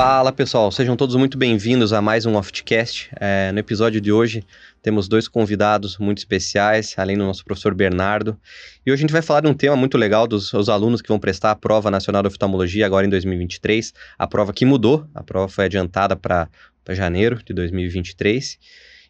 Fala 0.00 0.30
pessoal, 0.30 0.70
sejam 0.70 0.96
todos 0.96 1.16
muito 1.16 1.36
bem-vindos 1.36 1.92
a 1.92 2.00
mais 2.00 2.24
um 2.24 2.36
Oftcast. 2.36 3.10
É, 3.18 3.50
no 3.50 3.58
episódio 3.58 4.00
de 4.00 4.12
hoje 4.12 4.44
temos 4.80 5.08
dois 5.08 5.26
convidados 5.26 5.98
muito 5.98 6.18
especiais, 6.18 6.94
além 6.96 7.18
do 7.18 7.24
nosso 7.24 7.44
professor 7.44 7.74
Bernardo. 7.74 8.38
E 8.86 8.92
hoje 8.92 9.00
a 9.00 9.02
gente 9.02 9.12
vai 9.12 9.22
falar 9.22 9.40
de 9.40 9.48
um 9.48 9.54
tema 9.54 9.74
muito 9.74 9.98
legal 9.98 10.28
dos 10.28 10.54
alunos 10.68 11.02
que 11.02 11.08
vão 11.08 11.18
prestar 11.18 11.50
a 11.50 11.56
prova 11.56 11.90
nacional 11.90 12.22
de 12.22 12.28
oftalmologia 12.28 12.86
agora 12.86 13.08
em 13.08 13.10
2023. 13.10 13.92
A 14.16 14.24
prova 14.28 14.52
que 14.52 14.64
mudou, 14.64 15.04
a 15.12 15.20
prova 15.24 15.48
foi 15.48 15.64
adiantada 15.64 16.14
para 16.14 16.48
janeiro 16.90 17.42
de 17.44 17.52
2023. 17.52 18.56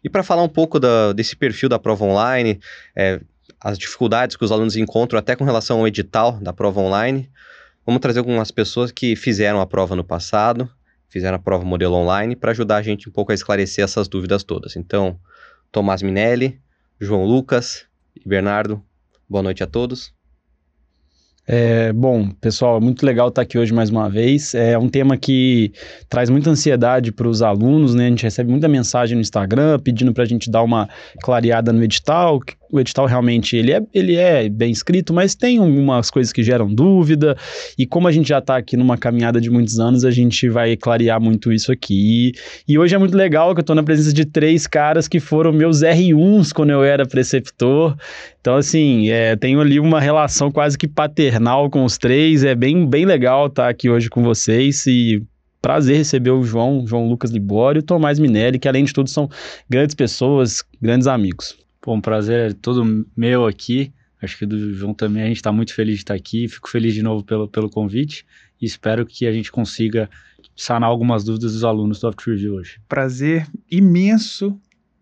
E 0.03 0.09
para 0.09 0.23
falar 0.23 0.41
um 0.41 0.49
pouco 0.49 0.79
da, 0.79 1.13
desse 1.13 1.35
perfil 1.35 1.69
da 1.69 1.77
prova 1.77 2.03
online, 2.03 2.59
é, 2.95 3.21
as 3.61 3.77
dificuldades 3.77 4.35
que 4.35 4.43
os 4.43 4.51
alunos 4.51 4.75
encontram 4.75 5.19
até 5.19 5.35
com 5.35 5.43
relação 5.43 5.81
ao 5.81 5.87
edital 5.87 6.39
da 6.41 6.51
prova 6.51 6.81
online, 6.81 7.29
vamos 7.85 8.01
trazer 8.01 8.17
algumas 8.17 8.49
pessoas 8.49 8.91
que 8.91 9.15
fizeram 9.15 9.61
a 9.61 9.67
prova 9.67 9.95
no 9.95 10.03
passado, 10.03 10.67
fizeram 11.09 11.35
a 11.35 11.39
prova 11.39 11.65
modelo 11.65 11.95
online, 11.95 12.35
para 12.35 12.51
ajudar 12.51 12.77
a 12.77 12.81
gente 12.81 13.09
um 13.09 13.11
pouco 13.11 13.31
a 13.31 13.35
esclarecer 13.35 13.83
essas 13.83 14.07
dúvidas 14.07 14.43
todas. 14.43 14.75
Então, 14.75 15.19
Tomás 15.71 16.01
Minelli, 16.01 16.59
João 16.99 17.25
Lucas 17.25 17.85
e 18.15 18.27
Bernardo, 18.27 18.81
boa 19.27 19.43
noite 19.43 19.63
a 19.63 19.67
todos. 19.67 20.13
É, 21.51 21.91
bom, 21.91 22.29
pessoal, 22.29 22.77
é 22.77 22.79
muito 22.79 23.03
legal 23.03 23.29
estar 23.29 23.41
aqui 23.41 23.57
hoje 23.57 23.73
mais 23.73 23.89
uma 23.89 24.07
vez. 24.07 24.53
É 24.53 24.77
um 24.77 24.87
tema 24.87 25.17
que 25.17 25.73
traz 26.07 26.29
muita 26.29 26.51
ansiedade 26.51 27.11
para 27.11 27.27
os 27.27 27.41
alunos, 27.41 27.95
né? 27.95 28.05
A 28.05 28.09
gente 28.09 28.21
recebe 28.21 28.51
muita 28.51 28.67
mensagem 28.67 29.15
no 29.15 29.21
Instagram 29.21 29.79
pedindo 29.79 30.13
para 30.13 30.23
a 30.23 30.27
gente 30.27 30.51
dar 30.51 30.61
uma 30.61 30.87
clareada 31.23 31.73
no 31.73 31.83
edital, 31.83 32.39
o 32.71 32.79
edital 32.79 33.05
realmente 33.05 33.55
ele 33.55 33.71
é, 33.71 33.81
ele 33.93 34.15
é 34.15 34.47
bem 34.47 34.71
escrito, 34.71 35.13
mas 35.13 35.35
tem 35.35 35.57
algumas 35.57 36.09
coisas 36.11 36.31
que 36.31 36.43
geram 36.43 36.73
dúvida, 36.73 37.35
e 37.77 37.85
como 37.85 38.07
a 38.07 38.11
gente 38.11 38.29
já 38.29 38.39
está 38.39 38.57
aqui 38.57 38.77
numa 38.77 38.97
caminhada 38.97 39.41
de 39.41 39.49
muitos 39.49 39.79
anos, 39.79 40.05
a 40.05 40.11
gente 40.11 40.47
vai 40.49 40.75
clarear 40.75 41.19
muito 41.19 41.51
isso 41.51 41.71
aqui. 41.71 42.31
E, 42.67 42.77
hoje 42.77 42.95
é 42.95 42.97
muito 42.97 43.15
legal 43.15 43.53
que 43.53 43.59
eu 43.59 43.61
estou 43.61 43.75
na 43.75 43.83
presença 43.83 44.13
de 44.13 44.25
três 44.25 44.67
caras 44.67 45.07
que 45.07 45.19
foram 45.19 45.51
meus 45.51 45.81
R1s 45.81 46.53
quando 46.53 46.69
eu 46.69 46.83
era 46.83 47.05
preceptor. 47.05 47.95
Então, 48.39 48.55
assim, 48.55 49.09
é, 49.09 49.35
tenho 49.35 49.59
ali 49.59 49.79
uma 49.79 49.99
relação 49.99 50.51
quase 50.51 50.77
que 50.77 50.87
paternal 50.87 51.69
com 51.69 51.83
os 51.83 51.97
três, 51.97 52.43
é 52.43 52.55
bem, 52.55 52.87
bem 52.87 53.05
legal 53.05 53.47
estar 53.47 53.63
tá 53.63 53.69
aqui 53.69 53.89
hoje 53.89 54.09
com 54.09 54.23
vocês 54.23 54.85
e 54.85 55.21
prazer 55.61 55.97
receber 55.97 56.31
o 56.31 56.43
João, 56.43 56.85
João 56.87 57.07
Lucas 57.09 57.31
Libório 57.31 57.79
e 57.79 57.81
o 57.81 57.83
Tomás 57.83 58.19
Minelli, 58.19 58.59
que 58.59 58.67
além 58.67 58.85
de 58.85 58.93
tudo 58.93 59.09
são 59.09 59.29
grandes 59.69 59.95
pessoas, 59.95 60.63
grandes 60.81 61.07
amigos. 61.07 61.57
Pô, 61.89 61.95
um 61.95 62.01
prazer 62.01 62.53
todo 62.53 63.03
meu 63.17 63.47
aqui. 63.47 63.91
Acho 64.21 64.37
que 64.37 64.45
do 64.45 64.75
João 64.75 64.93
também. 64.93 65.23
A 65.23 65.25
gente 65.25 65.37
está 65.37 65.51
muito 65.51 65.73
feliz 65.73 65.95
de 65.95 66.01
estar 66.01 66.13
aqui. 66.13 66.47
Fico 66.47 66.69
feliz 66.69 66.93
de 66.93 67.01
novo 67.01 67.23
pelo, 67.23 67.47
pelo 67.47 67.67
convite 67.67 68.27
e 68.61 68.65
espero 68.67 69.07
que 69.07 69.25
a 69.25 69.31
gente 69.31 69.51
consiga 69.51 70.07
sanar 70.55 70.87
algumas 70.87 71.23
dúvidas 71.23 71.53
dos 71.53 71.63
alunos 71.63 71.97
do 71.97 72.01
Soft 72.01 72.23
Review 72.27 72.53
hoje. 72.53 72.79
Prazer 72.87 73.47
imenso 73.71 74.55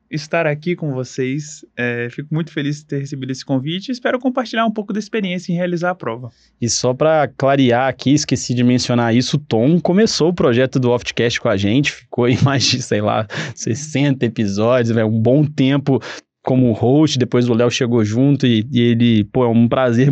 estar 0.10 0.48
aqui 0.48 0.78
com 0.78 0.94
vocês. 0.94 1.66
É, 1.76 2.08
fico 2.10 2.34
muito 2.34 2.54
feliz 2.54 2.78
de 2.78 2.86
ter 2.86 3.00
recebido 3.00 3.32
esse 3.32 3.44
convite 3.44 3.90
e 3.90 3.92
espero 3.92 4.18
compartilhar 4.18 4.66
um 4.66 4.72
pouco 4.72 4.94
da 4.94 5.00
experiência 5.00 5.52
em 5.52 5.56
realizar 5.56 5.90
a 5.90 5.96
prova. 5.96 6.32
E 6.62 6.70
só 6.70 6.94
para 6.94 7.28
clarear 7.28 7.90
aqui, 7.90 8.14
esqueci 8.14 8.54
de 8.54 8.64
mencionar 8.64 9.14
isso, 9.14 9.36
o 9.36 9.40
Tom 9.40 9.78
começou 9.82 10.30
o 10.30 10.34
projeto 10.34 10.80
do 10.80 10.92
Oftcast 10.92 11.42
com 11.42 11.50
a 11.50 11.58
gente, 11.58 11.92
ficou 11.92 12.30
em 12.30 12.42
mais 12.44 12.64
de, 12.64 12.82
sei 12.82 13.02
lá, 13.02 13.28
60 13.56 14.26
episódios, 14.26 14.96
é 14.96 15.04
um 15.04 15.20
bom 15.20 15.44
tempo 15.44 16.02
como 16.48 16.72
host, 16.72 17.20
depois 17.20 17.50
o 17.50 17.54
Léo 17.54 17.70
chegou 17.70 18.06
junto 18.06 18.48
e, 18.48 18.66
e, 18.72 18.80
ele, 18.80 19.26
pô, 19.26 19.44
é 19.44 19.50
um 19.50 19.68
prazer 19.68 20.08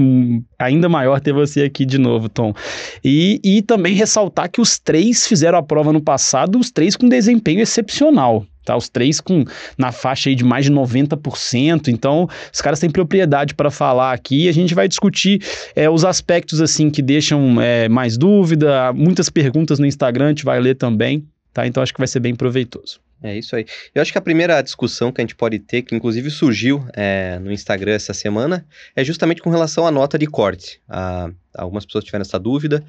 ainda 0.60 0.90
maior 0.90 1.22
ter 1.22 1.32
você 1.32 1.62
aqui 1.62 1.86
de 1.86 1.98
novo, 1.98 2.28
Tom. 2.28 2.54
E, 3.02 3.40
e 3.42 3.62
também 3.62 3.96
ressaltar 3.96 4.52
que 4.52 4.60
os 4.60 4.78
três 4.78 5.26
fizeram 5.26 5.58
a 5.58 5.64
prova 5.64 5.94
no 5.94 6.02
passado, 6.02 6.60
os 6.60 6.72
três 6.72 6.98
com 6.98 7.08
desempenho 7.08 7.62
excepcional. 7.62 8.46
Tá, 8.66 8.76
os 8.76 8.90
três 8.90 9.22
com 9.22 9.46
na 9.78 9.94
faixa 9.94 10.28
aí 10.28 10.36
de 10.36 10.44
mais 10.44 10.66
de 10.66 10.72
90%. 10.74 11.88
Então, 11.88 12.28
os 12.52 12.60
caras 12.60 12.82
têm 12.82 12.90
propriedade 12.90 13.54
para 13.54 13.72
falar 13.72 14.12
aqui. 14.12 14.50
A 14.50 14.52
gente 14.52 14.76
vai 14.76 14.90
discutir 14.90 15.42
é, 15.74 15.90
os 15.90 16.04
aspectos 16.04 16.60
assim 16.60 16.90
que 16.90 17.02
deixam 17.02 17.62
é, 17.62 17.88
mais 17.88 18.18
dúvida, 18.18 18.92
muitas 18.92 19.30
perguntas 19.30 19.80
no 19.80 19.86
Instagram, 19.86 20.26
a 20.26 20.30
gente 20.30 20.44
vai 20.44 20.60
ler 20.60 20.76
também. 20.76 21.24
Tá? 21.54 21.66
Então, 21.66 21.82
acho 21.82 21.94
que 21.94 22.00
vai 22.00 22.08
ser 22.08 22.20
bem 22.20 22.36
proveitoso. 22.36 23.05
É 23.24 23.36
isso 23.38 23.56
aí. 23.56 23.66
Eu 23.94 24.02
acho 24.02 24.12
que 24.12 24.18
a 24.18 24.22
primeira 24.22 24.62
discussão 24.62 25.12
que 25.12 25.22
a 25.22 25.24
gente 25.24 25.36
pode 25.36 25.58
ter, 25.60 25.82
que 25.82 25.96
inclusive 25.96 26.30
surgiu 26.30 26.86
é, 26.94 27.40
no 27.40 27.52
Instagram 27.52 27.94
essa 27.94 28.14
semana, 28.14 28.66
é 28.96 29.04
justamente 29.04 29.42
com 29.42 29.50
relação 29.50 29.88
à 29.88 29.92
nota 29.92 30.18
de 30.18 30.28
corte. 30.28 30.82
Ah, 30.88 31.32
algumas 31.54 31.86
pessoas 31.86 32.04
tiveram 32.04 32.22
essa 32.22 32.38
dúvida, 32.38 32.86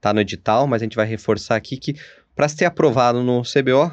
tá 0.00 0.12
no 0.12 0.20
edital, 0.20 0.66
mas 0.66 0.82
a 0.82 0.84
gente 0.84 0.96
vai 0.96 1.06
reforçar 1.06 1.56
aqui 1.56 1.76
que 1.76 1.94
para 2.34 2.48
ser 2.48 2.64
aprovado 2.64 3.22
no 3.22 3.42
CBO, 3.42 3.92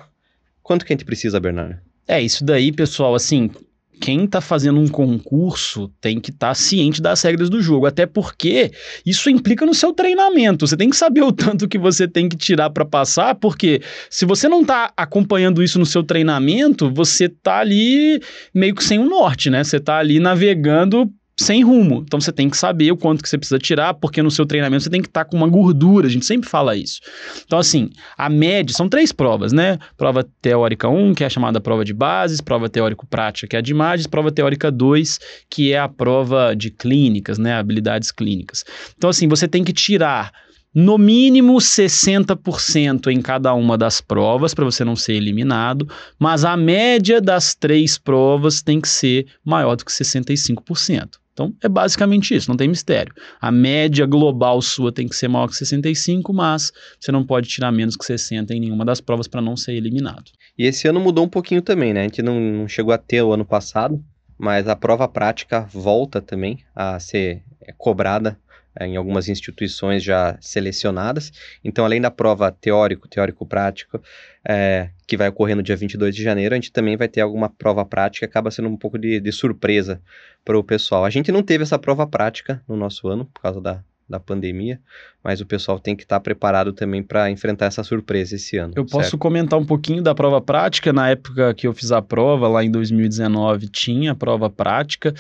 quanto 0.64 0.86
que 0.86 0.94
a 0.94 0.96
gente 0.96 1.06
precisa, 1.06 1.40
Bernardo? 1.40 1.78
É, 2.08 2.22
isso 2.22 2.44
daí, 2.44 2.72
pessoal, 2.72 3.14
assim, 3.14 3.52
quem 4.00 4.26
está 4.26 4.42
fazendo 4.42 4.80
um 4.80 4.88
concurso 4.88 5.92
tem 6.00 6.20
que 6.20 6.30
estar 6.30 6.50
tá 6.50 6.54
ciente 6.56 7.02
das 7.02 7.22
regras 7.22 7.50
do 7.50 7.62
jogo, 7.62 7.86
até 7.86 8.06
porque 8.06 8.72
isso 9.06 9.30
implica 9.30 9.66
no 9.66 9.74
seu 9.74 9.94
treinamento. 9.94 10.68
Você 10.68 10.78
tem 10.78 10.90
que 10.90 10.96
saber 10.96 11.22
o 11.24 11.32
tanto 11.32 11.68
que 11.68 11.78
você 11.78 12.08
tem 12.08 12.30
que 12.30 12.38
tirar 12.38 12.70
para 12.70 12.86
passar, 12.86 13.36
porque 13.36 13.82
se 14.10 14.26
você 14.26 14.48
não 14.48 14.62
está 14.62 14.92
acompanhando 14.96 15.64
isso 15.64 15.80
no 15.80 15.86
seu 15.86 16.04
treinamento, 16.04 16.92
você 16.92 17.26
está 17.26 17.60
ali 17.60 18.22
meio 18.54 18.76
que 18.76 18.84
sem 18.84 19.00
o 19.00 19.06
norte, 19.06 19.50
né? 19.50 19.64
Você 19.64 19.78
está 19.78 19.98
ali 19.98 20.20
navegando 20.20 21.12
sem 21.40 21.64
rumo. 21.64 22.04
Então 22.06 22.20
você 22.20 22.32
tem 22.32 22.50
que 22.50 22.58
saber 22.58 22.92
o 22.92 22.98
quanto 22.98 23.22
que 23.22 23.30
você 23.30 23.38
precisa 23.38 23.60
tirar, 23.60 23.94
porque 23.94 24.22
no 24.22 24.32
seu 24.32 24.46
treinamento 24.46 24.84
você 24.84 24.90
tem 24.90 25.02
que 25.02 25.08
estar 25.08 25.24
tá 25.24 25.30
com 25.30 25.38
uma 25.38 25.48
gordura, 25.48 26.08
a 26.08 26.10
gente 26.10 26.26
sempre 26.26 26.50
fala 26.50 26.76
isso. 26.76 27.00
Então 27.46 27.60
assim, 27.60 27.90
a 28.18 28.28
média, 28.28 28.76
são 28.76 28.90
três 28.90 29.12
provas, 29.12 29.54
né? 29.54 29.78
Prova 29.96 30.26
teórica 30.42 30.90
1, 30.90 31.14
que 31.14 31.24
é 31.24 31.28
a 31.28 31.30
chamada 31.30 31.62
prova 31.62 31.86
de 31.86 31.94
bases, 31.94 32.42
prova 32.42 32.68
teórico-prática, 32.68 33.48
que 33.48 33.56
é 33.56 33.60
a 33.60 33.62
de 33.62 33.72
imagens, 33.72 34.08
prova 34.08 34.32
teórica 34.32 34.72
2, 34.72 35.20
que 35.50 35.72
é 35.72 35.80
a 35.80 35.88
prova 35.88 36.56
de 36.56 36.72
clínicas, 36.72 37.38
né? 37.38 37.54
Habilidades 37.54 38.12
clínicas. 38.12 38.66
Então 38.98 39.10
assim, 39.10 39.28
você 39.28 39.48
tem 39.48 39.64
que 39.64 39.74
tirar 39.74 40.32
no 40.74 40.98
mínimo 40.98 41.56
60% 41.56 43.08
em 43.08 43.22
cada 43.22 43.54
uma 43.54 43.78
das 43.78 44.02
provas 44.02 44.54
para 44.54 44.66
você 44.66 44.84
não 44.84 44.96
ser 44.96 45.14
eliminado, 45.14 45.88
mas 46.20 46.46
a 46.46 46.56
média 46.56 47.20
das 47.22 47.56
três 47.56 47.98
provas 47.98 48.62
tem 48.62 48.80
que 48.80 48.88
ser 48.88 49.28
maior 49.44 49.76
do 49.76 49.86
que 49.86 49.92
65%. 49.92 51.16
Então, 51.38 51.54
é 51.62 51.70
basicamente 51.70 52.36
isso, 52.36 52.50
não 52.50 52.58
tem 52.58 52.68
mistério. 52.68 53.14
A 53.40 53.52
média 53.52 54.08
global 54.08 54.60
sua 54.60 54.92
tem 54.92 55.08
que 55.08 55.16
ser 55.16 55.28
maior 55.28 55.48
que 55.48 55.56
65, 55.56 56.34
mas 56.34 56.72
você 57.00 57.12
não 57.12 57.24
pode 57.24 57.48
tirar 57.48 57.72
menos 57.72 57.96
que 57.96 58.04
60 58.04 58.56
em 58.56 58.60
nenhuma 58.60 58.84
das 58.84 59.00
provas 59.00 59.28
para 59.28 59.40
não 59.40 59.56
ser 59.56 59.74
eliminado. 59.74 60.32
E 60.58 60.66
esse 60.66 60.88
ano 60.88 61.00
mudou 61.00 61.24
um 61.24 61.30
pouquinho 61.30 61.62
também, 61.62 61.94
né? 61.94 62.02
A 62.02 62.04
gente 62.04 62.24
não, 62.24 62.40
não 62.40 62.68
chegou 62.68 62.92
a 62.92 62.98
ter 62.98 63.22
o 63.22 63.32
ano 63.32 63.46
passado, 63.46 64.04
mas 64.36 64.68
a 64.68 64.76
prova 64.76 65.08
prática 65.08 65.62
volta 65.72 66.20
também 66.20 66.58
a 66.76 67.00
ser 67.00 67.44
é, 67.62 67.72
cobrada 67.78 68.36
em 68.82 68.96
algumas 68.96 69.30
instituições 69.30 70.04
já 70.04 70.38
selecionadas. 70.42 71.32
Então, 71.64 71.86
além 71.86 72.02
da 72.02 72.12
prova 72.12 72.52
teórico, 72.52 73.08
teórico-prático, 73.08 74.02
é, 74.48 74.90
que 75.06 75.18
vai 75.18 75.30
ocorrer 75.30 75.56
no 75.56 75.64
dia 75.64 75.76
22 75.76 76.16
de 76.16 76.24
janeiro, 76.24 76.54
a 76.54 76.58
gente 76.58 76.72
também 76.72 76.98
vai 76.98 77.08
ter 77.08 77.22
alguma 77.22 77.50
prova 77.50 77.86
prática, 77.86 78.26
acaba 78.26 78.52
sendo 78.52 78.70
um 78.70 78.78
pouco 78.78 78.98
de, 78.98 79.20
de 79.20 79.32
surpresa 79.32 80.02
para 80.44 80.58
o 80.58 80.64
pessoal. 80.64 81.06
A 81.06 81.10
gente 81.10 81.32
não 81.32 81.44
teve 81.44 81.64
essa 81.64 81.80
prova 81.80 82.06
prática 82.08 82.62
no 82.68 82.76
nosso 82.76 83.08
ano, 83.08 83.26
por 83.26 83.42
causa 83.42 83.60
da, 83.62 83.84
da 84.10 84.20
pandemia, 84.20 84.80
mas 85.24 85.42
o 85.42 85.46
pessoal 85.46 85.80
tem 85.80 85.96
que 85.96 86.04
estar 86.04 86.18
tá 86.18 86.20
preparado 86.20 86.72
também 86.72 87.04
para 87.04 87.30
enfrentar 87.30 87.66
essa 87.66 87.84
surpresa 87.84 88.36
esse 88.36 88.58
ano. 88.58 88.74
Eu 88.76 88.84
certo? 88.84 88.92
posso 88.92 89.18
comentar 89.18 89.60
um 89.60 89.66
pouquinho 89.66 90.02
da 90.02 90.16
prova 90.16 90.40
prática. 90.40 90.94
Na 90.94 91.10
época 91.10 91.54
que 91.54 91.68
eu 91.68 91.74
fiz 91.74 91.92
a 91.92 92.02
prova, 92.02 92.48
lá 92.48 92.64
em 92.64 92.72
2019, 92.72 93.68
tinha 93.68 94.16
prova 94.16 94.50
prática, 94.50 95.14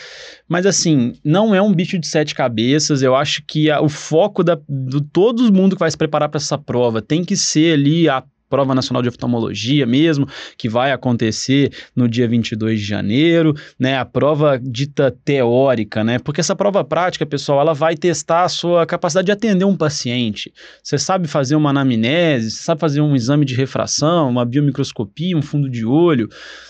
mas 0.47 0.65
assim, 0.65 1.13
não 1.23 1.53
é 1.53 1.61
um 1.61 1.73
bicho 1.73 1.99
de 1.99 2.07
sete 2.07 2.33
cabeças. 2.33 3.01
Eu 3.01 3.15
acho 3.15 3.43
que 3.45 3.69
a, 3.69 3.81
o 3.81 3.89
foco 3.89 4.43
da, 4.43 4.57
do 4.67 5.01
todo 5.01 5.51
mundo 5.51 5.75
que 5.75 5.79
vai 5.79 5.91
se 5.91 5.97
preparar 5.97 6.29
para 6.29 6.37
essa 6.37 6.57
prova 6.57 7.01
tem 7.01 7.25
que 7.25 7.35
ser 7.35 7.73
ali 7.73 8.07
a 8.07 8.23
Prova 8.49 8.73
Nacional 8.73 9.01
de 9.01 9.09
Oftalmologia 9.09 9.85
mesmo, 9.85 10.27
que 10.57 10.69
vai 10.69 10.91
acontecer 10.91 11.71
no 11.95 12.07
dia 12.07 12.27
22 12.27 12.79
de 12.79 12.85
janeiro, 12.85 13.53
né? 13.79 13.97
A 13.97 14.05
prova 14.05 14.59
dita 14.61 15.15
teórica, 15.25 16.03
né? 16.03 16.19
Porque 16.19 16.41
essa 16.41 16.55
prova 16.55 16.83
prática, 16.83 17.25
pessoal, 17.25 17.61
ela 17.61 17.73
vai 17.73 17.95
testar 17.95 18.43
a 18.43 18.49
sua 18.49 18.85
capacidade 18.85 19.25
de 19.25 19.31
atender 19.31 19.65
um 19.65 19.75
paciente. 19.75 20.53
Você 20.81 20.97
sabe 20.97 21.27
fazer 21.27 21.55
uma 21.55 21.71
anamnese, 21.71 22.51
sabe 22.51 22.79
fazer 22.79 23.01
um 23.01 23.15
exame 23.15 23.45
de 23.45 23.55
refração, 23.55 24.29
uma 24.29 24.45
biomicroscopia, 24.45 25.37
um 25.37 25.41
fundo 25.41 25.69
de 25.69 25.85
olho. 25.85 26.29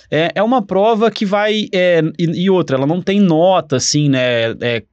É, 0.09 0.31
é 0.35 0.43
uma 0.43 0.61
prova 0.61 1.11
que 1.11 1.25
vai... 1.25 1.67
É, 1.73 2.01
e, 2.17 2.43
e 2.43 2.49
outra, 2.49 2.77
ela 2.77 2.87
não 2.87 3.01
tem 3.01 3.19
nota, 3.19 3.75
assim, 3.75 4.09
né? 4.09 4.51
É, 4.61 4.83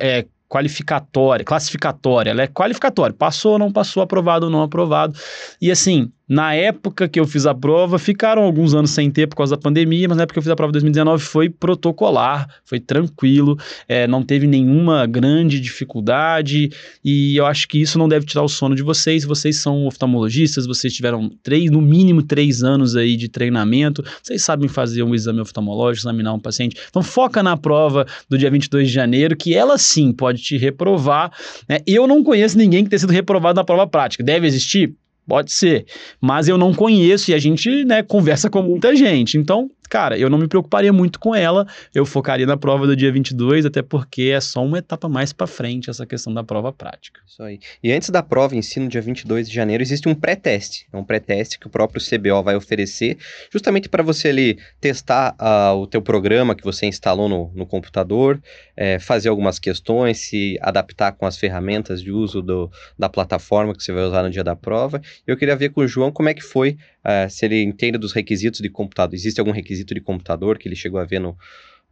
é, 0.00 0.26
qualificatória, 0.52 1.46
classificatória, 1.46 2.30
ela 2.30 2.42
é 2.42 2.46
qualificatória, 2.46 3.16
passou, 3.16 3.58
não 3.58 3.72
passou, 3.72 4.02
aprovado 4.02 4.44
ou 4.44 4.52
não 4.52 4.62
aprovado. 4.62 5.18
E 5.58 5.70
assim, 5.70 6.12
Na 6.28 6.54
época 6.54 7.08
que 7.08 7.18
eu 7.18 7.26
fiz 7.26 7.46
a 7.46 7.54
prova, 7.54 7.98
ficaram 7.98 8.42
alguns 8.42 8.74
anos 8.74 8.90
sem 8.90 9.10
ter 9.10 9.26
por 9.26 9.36
causa 9.36 9.56
da 9.56 9.60
pandemia, 9.60 10.08
mas 10.08 10.16
na 10.16 10.22
época 10.22 10.34
que 10.34 10.38
eu 10.38 10.42
fiz 10.42 10.50
a 10.50 10.56
prova 10.56 10.70
em 10.70 10.72
2019 10.72 11.22
foi 11.22 11.50
protocolar, 11.50 12.48
foi 12.64 12.78
tranquilo, 12.80 13.58
é, 13.88 14.06
não 14.06 14.22
teve 14.22 14.46
nenhuma 14.46 15.06
grande 15.06 15.60
dificuldade 15.60 16.70
e 17.04 17.36
eu 17.36 17.44
acho 17.44 17.66
que 17.68 17.80
isso 17.80 17.98
não 17.98 18.08
deve 18.08 18.24
tirar 18.24 18.42
o 18.42 18.48
sono 18.48 18.74
de 18.74 18.82
vocês. 18.82 19.24
Vocês 19.24 19.56
são 19.56 19.86
oftalmologistas, 19.86 20.66
vocês 20.66 20.94
tiveram 20.94 21.30
três, 21.42 21.70
no 21.70 21.80
mínimo 21.80 22.22
três 22.22 22.62
anos 22.62 22.96
aí 22.96 23.16
de 23.16 23.28
treinamento, 23.28 24.04
vocês 24.22 24.42
sabem 24.42 24.68
fazer 24.68 25.02
um 25.02 25.14
exame 25.14 25.40
oftalmológico, 25.40 26.06
examinar 26.06 26.32
um 26.32 26.40
paciente. 26.40 26.76
Então 26.88 27.02
foca 27.02 27.42
na 27.42 27.56
prova 27.56 28.06
do 28.28 28.38
dia 28.38 28.50
22 28.50 28.88
de 28.88 28.94
janeiro, 28.94 29.36
que 29.36 29.54
ela 29.54 29.76
sim 29.76 30.12
pode 30.12 30.40
te 30.40 30.56
reprovar. 30.56 31.32
Né? 31.68 31.80
Eu 31.86 32.06
não 32.06 32.22
conheço 32.22 32.56
ninguém 32.56 32.84
que 32.84 32.90
tenha 32.90 33.00
sido 33.00 33.12
reprovado 33.12 33.56
na 33.56 33.64
prova 33.64 33.86
prática. 33.86 34.22
Deve 34.22 34.46
existir? 34.46 34.94
Pode 35.26 35.52
ser, 35.52 35.86
mas 36.20 36.48
eu 36.48 36.58
não 36.58 36.74
conheço 36.74 37.30
e 37.30 37.34
a 37.34 37.38
gente, 37.38 37.84
né, 37.84 38.02
conversa 38.02 38.50
com 38.50 38.60
muita 38.62 38.94
gente. 38.96 39.38
Então, 39.38 39.70
cara, 39.92 40.16
eu 40.16 40.30
não 40.30 40.38
me 40.38 40.48
preocuparia 40.48 40.90
muito 40.90 41.20
com 41.20 41.34
ela, 41.34 41.66
eu 41.94 42.06
focaria 42.06 42.46
na 42.46 42.56
prova 42.56 42.86
do 42.86 42.96
dia 42.96 43.12
22, 43.12 43.66
até 43.66 43.82
porque 43.82 44.32
é 44.34 44.40
só 44.40 44.64
uma 44.64 44.78
etapa 44.78 45.06
mais 45.06 45.34
para 45.34 45.46
frente 45.46 45.90
essa 45.90 46.06
questão 46.06 46.32
da 46.32 46.42
prova 46.42 46.72
prática. 46.72 47.20
Isso 47.26 47.42
aí. 47.42 47.60
E 47.84 47.92
antes 47.92 48.08
da 48.08 48.22
prova 48.22 48.56
em 48.56 48.62
si, 48.62 48.80
no 48.80 48.88
dia 48.88 49.02
22 49.02 49.50
de 49.50 49.54
janeiro, 49.54 49.82
existe 49.82 50.08
um 50.08 50.14
pré-teste. 50.14 50.86
É 50.90 50.96
um 50.96 51.04
pré-teste 51.04 51.58
que 51.58 51.66
o 51.66 51.70
próprio 51.70 52.00
CBO 52.00 52.42
vai 52.42 52.56
oferecer, 52.56 53.18
justamente 53.52 53.86
para 53.86 54.02
você 54.02 54.28
ali 54.28 54.58
testar 54.80 55.36
uh, 55.38 55.76
o 55.76 55.86
teu 55.86 56.00
programa 56.00 56.54
que 56.54 56.64
você 56.64 56.86
instalou 56.86 57.28
no, 57.28 57.52
no 57.54 57.66
computador, 57.66 58.40
é, 58.74 58.98
fazer 58.98 59.28
algumas 59.28 59.58
questões, 59.58 60.16
se 60.16 60.58
adaptar 60.62 61.12
com 61.12 61.26
as 61.26 61.36
ferramentas 61.36 62.00
de 62.00 62.10
uso 62.10 62.40
do, 62.40 62.70
da 62.98 63.10
plataforma 63.10 63.74
que 63.74 63.84
você 63.84 63.92
vai 63.92 64.04
usar 64.04 64.22
no 64.22 64.30
dia 64.30 64.42
da 64.42 64.56
prova. 64.56 65.02
Eu 65.26 65.36
queria 65.36 65.54
ver 65.54 65.68
com 65.68 65.82
o 65.82 65.86
João 65.86 66.10
como 66.10 66.30
é 66.30 66.34
que 66.34 66.40
foi, 66.40 66.78
uh, 67.04 67.30
se 67.30 67.44
ele 67.44 67.62
entende 67.62 67.98
dos 67.98 68.12
requisitos 68.12 68.60
de 68.60 68.68
computador. 68.68 69.14
Existe 69.14 69.40
algum 69.40 69.52
requisito 69.52 69.94
de 69.94 70.00
computador 70.00 70.58
que 70.58 70.68
ele 70.68 70.76
chegou 70.76 71.00
a 71.00 71.04
ver 71.04 71.20
no, 71.20 71.36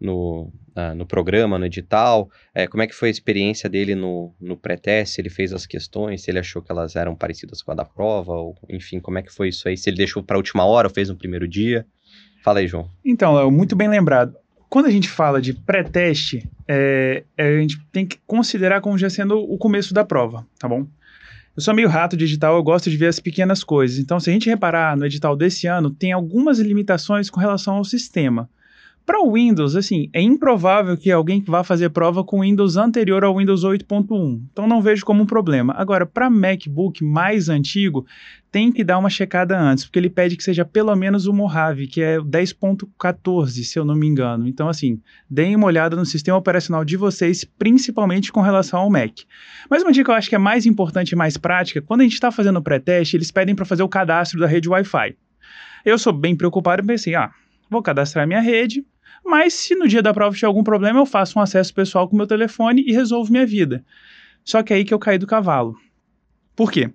no, 0.01 0.53
uh, 0.77 0.95
no 0.97 1.07
programa, 1.07 1.59
no 1.59 1.67
edital? 1.67 2.31
É, 2.55 2.67
como 2.67 2.83
é 2.83 2.87
que 2.87 2.95
foi 2.95 3.09
a 3.09 3.11
experiência 3.11 3.69
dele 3.69 3.95
no, 3.95 4.35
no 4.41 4.57
pré-teste? 4.57 5.21
Ele 5.21 5.31
fez 5.31 5.53
as 5.53 5.67
questões, 5.67 6.23
se 6.23 6.31
ele 6.31 6.39
achou 6.39 6.63
que 6.63 6.73
elas 6.73 6.97
eram 6.97 7.15
parecidas 7.15 7.63
com 7.63 7.73
a 7.73 7.75
da 7.75 7.85
prova, 7.85 8.33
ou 8.33 8.57
enfim, 8.69 8.99
como 8.99 9.19
é 9.19 9.23
que 9.23 9.33
foi 9.33 9.49
isso 9.49 9.69
aí? 9.69 9.77
Se 9.77 9.91
ele 9.91 9.99
deixou 9.99 10.23
para 10.23 10.37
a 10.37 10.39
última 10.39 10.65
hora 10.65 10.89
ou 10.89 10.95
fez 10.95 11.09
no 11.09 11.17
primeiro 11.17 11.47
dia? 11.47 11.87
Fala 12.43 12.61
aí, 12.61 12.67
João. 12.67 12.91
Então, 13.05 13.35
Léo, 13.35 13.51
muito 13.51 13.77
bem 13.77 13.89
lembrado. 13.89 14.35
Quando 14.69 14.87
a 14.87 14.91
gente 14.91 15.09
fala 15.09 15.41
de 15.43 15.53
pré-teste, 15.53 16.49
é, 16.67 17.25
é, 17.37 17.49
a 17.49 17.61
gente 17.61 17.79
tem 17.93 18.07
que 18.07 18.19
considerar 18.25 18.81
como 18.81 18.97
já 18.97 19.11
sendo 19.11 19.39
o 19.39 19.59
começo 19.59 19.93
da 19.93 20.05
prova, 20.05 20.47
tá 20.59 20.69
bom? 20.69 20.87
Eu 21.57 21.63
sou 21.63 21.75
meio 21.75 21.89
rato 21.89 22.17
digital, 22.17 22.55
eu 22.55 22.63
gosto 22.63 22.89
de 22.89 22.97
ver 22.97 23.09
as 23.09 23.19
pequenas 23.19 23.65
coisas. 23.65 23.99
Então, 23.99 24.21
se 24.21 24.31
a 24.31 24.33
gente 24.33 24.49
reparar 24.49 24.97
no 24.97 25.05
edital 25.05 25.37
desse 25.37 25.67
ano, 25.67 25.91
tem 25.91 26.13
algumas 26.13 26.59
limitações 26.59 27.29
com 27.29 27.41
relação 27.41 27.75
ao 27.75 27.85
sistema. 27.85 28.49
Para 29.11 29.25
o 29.25 29.33
Windows, 29.33 29.75
assim, 29.75 30.09
é 30.13 30.23
improvável 30.23 30.97
que 30.97 31.11
alguém 31.11 31.43
vá 31.45 31.65
fazer 31.65 31.91
prova 31.91 32.23
com 32.23 32.43
Windows 32.43 32.77
anterior 32.77 33.25
ao 33.25 33.37
Windows 33.37 33.65
8.1. 33.65 34.41
Então 34.53 34.69
não 34.69 34.81
vejo 34.81 35.05
como 35.05 35.25
um 35.25 35.27
problema. 35.27 35.75
Agora, 35.77 36.07
para 36.07 36.31
MacBook 36.31 37.03
mais 37.03 37.49
antigo, 37.49 38.07
tem 38.53 38.71
que 38.71 38.85
dar 38.85 38.99
uma 38.99 39.11
checada 39.11 39.61
antes, 39.61 39.85
porque 39.85 39.99
ele 39.99 40.09
pede 40.09 40.37
que 40.37 40.45
seja 40.45 40.65
pelo 40.65 40.95
menos 40.95 41.27
o 41.27 41.33
Mojave, 41.33 41.89
que 41.89 42.01
é 42.01 42.19
10.14, 42.19 43.49
se 43.65 43.77
eu 43.77 43.85
não 43.85 43.97
me 43.97 44.07
engano. 44.07 44.47
Então, 44.47 44.69
assim, 44.69 45.01
deem 45.29 45.57
uma 45.57 45.67
olhada 45.67 45.97
no 45.97 46.07
sistema 46.07 46.39
operacional 46.39 46.85
de 46.85 46.97
vocês, 46.97 47.43
principalmente 47.43 48.31
com 48.31 48.41
relação 48.41 48.79
ao 48.79 48.89
Mac. 48.89 49.23
Mas 49.69 49.83
uma 49.83 49.91
dica 49.91 50.05
que 50.05 50.11
eu 50.13 50.15
acho 50.15 50.29
que 50.29 50.37
é 50.37 50.39
mais 50.39 50.67
importante 50.67 51.11
e 51.11 51.17
mais 51.17 51.37
prática, 51.37 51.83
quando 51.83 52.03
a 52.03 52.05
gente 52.05 52.15
está 52.15 52.31
fazendo 52.31 52.61
o 52.61 52.63
pré-teste, 52.63 53.17
eles 53.17 53.33
pedem 53.33 53.57
para 53.57 53.65
fazer 53.65 53.83
o 53.83 53.89
cadastro 53.89 54.39
da 54.39 54.47
rede 54.47 54.69
Wi-Fi. 54.69 55.17
Eu 55.85 55.99
sou 55.99 56.13
bem 56.13 56.37
preocupado 56.37 56.85
e 56.85 56.87
pensei, 56.87 57.17
ah, 57.17 57.33
vou 57.69 57.83
cadastrar 57.83 58.25
minha 58.25 58.41
rede, 58.41 58.85
mas 59.25 59.55
se 59.55 59.75
no 59.75 59.87
dia 59.87 60.03
da 60.03 60.13
prova 60.13 60.35
tiver 60.35 60.47
algum 60.47 60.65
problema, 60.65 61.01
eu 61.01 61.07
faço 61.07 61.39
um 61.39 61.43
acesso 61.43 61.73
pessoal 61.75 62.09
com 62.09 62.17
meu 62.17 62.27
telefone 62.27 62.83
e 62.87 62.93
resolvo 62.93 63.31
minha 63.31 63.47
vida. 63.47 63.85
Só 64.45 64.63
que 64.63 64.73
é 64.73 64.77
aí 64.77 64.85
que 64.85 64.95
eu 64.95 64.99
caí 64.99 65.19
do 65.19 65.27
cavalo. 65.27 65.77
Por 66.57 66.71
quê? 66.71 66.91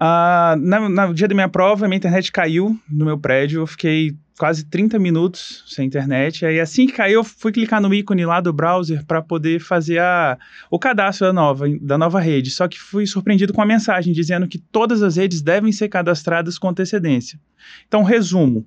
Uh, 0.00 0.56
na, 0.58 1.06
no 1.08 1.14
dia 1.14 1.26
da 1.26 1.34
minha 1.34 1.48
prova, 1.48 1.88
minha 1.88 1.96
internet 1.96 2.30
caiu 2.30 2.78
no 2.90 3.04
meu 3.06 3.18
prédio, 3.18 3.62
eu 3.62 3.66
fiquei 3.66 4.14
quase 4.38 4.64
30 4.64 4.98
minutos 4.98 5.64
sem 5.66 5.86
internet. 5.86 6.44
Aí 6.44 6.60
assim 6.60 6.86
que 6.86 6.92
caiu, 6.92 7.20
eu 7.20 7.24
fui 7.24 7.50
clicar 7.50 7.80
no 7.80 7.92
ícone 7.92 8.24
lá 8.26 8.40
do 8.40 8.52
browser 8.52 9.04
para 9.04 9.22
poder 9.22 9.60
fazer 9.60 9.98
a, 9.98 10.38
o 10.70 10.78
cadastro 10.78 11.26
da 11.26 11.32
nova, 11.32 11.66
da 11.80 11.96
nova 11.96 12.20
rede. 12.20 12.50
Só 12.50 12.68
que 12.68 12.78
fui 12.78 13.06
surpreendido 13.06 13.52
com 13.52 13.62
a 13.62 13.66
mensagem 13.66 14.12
dizendo 14.12 14.46
que 14.46 14.58
todas 14.58 15.02
as 15.02 15.16
redes 15.16 15.40
devem 15.40 15.72
ser 15.72 15.88
cadastradas 15.88 16.58
com 16.58 16.68
antecedência. 16.68 17.40
Então, 17.88 18.02
resumo. 18.02 18.66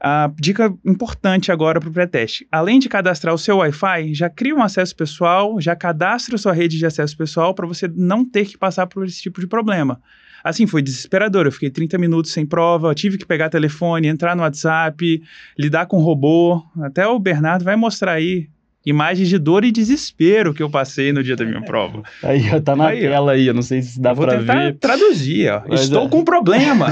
A 0.00 0.30
dica 0.38 0.74
importante 0.84 1.50
agora 1.50 1.80
para 1.80 1.88
o 1.88 1.92
pré-teste: 1.92 2.46
além 2.50 2.78
de 2.78 2.88
cadastrar 2.88 3.34
o 3.34 3.38
seu 3.38 3.58
Wi-Fi, 3.58 4.14
já 4.14 4.28
cria 4.28 4.54
um 4.54 4.62
acesso 4.62 4.94
pessoal, 4.94 5.60
já 5.60 5.74
cadastra 5.74 6.38
sua 6.38 6.52
rede 6.52 6.78
de 6.78 6.86
acesso 6.86 7.16
pessoal 7.16 7.54
para 7.54 7.66
você 7.66 7.88
não 7.94 8.24
ter 8.24 8.46
que 8.46 8.58
passar 8.58 8.86
por 8.86 9.04
esse 9.04 9.22
tipo 9.22 9.40
de 9.40 9.46
problema. 9.46 10.00
Assim, 10.44 10.66
foi 10.66 10.80
desesperador. 10.80 11.46
Eu 11.46 11.52
fiquei 11.52 11.70
30 11.70 11.98
minutos 11.98 12.30
sem 12.30 12.46
prova, 12.46 12.94
tive 12.94 13.18
que 13.18 13.26
pegar 13.26 13.48
telefone, 13.48 14.06
entrar 14.06 14.36
no 14.36 14.42
WhatsApp, 14.42 15.22
lidar 15.58 15.86
com 15.86 15.98
robô. 15.98 16.62
Até 16.82 17.06
o 17.06 17.18
Bernardo 17.18 17.64
vai 17.64 17.74
mostrar 17.74 18.12
aí 18.12 18.48
imagens 18.86 19.28
de 19.28 19.36
dor 19.38 19.64
e 19.64 19.72
desespero 19.72 20.54
que 20.54 20.62
eu 20.62 20.70
passei 20.70 21.12
no 21.12 21.22
dia 21.22 21.34
da 21.34 21.44
minha 21.44 21.60
prova. 21.60 22.02
Aí, 22.22 22.60
tá 22.62 22.76
na 22.76 22.88
aí, 22.88 23.00
tela 23.00 23.32
aí, 23.32 23.48
eu 23.48 23.54
não 23.54 23.62
sei 23.62 23.82
se 23.82 24.00
dá 24.00 24.14
para 24.14 24.36
ver. 24.38 24.76
traduzir, 24.76 25.50
ó. 25.50 25.62
Mas 25.68 25.82
Estou 25.82 26.06
é... 26.06 26.08
com 26.08 26.18
um 26.18 26.24
problema. 26.24 26.86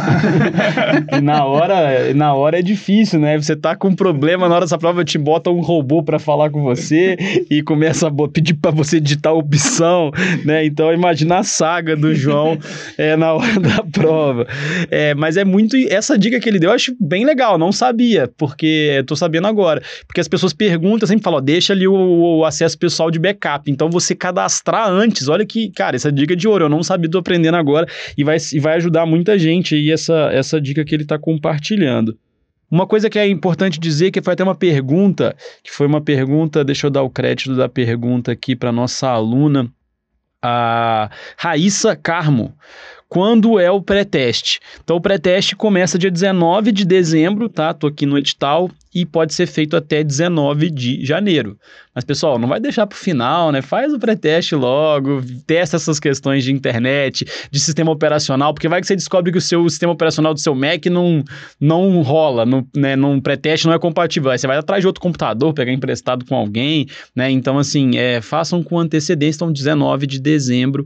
e 1.16 1.20
na 1.20 1.44
hora, 1.44 2.12
na 2.12 2.34
hora 2.34 2.58
é 2.58 2.62
difícil, 2.62 3.20
né? 3.20 3.38
Você 3.38 3.56
tá 3.56 3.74
com 3.76 3.88
um 3.88 3.94
problema, 3.94 4.48
na 4.48 4.56
hora 4.56 4.64
dessa 4.64 4.76
prova 4.76 5.04
te 5.04 5.16
bota 5.16 5.50
um 5.50 5.60
robô 5.60 6.02
para 6.02 6.18
falar 6.18 6.50
com 6.50 6.62
você 6.62 7.16
e 7.50 7.62
começa 7.62 8.08
a 8.08 8.28
pedir 8.28 8.54
para 8.54 8.70
você 8.70 9.00
digitar 9.00 9.32
a 9.32 9.36
opção, 9.36 10.10
né? 10.44 10.66
Então, 10.66 10.92
imagina 10.92 11.38
a 11.38 11.42
saga 11.44 11.96
do 11.96 12.14
João 12.14 12.58
é, 12.98 13.16
na 13.16 13.32
hora 13.32 13.60
da 13.60 13.82
prova. 13.84 14.46
É, 14.90 15.14
mas 15.14 15.36
é 15.36 15.44
muito... 15.44 15.76
Essa 15.88 16.18
dica 16.18 16.40
que 16.40 16.48
ele 16.48 16.58
deu 16.58 16.64
eu 16.64 16.74
acho 16.74 16.96
bem 17.00 17.24
legal, 17.24 17.56
não 17.56 17.70
sabia, 17.70 18.30
porque 18.36 19.02
tô 19.06 19.14
sabendo 19.14 19.46
agora. 19.46 19.82
Porque 20.06 20.20
as 20.20 20.28
pessoas 20.28 20.52
perguntam, 20.52 21.06
sempre 21.06 21.22
falam, 21.22 21.38
ó, 21.38 21.40
deixa 21.40 21.72
ali 21.72 21.83
ali 21.84 21.88
o, 21.88 22.38
o, 22.38 22.44
acesso 22.44 22.78
pessoal 22.78 23.10
de 23.10 23.18
backup. 23.18 23.70
Então, 23.70 23.90
você 23.90 24.14
cadastrar 24.14 24.88
antes, 24.88 25.28
olha 25.28 25.44
que, 25.44 25.70
cara, 25.70 25.96
essa 25.96 26.10
dica 26.10 26.34
de 26.34 26.48
ouro, 26.48 26.64
eu 26.64 26.68
não 26.68 26.82
sabia, 26.82 27.10
tô 27.10 27.18
aprendendo 27.18 27.56
agora 27.56 27.86
e 28.16 28.24
vai, 28.24 28.36
e 28.52 28.58
vai 28.58 28.76
ajudar 28.76 29.06
muita 29.06 29.38
gente 29.38 29.74
aí 29.74 29.90
essa, 29.90 30.30
essa 30.32 30.60
dica 30.60 30.84
que 30.84 30.94
ele 30.94 31.02
está 31.02 31.18
compartilhando. 31.18 32.16
Uma 32.70 32.86
coisa 32.86 33.08
que 33.08 33.18
é 33.18 33.28
importante 33.28 33.78
dizer, 33.78 34.10
que 34.10 34.22
foi 34.22 34.32
até 34.32 34.42
uma 34.42 34.54
pergunta, 34.54 35.36
que 35.62 35.70
foi 35.70 35.86
uma 35.86 36.00
pergunta, 36.00 36.64
deixa 36.64 36.86
eu 36.86 36.90
dar 36.90 37.02
o 37.02 37.10
crédito 37.10 37.54
da 37.54 37.68
pergunta 37.68 38.32
aqui 38.32 38.56
para 38.56 38.72
nossa 38.72 39.08
aluna, 39.08 39.70
a 40.42 41.10
Raíssa 41.38 41.96
Carmo 41.96 42.54
quando 43.14 43.60
é 43.60 43.70
o 43.70 43.80
pré-teste. 43.80 44.58
Então, 44.82 44.96
o 44.96 45.00
pré-teste 45.00 45.54
começa 45.54 45.96
dia 45.96 46.10
19 46.10 46.72
de 46.72 46.84
dezembro, 46.84 47.48
tá? 47.48 47.72
Tô 47.72 47.86
aqui 47.86 48.04
no 48.04 48.18
edital 48.18 48.68
e 48.92 49.06
pode 49.06 49.32
ser 49.32 49.46
feito 49.46 49.76
até 49.76 50.02
19 50.02 50.68
de 50.68 51.06
janeiro. 51.06 51.56
Mas, 51.94 52.04
pessoal, 52.04 52.40
não 52.40 52.48
vai 52.48 52.58
deixar 52.58 52.88
para 52.88 52.96
o 52.96 52.98
final, 52.98 53.52
né? 53.52 53.62
Faz 53.62 53.94
o 53.94 54.00
pré-teste 54.00 54.56
logo, 54.56 55.22
testa 55.46 55.76
essas 55.76 56.00
questões 56.00 56.42
de 56.42 56.50
internet, 56.50 57.24
de 57.52 57.60
sistema 57.60 57.92
operacional, 57.92 58.52
porque 58.52 58.66
vai 58.66 58.80
que 58.80 58.86
você 58.88 58.96
descobre 58.96 59.30
que 59.30 59.38
o 59.38 59.40
seu 59.40 59.68
sistema 59.68 59.92
operacional 59.92 60.34
do 60.34 60.40
seu 60.40 60.52
Mac 60.56 60.84
não, 60.86 61.22
não 61.60 62.02
rola, 62.02 62.44
no, 62.44 62.66
né? 62.74 62.96
Num 62.96 63.20
pré-teste 63.20 63.68
não 63.68 63.74
é 63.74 63.78
compatível. 63.78 64.32
Aí 64.32 64.38
você 64.40 64.48
vai 64.48 64.56
atrás 64.56 64.82
de 64.82 64.88
outro 64.88 65.00
computador, 65.00 65.54
pegar 65.54 65.72
emprestado 65.72 66.24
com 66.24 66.34
alguém, 66.34 66.88
né? 67.14 67.30
Então, 67.30 67.60
assim, 67.60 67.96
é, 67.96 68.20
façam 68.20 68.60
com 68.60 68.76
antecedência, 68.76 69.36
então 69.36 69.52
19 69.52 70.04
de 70.04 70.20
dezembro 70.20 70.84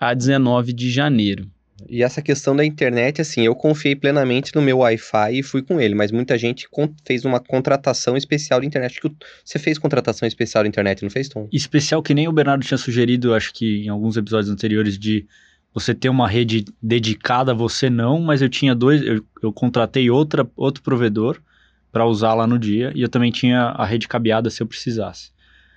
a 0.00 0.12
19 0.12 0.72
de 0.72 0.90
janeiro. 0.90 1.46
E 1.88 2.02
essa 2.02 2.20
questão 2.20 2.54
da 2.54 2.64
internet, 2.64 3.20
assim, 3.20 3.42
eu 3.42 3.54
confiei 3.54 3.96
plenamente 3.96 4.54
no 4.54 4.62
meu 4.62 4.78
Wi-Fi 4.78 5.38
e 5.38 5.42
fui 5.42 5.62
com 5.62 5.80
ele, 5.80 5.94
mas 5.94 6.10
muita 6.10 6.36
gente 6.36 6.68
fez 7.04 7.24
uma 7.24 7.40
contratação 7.40 8.16
especial 8.16 8.60
de 8.60 8.66
internet. 8.66 8.92
Acho 8.92 9.00
que 9.00 9.16
você 9.44 9.58
fez 9.58 9.78
contratação 9.78 10.26
especial 10.26 10.64
de 10.64 10.68
internet, 10.68 11.02
não 11.02 11.10
fez, 11.10 11.28
Tom? 11.28 11.48
Especial 11.52 12.02
que 12.02 12.14
nem 12.14 12.28
o 12.28 12.32
Bernardo 12.32 12.64
tinha 12.64 12.78
sugerido, 12.78 13.34
acho 13.34 13.52
que 13.52 13.84
em 13.84 13.88
alguns 13.88 14.16
episódios 14.16 14.50
anteriores, 14.50 14.98
de 14.98 15.26
você 15.72 15.94
ter 15.94 16.08
uma 16.08 16.28
rede 16.28 16.64
dedicada, 16.82 17.54
você 17.54 17.88
não, 17.88 18.20
mas 18.20 18.42
eu 18.42 18.48
tinha 18.48 18.74
dois, 18.74 19.02
eu, 19.02 19.24
eu 19.42 19.52
contratei 19.52 20.10
outra, 20.10 20.48
outro 20.56 20.82
provedor 20.82 21.40
para 21.92 22.06
usar 22.06 22.34
lá 22.34 22.46
no 22.46 22.58
dia 22.58 22.92
e 22.94 23.02
eu 23.02 23.08
também 23.08 23.30
tinha 23.30 23.62
a 23.62 23.84
rede 23.84 24.08
cabeada 24.08 24.50
se 24.50 24.62
eu 24.62 24.66
precisasse. 24.66 25.30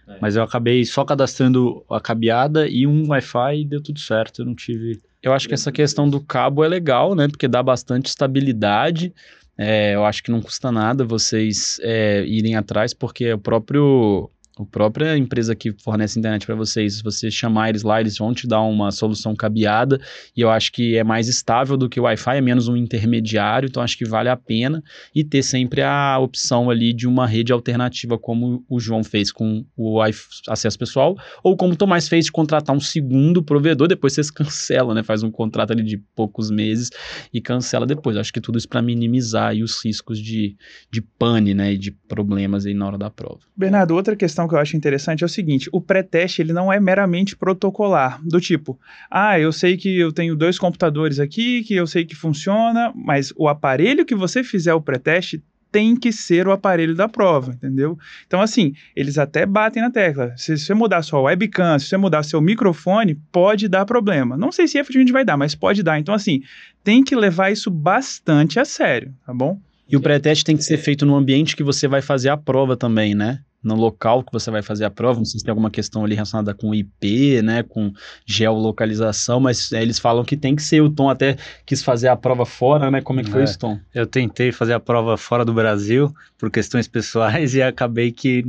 É. 0.07 0.17
Mas 0.19 0.35
eu 0.35 0.43
acabei 0.43 0.83
só 0.85 1.05
cadastrando 1.05 1.83
a 1.89 1.99
cabeada 1.99 2.67
e 2.67 2.85
um 2.85 3.07
Wi-Fi 3.09 3.61
e 3.61 3.65
deu 3.65 3.81
tudo 3.81 3.99
certo, 3.99 4.41
eu 4.41 4.45
não 4.45 4.55
tive 4.55 5.01
eu 5.23 5.33
acho 5.33 5.47
que 5.47 5.53
essa 5.53 5.71
questão 5.71 6.09
do 6.09 6.19
cabo 6.19 6.63
é 6.65 6.67
legal, 6.67 7.15
né? 7.15 7.29
Porque 7.29 7.47
dá 7.47 7.63
bastante 7.63 8.07
estabilidade. 8.07 9.13
É, 9.57 9.95
eu 9.95 10.03
acho 10.03 10.21
que 10.21 10.29
não 10.29 10.41
custa 10.41 10.69
nada 10.71 11.05
vocês 11.05 11.79
é, 11.81 12.25
irem 12.25 12.55
atrás, 12.55 12.93
porque 12.93 13.31
o 13.31 13.39
próprio 13.39 14.29
A 14.59 14.65
própria 14.65 15.17
empresa 15.17 15.55
que 15.55 15.71
fornece 15.71 16.19
internet 16.19 16.45
para 16.45 16.53
vocês, 16.53 16.97
se 16.97 17.03
você 17.03 17.31
chamar 17.31 17.69
eles 17.69 17.81
lá, 17.81 17.99
eles 17.99 18.17
vão 18.17 18.33
te 18.33 18.47
dar 18.47 18.61
uma 18.61 18.91
solução 18.91 19.35
cabeada 19.35 19.99
e 20.37 20.41
eu 20.41 20.49
acho 20.49 20.71
que 20.71 20.95
é 20.95 21.03
mais 21.03 21.27
estável 21.27 21.75
do 21.75 21.89
que 21.89 21.99
o 21.99 22.03
Wi-Fi, 22.03 22.37
é 22.37 22.41
menos 22.41 22.67
um 22.67 22.75
intermediário, 22.75 23.67
então 23.67 23.81
acho 23.81 23.97
que 23.97 24.05
vale 24.05 24.29
a 24.29 24.37
pena 24.37 24.83
e 25.13 25.23
ter 25.23 25.41
sempre 25.41 25.81
a 25.81 26.19
opção 26.19 26.69
ali 26.69 26.93
de 26.93 27.07
uma 27.07 27.25
rede 27.25 27.51
alternativa, 27.51 28.17
como 28.17 28.63
o 28.69 28.79
João 28.79 29.03
fez 29.03 29.31
com 29.31 29.65
o 29.75 29.99
acesso 30.47 30.77
pessoal, 30.77 31.17
ou 31.43 31.57
como 31.57 31.73
o 31.73 31.75
Tomás 31.75 32.07
fez 32.07 32.25
de 32.25 32.31
contratar 32.31 32.75
um 32.75 32.79
segundo 32.79 33.41
provedor, 33.41 33.87
depois 33.87 34.13
vocês 34.13 34.29
cancelam, 34.31 34.93
né? 34.93 35.01
Faz 35.01 35.23
um 35.23 35.31
contrato 35.31 35.71
ali 35.71 35.83
de 35.83 35.97
poucos 36.15 36.51
meses 36.51 36.91
e 37.33 37.41
cancela 37.41 37.85
depois. 37.85 38.17
Acho 38.17 38.31
que 38.31 38.41
tudo 38.41 38.57
isso 38.57 38.69
para 38.69 38.81
minimizar 38.81 39.55
os 39.55 39.83
riscos 39.83 40.19
de, 40.19 40.55
de 40.91 41.01
pane, 41.01 41.53
né? 41.53 41.73
E 41.73 41.77
de 41.77 41.91
problemas 41.91 42.65
aí 42.65 42.73
na 42.73 42.85
hora 42.85 42.97
da 42.97 43.09
prova. 43.09 43.39
Bernardo, 43.55 43.95
outra 43.95 44.15
questão 44.15 44.42
questão 44.43 44.47
que 44.47 44.55
eu 44.55 44.59
acho 44.59 44.77
interessante 44.77 45.23
é 45.23 45.25
o 45.25 45.29
seguinte: 45.29 45.69
o 45.71 45.81
pré-teste 45.81 46.41
ele 46.41 46.53
não 46.53 46.71
é 46.71 46.79
meramente 46.79 47.35
protocolar, 47.35 48.21
do 48.23 48.39
tipo, 48.39 48.79
ah, 49.09 49.39
eu 49.39 49.51
sei 49.51 49.77
que 49.77 49.99
eu 49.99 50.11
tenho 50.11 50.35
dois 50.35 50.59
computadores 50.59 51.19
aqui, 51.19 51.63
que 51.63 51.75
eu 51.75 51.87
sei 51.87 52.05
que 52.05 52.15
funciona, 52.15 52.91
mas 52.95 53.33
o 53.35 53.47
aparelho 53.47 54.05
que 54.05 54.15
você 54.15 54.43
fizer 54.43 54.73
o 54.73 54.81
pré-teste 54.81 55.43
tem 55.71 55.95
que 55.95 56.11
ser 56.11 56.47
o 56.47 56.51
aparelho 56.51 56.93
da 56.93 57.09
prova, 57.09 57.51
entendeu? 57.51 57.97
Então, 58.27 58.39
assim, 58.39 58.73
eles 58.95 59.17
até 59.17 59.43
batem 59.43 59.81
na 59.81 59.89
tecla. 59.89 60.31
Se 60.37 60.55
você 60.55 60.71
mudar 60.71 61.01
sua 61.01 61.19
webcam, 61.21 61.79
se 61.79 61.87
você 61.87 61.97
mudar 61.97 62.21
seu 62.21 62.39
microfone, 62.39 63.15
pode 63.31 63.67
dar 63.67 63.83
problema. 63.83 64.37
Não 64.37 64.51
sei 64.51 64.67
se 64.67 64.77
efetivamente 64.77 65.11
vai 65.11 65.25
dar, 65.25 65.35
mas 65.35 65.55
pode 65.55 65.81
dar. 65.81 65.97
Então, 65.97 66.13
assim, 66.13 66.43
tem 66.83 67.03
que 67.03 67.15
levar 67.15 67.51
isso 67.51 67.71
bastante 67.71 68.59
a 68.59 68.65
sério, 68.65 69.15
tá 69.25 69.33
bom? 69.33 69.59
E 69.89 69.97
o 69.97 70.01
pré-teste 70.01 70.45
tem 70.45 70.55
que 70.55 70.63
ser 70.63 70.77
feito 70.77 71.07
no 71.07 71.15
ambiente 71.15 71.55
que 71.55 71.63
você 71.63 71.87
vai 71.87 72.03
fazer 72.03 72.29
a 72.29 72.37
prova 72.37 72.77
também, 72.77 73.15
né? 73.15 73.39
No 73.63 73.75
local 73.75 74.23
que 74.23 74.31
você 74.31 74.51
vai 74.51 74.61
fazer 74.61 74.85
a 74.85 74.89
prova, 74.89 75.19
não 75.19 75.25
sei 75.25 75.39
se 75.39 75.45
tem 75.45 75.51
alguma 75.51 75.71
questão 75.71 76.03
ali 76.03 76.15
relacionada 76.15 76.53
com 76.53 76.73
IP, 76.75 77.41
né, 77.41 77.63
com 77.63 77.93
geolocalização, 78.25 79.39
mas 79.39 79.71
é, 79.71 79.81
eles 79.81 79.97
falam 79.97 80.23
que 80.25 80.35
tem 80.35 80.55
que 80.55 80.61
ser, 80.61 80.81
o 80.81 80.89
Tom 80.89 81.09
até 81.09 81.37
quis 81.65 81.81
fazer 81.81 82.09
a 82.09 82.15
prova 82.15 82.45
fora, 82.45 82.91
né, 82.91 83.01
como 83.01 83.21
é 83.21 83.23
que 83.23 83.31
foi 83.31 83.41
é, 83.41 83.43
isso, 83.45 83.57
Tom? 83.57 83.79
Eu 83.93 84.05
tentei 84.05 84.51
fazer 84.51 84.73
a 84.73 84.79
prova 84.79 85.17
fora 85.17 85.45
do 85.45 85.53
Brasil, 85.53 86.13
por 86.37 86.51
questões 86.51 86.87
pessoais, 86.87 87.55
e 87.55 87.61
acabei 87.61 88.11
que 88.11 88.43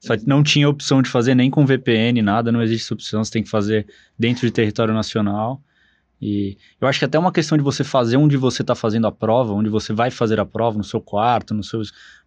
só 0.00 0.14
não 0.26 0.42
tinha 0.42 0.68
opção 0.68 1.02
de 1.02 1.08
fazer 1.08 1.34
nem 1.34 1.50
com 1.50 1.66
VPN, 1.66 2.22
nada, 2.22 2.50
não 2.50 2.62
existe 2.62 2.92
opção, 2.92 3.22
você 3.22 3.32
tem 3.32 3.42
que 3.42 3.50
fazer 3.50 3.86
dentro 4.18 4.46
de 4.46 4.52
território 4.52 4.94
nacional, 4.94 5.60
e 6.26 6.56
eu 6.80 6.88
acho 6.88 6.98
que 6.98 7.04
até 7.04 7.18
uma 7.18 7.30
questão 7.30 7.58
de 7.58 7.62
você 7.62 7.84
fazer 7.84 8.16
onde 8.16 8.34
você 8.38 8.62
está 8.62 8.74
fazendo 8.74 9.06
a 9.06 9.12
prova, 9.12 9.52
onde 9.52 9.68
você 9.68 9.92
vai 9.92 10.10
fazer 10.10 10.40
a 10.40 10.46
prova, 10.46 10.78
no 10.78 10.82
seu 10.82 10.98
quarto, 10.98 11.52
no 11.52 11.62
seu, 11.62 11.82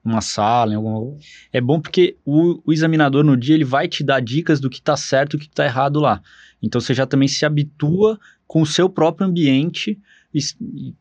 numa 0.05 0.21
sala, 0.21 0.71
em 0.71 0.75
alguma... 0.75 1.17
é 1.51 1.59
bom 1.59 1.81
porque 1.81 2.15
o, 2.23 2.61
o 2.63 2.71
examinador 2.71 3.23
no 3.23 3.35
dia 3.35 3.55
ele 3.55 3.63
vai 3.63 3.87
te 3.87 4.03
dar 4.03 4.19
dicas 4.19 4.59
do 4.59 4.69
que 4.69 4.77
está 4.77 4.95
certo 4.95 5.33
e 5.33 5.37
o 5.37 5.39
que 5.39 5.47
está 5.47 5.65
errado 5.65 5.99
lá. 5.99 6.21
Então 6.61 6.79
você 6.79 6.93
já 6.93 7.07
também 7.07 7.27
se 7.27 7.43
habitua 7.43 8.19
com 8.45 8.61
o 8.61 8.67
seu 8.67 8.87
próprio 8.87 9.27
ambiente 9.27 9.99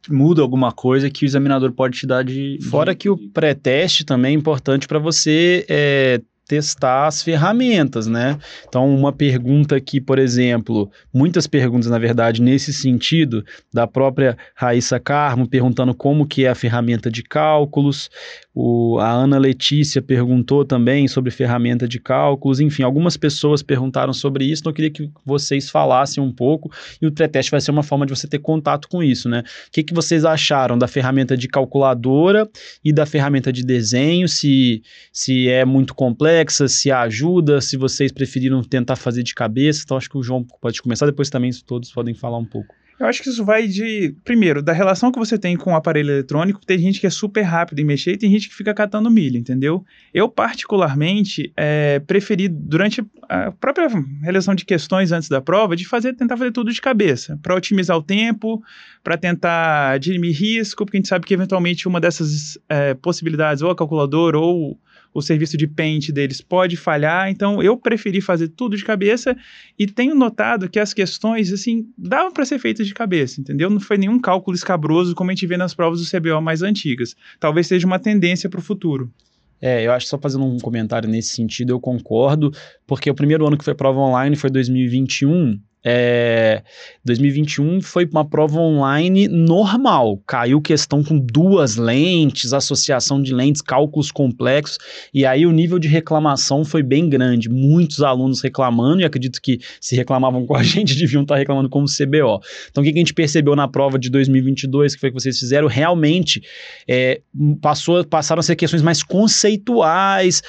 muda 0.08 0.40
alguma 0.40 0.72
coisa 0.72 1.10
que 1.10 1.24
o 1.24 1.26
examinador 1.26 1.70
pode 1.72 1.98
te 1.98 2.06
dar 2.06 2.24
de. 2.24 2.58
Fora 2.70 2.92
de... 2.92 2.98
que 2.98 3.10
o 3.10 3.18
pré-teste 3.28 4.06
também 4.06 4.34
é 4.34 4.38
importante 4.38 4.88
para 4.88 4.98
você 4.98 5.66
é, 5.68 6.22
testar 6.46 7.06
as 7.06 7.22
ferramentas, 7.22 8.06
né? 8.06 8.38
Então, 8.68 8.94
uma 8.94 9.12
pergunta 9.12 9.76
aqui, 9.76 10.00
por 10.00 10.18
exemplo, 10.18 10.90
muitas 11.12 11.46
perguntas, 11.46 11.90
na 11.90 11.98
verdade, 11.98 12.40
nesse 12.40 12.72
sentido, 12.72 13.44
da 13.72 13.86
própria 13.86 14.36
Raíssa 14.54 15.00
Carmo, 15.00 15.48
perguntando 15.48 15.92
como 15.92 16.26
que 16.26 16.44
é 16.44 16.48
a 16.48 16.54
ferramenta 16.54 17.10
de 17.10 17.22
cálculos, 17.22 18.08
o, 18.54 18.98
a 19.00 19.10
Ana 19.10 19.38
Letícia 19.38 20.00
perguntou 20.00 20.64
também 20.64 21.08
sobre 21.08 21.30
ferramenta 21.30 21.86
de 21.88 21.98
cálculos, 21.98 22.60
enfim, 22.60 22.84
algumas 22.84 23.16
pessoas 23.16 23.62
perguntaram 23.62 24.12
sobre 24.12 24.44
isso, 24.44 24.62
então 24.62 24.70
eu 24.70 24.74
queria 24.74 24.90
que 24.90 25.10
vocês 25.24 25.68
falassem 25.68 26.22
um 26.22 26.32
pouco, 26.32 26.70
e 27.02 27.06
o 27.06 27.12
pré-teste 27.12 27.50
vai 27.50 27.60
ser 27.60 27.72
uma 27.72 27.82
forma 27.82 28.06
de 28.06 28.14
você 28.14 28.28
ter 28.28 28.38
contato 28.38 28.88
com 28.88 29.02
isso, 29.02 29.28
né? 29.28 29.40
O 29.40 29.70
que, 29.72 29.82
que 29.82 29.92
vocês 29.92 30.24
acharam 30.24 30.78
da 30.78 30.86
ferramenta 30.86 31.36
de 31.36 31.48
calculadora 31.48 32.48
e 32.84 32.92
da 32.92 33.04
ferramenta 33.04 33.52
de 33.52 33.64
desenho, 33.64 34.28
se, 34.28 34.82
se 35.12 35.48
é 35.48 35.64
muito 35.64 35.94
complexo, 35.94 36.35
se 36.68 36.90
ajuda, 36.90 37.60
se 37.60 37.76
vocês 37.76 38.12
preferiram 38.12 38.62
tentar 38.62 38.96
fazer 38.96 39.22
de 39.22 39.34
cabeça. 39.34 39.82
Então, 39.84 39.96
acho 39.96 40.10
que 40.10 40.18
o 40.18 40.22
João 40.22 40.44
pode 40.60 40.80
começar, 40.82 41.06
depois 41.06 41.30
também 41.30 41.50
todos 41.66 41.92
podem 41.92 42.14
falar 42.14 42.38
um 42.38 42.44
pouco. 42.44 42.74
Eu 42.98 43.06
acho 43.06 43.22
que 43.22 43.28
isso 43.28 43.44
vai 43.44 43.68
de, 43.68 44.14
primeiro, 44.24 44.62
da 44.62 44.72
relação 44.72 45.12
que 45.12 45.18
você 45.18 45.36
tem 45.36 45.54
com 45.54 45.72
o 45.72 45.76
aparelho 45.76 46.10
eletrônico. 46.10 46.64
Tem 46.64 46.78
gente 46.78 46.98
que 46.98 47.06
é 47.06 47.10
super 47.10 47.42
rápido 47.42 47.78
em 47.78 47.84
mexer 47.84 48.12
e 48.12 48.16
tem 48.16 48.30
gente 48.30 48.48
que 48.48 48.54
fica 48.54 48.72
catando 48.72 49.10
milho, 49.10 49.36
entendeu? 49.36 49.84
Eu, 50.14 50.30
particularmente, 50.30 51.52
é, 51.54 51.98
preferi, 51.98 52.48
durante 52.48 53.04
a 53.28 53.52
própria 53.52 53.86
realização 54.22 54.54
de 54.54 54.64
questões 54.64 55.12
antes 55.12 55.28
da 55.28 55.42
prova, 55.42 55.76
de 55.76 55.86
fazer, 55.86 56.14
tentar 56.14 56.38
fazer 56.38 56.52
tudo 56.52 56.72
de 56.72 56.80
cabeça, 56.80 57.38
para 57.42 57.54
otimizar 57.54 57.98
o 57.98 58.02
tempo, 58.02 58.62
para 59.04 59.18
tentar 59.18 59.98
diminuir 59.98 60.32
risco, 60.32 60.86
porque 60.86 60.96
a 60.96 61.00
gente 61.00 61.08
sabe 61.08 61.26
que, 61.26 61.34
eventualmente, 61.34 61.86
uma 61.86 62.00
dessas 62.00 62.58
é, 62.66 62.94
possibilidades, 62.94 63.62
ou 63.62 63.70
a 63.70 63.76
calculadora, 63.76 64.38
ou 64.38 64.80
o 65.16 65.23
serviço 65.23 65.56
de 65.56 65.66
pente 65.66 66.12
deles 66.12 66.42
pode 66.42 66.76
falhar, 66.76 67.30
então 67.30 67.62
eu 67.62 67.75
preferi 67.75 68.20
fazer 68.20 68.49
tudo 68.49 68.76
de 68.76 68.85
cabeça 68.85 69.35
e 69.78 69.87
tenho 69.87 70.14
notado 70.14 70.68
que 70.68 70.78
as 70.78 70.92
questões, 70.92 71.50
assim, 71.50 71.87
davam 71.96 72.30
para 72.30 72.44
ser 72.44 72.58
feitas 72.58 72.87
de 72.87 72.92
cabeça, 72.92 73.40
entendeu? 73.40 73.70
Não 73.70 73.80
foi 73.80 73.96
nenhum 73.96 74.20
cálculo 74.20 74.54
escabroso 74.54 75.14
como 75.14 75.30
a 75.30 75.35
gente 75.35 75.46
vê 75.46 75.56
nas 75.56 75.73
provas 75.73 76.00
do 76.00 76.11
CBO 76.11 76.42
mais 76.42 76.61
antigas. 76.61 77.16
Talvez 77.40 77.66
seja 77.66 77.87
uma 77.87 77.99
tendência 77.99 78.50
para 78.50 78.61
o 78.61 78.62
futuro. 78.62 79.11
É, 79.58 79.87
eu 79.87 79.90
acho 79.90 80.06
só 80.06 80.18
fazendo 80.18 80.44
um 80.44 80.58
comentário 80.58 81.08
nesse 81.08 81.30
sentido, 81.30 81.70
eu 81.70 81.80
concordo, 81.80 82.52
porque 82.87 83.11
o 83.11 83.14
primeiro 83.14 83.46
ano 83.46 83.56
que 83.56 83.64
foi 83.64 83.75
prova 83.75 83.99
online 84.00 84.37
foi 84.37 84.50
2021 84.50 85.58
é, 85.88 86.64
2021 87.04 87.80
foi 87.80 88.04
uma 88.06 88.24
prova 88.24 88.58
online 88.58 89.28
normal. 89.28 90.20
Caiu 90.26 90.60
questão 90.60 91.04
com 91.04 91.16
duas 91.16 91.76
lentes, 91.76 92.52
associação 92.52 93.22
de 93.22 93.32
lentes, 93.32 93.62
cálculos 93.62 94.10
complexos, 94.10 94.78
e 95.14 95.24
aí 95.24 95.46
o 95.46 95.52
nível 95.52 95.78
de 95.78 95.86
reclamação 95.86 96.64
foi 96.64 96.82
bem 96.82 97.08
grande. 97.08 97.48
Muitos 97.48 98.02
alunos 98.02 98.42
reclamando, 98.42 99.02
e 99.02 99.04
acredito 99.04 99.40
que 99.40 99.60
se 99.80 99.94
reclamavam 99.94 100.44
com 100.44 100.56
a 100.56 100.62
gente, 100.66 100.96
deviam 100.98 101.22
estar 101.22 101.36
reclamando 101.36 101.68
como 101.68 101.86
CBO. 101.86 102.40
Então, 102.68 102.82
o 102.82 102.84
que 102.84 102.90
a 102.90 102.98
gente 102.98 103.14
percebeu 103.14 103.54
na 103.54 103.68
prova 103.68 103.96
de 103.96 104.10
2022, 104.10 104.96
que 104.96 105.00
foi 105.00 105.10
que 105.10 105.20
vocês 105.20 105.38
fizeram? 105.38 105.68
Realmente 105.68 106.42
é, 106.88 107.20
passou, 107.62 108.04
passaram 108.04 108.40
a 108.40 108.42
ser 108.42 108.56
questões 108.56 108.82
mais 108.82 109.04
conceituais 109.04 110.42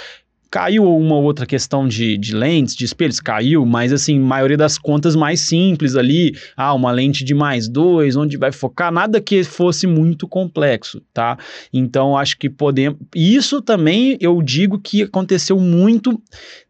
Caiu 0.50 0.86
uma 0.86 1.16
outra 1.16 1.46
questão 1.46 1.86
de, 1.86 2.18
de 2.18 2.34
lentes, 2.34 2.74
de 2.74 2.86
espelhos? 2.86 3.20
Caiu, 3.20 3.66
mas 3.66 3.92
assim, 3.92 4.18
maioria 4.18 4.56
das 4.56 4.78
contas 4.78 5.14
mais 5.14 5.42
simples 5.42 5.96
ali. 5.96 6.34
Ah, 6.56 6.74
uma 6.74 6.90
lente 6.90 7.26
de 7.26 7.34
mais 7.34 7.68
dois, 7.68 8.16
onde 8.16 8.38
vai 8.38 8.54
focar, 8.54 8.90
nada 8.92 9.20
que 9.20 9.44
fosse 9.44 9.86
muito 9.86 10.26
complexo, 10.26 11.02
tá? 11.14 11.38
Então, 11.74 12.18
acho 12.18 12.38
que 12.38 12.50
podemos. 12.50 12.98
Isso 13.14 13.62
também 13.62 14.18
eu 14.22 14.42
digo 14.42 14.80
que 14.80 15.04
aconteceu 15.04 15.60
muito 15.60 16.22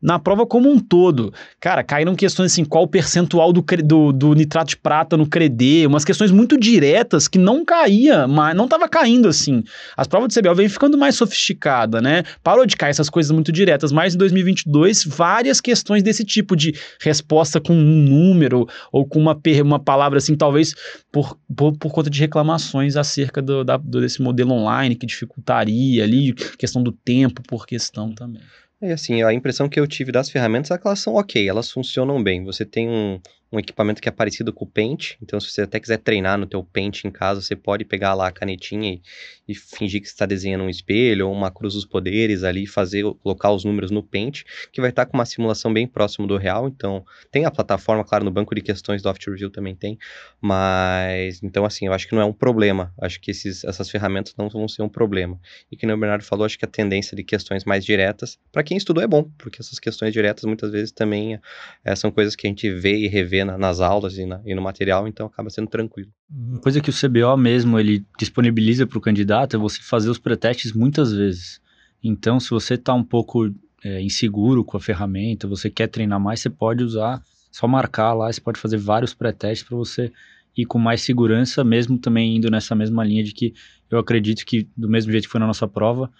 na 0.01 0.17
prova 0.17 0.47
como 0.47 0.71
um 0.71 0.79
todo. 0.79 1.31
Cara, 1.59 1.83
caíram 1.83 2.15
questões 2.15 2.51
assim, 2.51 2.65
qual 2.65 2.85
o 2.85 2.87
percentual 2.87 3.53
do, 3.53 3.63
do, 3.83 4.11
do 4.11 4.33
nitrato 4.33 4.69
de 4.69 4.77
prata 4.77 5.15
no 5.15 5.27
CREDE, 5.27 5.85
umas 5.85 6.03
questões 6.03 6.31
muito 6.31 6.57
diretas 6.57 7.27
que 7.27 7.37
não 7.37 7.63
caía, 7.63 8.27
mas 8.27 8.55
não 8.55 8.67
tava 8.67 8.89
caindo 8.89 9.27
assim. 9.27 9.63
As 9.95 10.07
provas 10.07 10.29
de 10.29 10.39
CBL 10.39 10.55
vem 10.55 10.69
ficando 10.69 10.97
mais 10.97 11.15
sofisticada, 11.15 12.01
né? 12.01 12.23
Parou 12.43 12.65
de 12.65 12.75
cair 12.75 12.89
essas 12.89 13.09
coisas 13.09 13.31
muito 13.31 13.51
diretas 13.51 13.66
diretas, 13.67 13.91
mas 13.91 14.15
em 14.15 14.17
2022 14.17 15.03
várias 15.05 15.59
questões 15.59 16.01
desse 16.01 16.23
tipo 16.23 16.55
de 16.55 16.73
resposta 17.01 17.59
com 17.59 17.73
um 17.73 18.03
número 18.03 18.67
ou 18.91 19.05
com 19.05 19.19
uma, 19.19 19.39
uma 19.63 19.79
palavra 19.79 20.17
assim, 20.17 20.35
talvez 20.35 20.73
por, 21.11 21.37
por, 21.55 21.77
por 21.77 21.91
conta 21.91 22.09
de 22.09 22.19
reclamações 22.19 22.95
acerca 22.95 23.41
do, 23.41 23.63
da, 23.63 23.77
desse 23.77 24.21
modelo 24.21 24.53
online 24.53 24.95
que 24.95 25.05
dificultaria 25.05 26.03
ali, 26.03 26.33
questão 26.57 26.81
do 26.81 26.91
tempo 26.91 27.41
por 27.43 27.65
questão 27.65 28.13
também. 28.13 28.41
É 28.79 28.93
assim, 28.93 29.23
a 29.23 29.33
impressão 29.33 29.67
que 29.67 29.79
eu 29.79 29.87
tive 29.87 30.11
das 30.11 30.29
ferramentas 30.29 30.69
é 30.69 30.77
que 30.77 30.87
elas 30.87 30.99
são 30.99 31.15
ok, 31.15 31.49
elas 31.49 31.71
funcionam 31.71 32.21
bem. 32.21 32.43
Você 32.43 32.63
tem 32.63 32.87
um, 32.87 33.19
um 33.51 33.57
equipamento 33.57 33.99
que 33.99 34.07
é 34.07 34.11
parecido 34.11 34.53
com 34.53 34.65
o 34.65 34.67
Paint. 34.67 35.15
Então, 35.19 35.39
se 35.39 35.49
você 35.49 35.63
até 35.63 35.79
quiser 35.79 35.97
treinar 35.97 36.37
no 36.37 36.45
teu 36.45 36.63
Paint 36.63 37.03
em 37.03 37.09
casa, 37.09 37.41
você 37.41 37.55
pode 37.55 37.83
pegar 37.85 38.13
lá 38.13 38.27
a 38.27 38.31
canetinha 38.31 38.93
e, 38.93 39.01
e 39.47 39.53
fingir 39.53 40.01
que 40.01 40.07
está 40.07 40.25
desenhando 40.25 40.63
um 40.63 40.69
espelho 40.69 41.27
ou 41.27 41.33
uma 41.33 41.51
cruz 41.51 41.75
dos 41.75 41.85
poderes 41.85 42.43
ali, 42.43 42.65
fazer 42.65 43.03
colocar 43.21 43.51
os 43.51 43.63
números 43.63 43.91
no 43.91 44.01
Paint, 44.01 44.43
que 44.71 44.81
vai 44.81 44.89
estar 44.89 45.05
tá 45.05 45.11
com 45.11 45.17
uma 45.17 45.25
simulação 45.25 45.71
bem 45.71 45.87
próximo 45.87 46.25
do 46.25 46.35
real. 46.35 46.67
Então, 46.67 47.05
tem 47.31 47.45
a 47.45 47.51
plataforma, 47.51 48.03
claro, 48.03 48.25
no 48.25 48.31
banco 48.31 48.53
de 48.55 48.61
questões 48.61 49.01
do 49.01 49.09
After 49.09 49.31
Review 49.31 49.49
também 49.49 49.75
tem, 49.75 49.97
mas 50.41 51.41
então 51.43 51.63
assim, 51.63 51.85
eu 51.85 51.93
acho 51.93 52.07
que 52.07 52.15
não 52.15 52.21
é 52.21 52.25
um 52.25 52.33
problema. 52.33 52.93
Acho 52.99 53.19
que 53.21 53.31
esses, 53.31 53.63
essas 53.63 53.89
ferramentas 53.89 54.33
não 54.37 54.49
vão 54.49 54.67
ser 54.67 54.81
um 54.81 54.89
problema. 54.89 55.39
E 55.71 55.77
que 55.77 55.85
o 55.85 55.97
Bernardo 55.97 56.23
falou, 56.23 56.45
acho 56.45 56.57
que 56.57 56.65
a 56.65 56.67
tendência 56.67 57.15
de 57.15 57.23
questões 57.23 57.63
mais 57.63 57.85
diretas, 57.85 58.39
para 58.51 58.63
quem 58.63 58.77
estudou 58.77 59.03
é 59.03 59.07
bom, 59.07 59.23
porque 59.37 59.61
essas 59.61 59.79
questões 59.79 60.11
diretas 60.11 60.43
muitas 60.43 60.71
vezes 60.71 60.91
também 60.91 61.39
é, 61.85 61.95
são 61.95 62.11
coisas 62.11 62.35
que 62.35 62.45
a 62.45 62.49
gente 62.49 62.69
vê 62.71 62.97
e 62.97 63.07
revê 63.07 63.27
vê 63.27 63.43
na, 63.43 63.57
nas 63.57 63.79
aulas 63.79 64.17
e, 64.17 64.25
na, 64.25 64.41
e, 64.45 64.55
no 64.55 64.61
material, 64.61 65.07
então 65.07 65.27
acaba 65.27 65.49
sendo 65.49 65.69
tranquilo. 65.69 66.11
Uma 66.29 66.59
coisa 66.59 66.81
que 66.81 66.89
o 66.89 66.93
CBO 66.93 67.37
mesmo 67.37 67.79
ele 67.79 68.05
disponibiliza 68.19 68.85
para 68.85 68.97
o 68.97 69.01
candidato 69.01 69.55
é 69.55 69.59
você 69.59 69.81
fazer 69.81 70.09
os 70.09 70.17
pretestes 70.17 70.73
muitas 70.73 71.13
vezes. 71.13 71.61
Então, 72.03 72.39
se 72.39 72.49
você 72.49 72.73
está 72.73 72.93
um 72.93 73.03
pouco 73.03 73.49
é, 73.83 74.01
inseguro 74.01 74.63
com 74.63 74.75
a 74.75 74.79
ferramenta, 74.79 75.47
você 75.47 75.69
quer 75.69 75.87
treinar 75.87 76.19
mais, 76.19 76.41
você 76.41 76.49
pode 76.49 76.83
usar, 76.83 77.23
só 77.49 77.65
marcar 77.67 78.13
lá, 78.13 78.31
você 78.31 78.41
pode 78.41 78.59
fazer 78.59 78.77
vários 78.77 79.13
pré-testes 79.13 79.67
para 79.67 79.77
você 79.77 80.11
ir 80.55 80.65
com 80.65 80.77
mais 80.77 81.01
segurança, 81.01 81.63
mesmo 81.63 81.97
também 81.97 82.35
indo 82.35 82.51
nessa 82.51 82.75
mesma 82.75 83.03
linha 83.05 83.23
de 83.23 83.31
que 83.31 83.53
eu 83.89 83.97
acredito 83.97 84.45
que, 84.45 84.67
do 84.75 84.89
mesmo 84.89 85.11
jeito 85.11 85.25
que 85.25 85.31
foi 85.31 85.39
na 85.39 85.47
nossa 85.47 85.67
prova, 85.67 86.11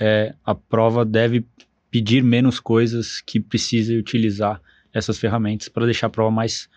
é, 0.00 0.34
a 0.44 0.54
prova 0.54 1.04
deve 1.04 1.46
pedir 1.88 2.24
menos 2.24 2.58
coisas 2.58 3.20
que 3.20 3.38
precise 3.38 3.96
utilizar 3.96 4.60
essas 4.92 5.18
ferramentas 5.18 5.68
para 5.68 5.84
deixar 5.84 6.08
a 6.08 6.10
prova 6.10 6.30
mais 6.30 6.68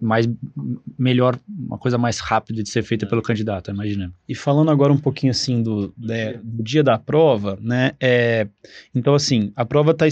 mais 0.00 0.28
melhor, 0.98 1.38
uma 1.48 1.78
coisa 1.78 1.96
mais 1.96 2.18
rápida 2.18 2.62
de 2.62 2.68
ser 2.68 2.82
feita 2.82 3.06
pelo 3.06 3.22
candidato, 3.22 3.70
imaginando. 3.70 4.12
E 4.28 4.34
falando 4.34 4.70
agora 4.70 4.92
um 4.92 4.98
pouquinho 4.98 5.30
assim 5.30 5.62
do, 5.62 5.94
né, 5.96 6.34
do 6.42 6.62
dia 6.62 6.82
da 6.82 6.98
prova, 6.98 7.58
né? 7.60 7.92
É, 8.00 8.48
então, 8.94 9.14
assim, 9.14 9.52
a 9.54 9.64
prova 9.64 9.92
está 9.92 10.06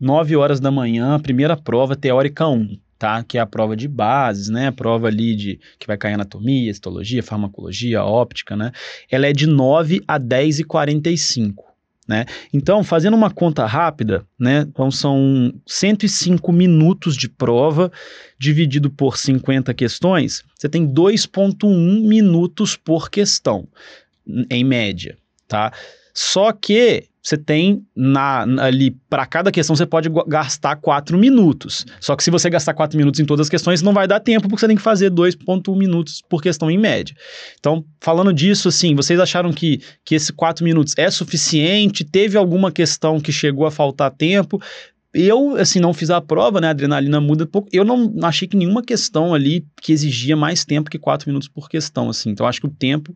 9 0.00 0.36
horas 0.36 0.60
da 0.60 0.70
manhã, 0.70 1.14
a 1.14 1.18
primeira 1.18 1.56
prova 1.56 1.94
teórica 1.96 2.48
1, 2.48 2.78
tá? 2.98 3.22
Que 3.22 3.36
é 3.36 3.40
a 3.40 3.46
prova 3.46 3.76
de 3.76 3.86
bases, 3.86 4.48
né? 4.48 4.68
A 4.68 4.72
prova 4.72 5.08
ali 5.08 5.36
de 5.36 5.60
que 5.78 5.86
vai 5.86 5.98
cair 5.98 6.14
anatomia, 6.14 6.70
histologia, 6.70 7.22
farmacologia, 7.22 8.02
óptica, 8.02 8.56
né? 8.56 8.72
Ela 9.10 9.26
é 9.26 9.32
de 9.32 9.46
9 9.46 10.02
a 10.08 10.16
10 10.16 10.60
e 10.60 10.64
45. 10.64 11.67
Né? 12.08 12.24
Então, 12.54 12.82
fazendo 12.82 13.14
uma 13.14 13.30
conta 13.30 13.66
rápida, 13.66 14.24
né? 14.38 14.60
então 14.60 14.90
são 14.90 15.52
105 15.66 16.50
minutos 16.50 17.14
de 17.14 17.28
prova 17.28 17.92
dividido 18.38 18.88
por 18.88 19.18
50 19.18 19.74
questões, 19.74 20.42
você 20.56 20.70
tem 20.70 20.88
2,1 20.88 22.00
minutos 22.00 22.76
por 22.76 23.10
questão, 23.10 23.68
em 24.48 24.64
média. 24.64 25.18
Tá? 25.46 25.70
Só 26.14 26.50
que 26.50 27.04
você 27.28 27.36
tem 27.36 27.86
na, 27.94 28.40
ali, 28.62 28.90
para 29.10 29.26
cada 29.26 29.52
questão, 29.52 29.76
você 29.76 29.84
pode 29.84 30.08
gastar 30.26 30.76
4 30.76 31.18
minutos. 31.18 31.84
Só 32.00 32.16
que 32.16 32.24
se 32.24 32.30
você 32.30 32.48
gastar 32.48 32.72
4 32.72 32.96
minutos 32.96 33.20
em 33.20 33.26
todas 33.26 33.46
as 33.46 33.50
questões, 33.50 33.82
não 33.82 33.92
vai 33.92 34.08
dar 34.08 34.18
tempo, 34.18 34.48
porque 34.48 34.60
você 34.60 34.66
tem 34.66 34.76
que 34.76 34.82
fazer 34.82 35.10
2,1 35.10 35.76
minutos 35.76 36.22
por 36.26 36.40
questão 36.40 36.70
em 36.70 36.78
média. 36.78 37.14
Então, 37.58 37.84
falando 38.00 38.32
disso, 38.32 38.68
assim, 38.68 38.94
vocês 38.94 39.20
acharam 39.20 39.52
que, 39.52 39.82
que 40.06 40.14
esses 40.14 40.30
4 40.30 40.64
minutos 40.64 40.94
é 40.96 41.10
suficiente? 41.10 42.02
Teve 42.02 42.38
alguma 42.38 42.72
questão 42.72 43.20
que 43.20 43.30
chegou 43.30 43.66
a 43.66 43.70
faltar 43.70 44.10
tempo? 44.10 44.58
Eu, 45.12 45.54
assim, 45.56 45.80
não 45.80 45.92
fiz 45.92 46.08
a 46.08 46.22
prova, 46.22 46.62
né? 46.62 46.68
A 46.68 46.70
adrenalina 46.70 47.20
muda 47.20 47.44
pouco. 47.44 47.68
Eu 47.70 47.84
não 47.84 48.10
achei 48.22 48.48
que 48.48 48.56
nenhuma 48.56 48.82
questão 48.82 49.34
ali 49.34 49.66
que 49.82 49.92
exigia 49.92 50.34
mais 50.34 50.64
tempo 50.64 50.88
que 50.88 50.98
4 50.98 51.28
minutos 51.28 51.48
por 51.48 51.68
questão, 51.68 52.08
assim. 52.08 52.30
Então, 52.30 52.46
acho 52.46 52.60
que 52.60 52.66
o 52.66 52.70
tempo 52.70 53.14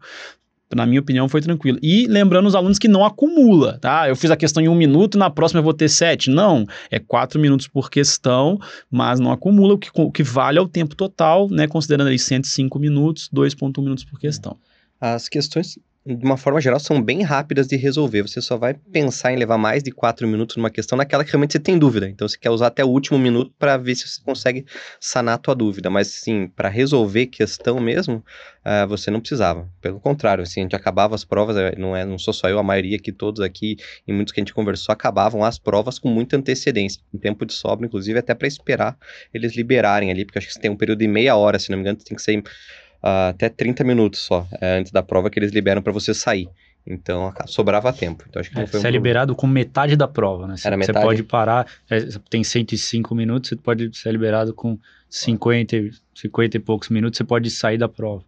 na 0.76 0.86
minha 0.86 1.00
opinião, 1.00 1.28
foi 1.28 1.40
tranquilo. 1.40 1.78
E 1.82 2.06
lembrando 2.06 2.46
os 2.46 2.54
alunos 2.54 2.78
que 2.78 2.88
não 2.88 3.04
acumula, 3.04 3.78
tá? 3.78 4.08
Eu 4.08 4.16
fiz 4.16 4.30
a 4.30 4.36
questão 4.36 4.62
em 4.62 4.68
um 4.68 4.74
minuto, 4.74 5.18
na 5.18 5.30
próxima 5.30 5.60
eu 5.60 5.64
vou 5.64 5.74
ter 5.74 5.88
sete. 5.88 6.30
Não, 6.30 6.66
é 6.90 6.98
quatro 6.98 7.40
minutos 7.40 7.68
por 7.68 7.90
questão, 7.90 8.58
mas 8.90 9.20
não 9.20 9.32
acumula, 9.32 9.74
o 9.74 9.78
que, 9.78 9.90
o 9.94 10.10
que 10.10 10.22
vale 10.22 10.58
é 10.58 10.62
o 10.62 10.68
tempo 10.68 10.94
total, 10.94 11.48
né? 11.48 11.66
Considerando 11.66 12.08
aí 12.08 12.18
105 12.18 12.78
minutos, 12.78 13.28
2,1 13.34 13.82
minutos 13.82 14.04
por 14.04 14.18
questão. 14.18 14.56
As 15.00 15.28
questões 15.28 15.78
de 16.04 16.24
uma 16.24 16.36
forma 16.36 16.60
geral, 16.60 16.80
são 16.80 17.00
bem 17.00 17.22
rápidas 17.22 17.68
de 17.68 17.76
resolver. 17.76 18.22
Você 18.22 18.40
só 18.40 18.56
vai 18.56 18.74
pensar 18.74 19.32
em 19.32 19.36
levar 19.36 19.56
mais 19.56 19.84
de 19.84 19.92
quatro 19.92 20.26
minutos 20.26 20.56
numa 20.56 20.70
questão 20.70 20.98
naquela 20.98 21.24
que 21.24 21.30
realmente 21.30 21.52
você 21.52 21.60
tem 21.60 21.78
dúvida. 21.78 22.08
Então, 22.08 22.26
você 22.26 22.36
quer 22.36 22.50
usar 22.50 22.66
até 22.66 22.84
o 22.84 22.88
último 22.88 23.18
minuto 23.18 23.54
para 23.56 23.76
ver 23.76 23.94
se 23.94 24.08
você 24.08 24.20
consegue 24.20 24.66
sanar 25.00 25.36
a 25.36 25.38
tua 25.38 25.54
dúvida. 25.54 25.88
Mas, 25.88 26.08
sim, 26.08 26.48
para 26.48 26.68
resolver 26.68 27.26
questão 27.26 27.78
mesmo, 27.78 28.16
uh, 28.16 28.86
você 28.88 29.12
não 29.12 29.20
precisava. 29.20 29.68
Pelo 29.80 30.00
contrário, 30.00 30.42
assim, 30.42 30.60
a 30.60 30.62
gente 30.64 30.74
acabava 30.74 31.14
as 31.14 31.24
provas, 31.24 31.56
eh, 31.56 31.76
não, 31.78 31.94
é, 31.94 32.04
não 32.04 32.18
sou 32.18 32.34
só 32.34 32.48
eu, 32.48 32.58
a 32.58 32.64
maioria 32.64 32.96
aqui, 32.96 33.12
todos 33.12 33.40
aqui, 33.40 33.76
e 34.06 34.12
muitos 34.12 34.32
que 34.32 34.40
a 34.40 34.42
gente 34.42 34.52
conversou, 34.52 34.92
acabavam 34.92 35.44
as 35.44 35.56
provas 35.56 36.00
com 36.00 36.08
muita 36.08 36.36
antecedência. 36.36 37.00
Um 37.14 37.18
tempo 37.18 37.46
de 37.46 37.52
sobra, 37.52 37.86
inclusive, 37.86 38.18
até 38.18 38.34
para 38.34 38.48
esperar 38.48 38.98
eles 39.32 39.54
liberarem 39.54 40.10
ali, 40.10 40.24
porque 40.24 40.38
acho 40.38 40.48
que 40.48 40.54
você 40.54 40.60
tem 40.60 40.70
um 40.70 40.76
período 40.76 40.98
de 40.98 41.06
meia 41.06 41.36
hora, 41.36 41.60
se 41.60 41.70
não 41.70 41.78
me 41.78 41.82
engano, 41.82 41.98
tem 41.98 42.16
que 42.16 42.22
ser 42.22 42.42
uh, 43.02 43.30
até 43.30 43.48
30 43.48 43.84
minutos 43.84 44.20
só 44.20 44.46
é, 44.60 44.78
antes 44.78 44.92
da 44.92 45.02
prova 45.02 45.30
que 45.30 45.38
eles 45.38 45.52
liberam 45.52 45.82
para 45.82 45.92
você 45.92 46.14
sair. 46.14 46.48
Então 46.86 47.32
sobrava 47.46 47.92
tempo. 47.92 48.24
Então, 48.28 48.40
acho 48.40 48.50
que 48.50 48.58
é, 48.58 48.66
você 48.66 48.78
um 48.78 48.86
é 48.86 48.90
liberado 48.90 49.34
com 49.34 49.46
metade 49.46 49.96
da 49.96 50.08
prova, 50.08 50.46
né? 50.46 50.56
Era 50.64 50.76
metade? 50.76 50.98
Você 50.98 51.04
pode 51.04 51.22
parar, 51.22 51.66
é, 51.88 52.00
tem 52.28 52.42
105 52.42 53.14
minutos, 53.14 53.50
você 53.50 53.56
pode 53.56 53.96
ser 53.96 54.10
liberado 54.10 54.52
com 54.52 54.78
50, 55.08 55.76
50 56.14 56.56
e 56.56 56.60
poucos 56.60 56.88
minutos, 56.88 57.16
você 57.16 57.24
pode 57.24 57.50
sair 57.50 57.78
da 57.78 57.88
prova. 57.88 58.24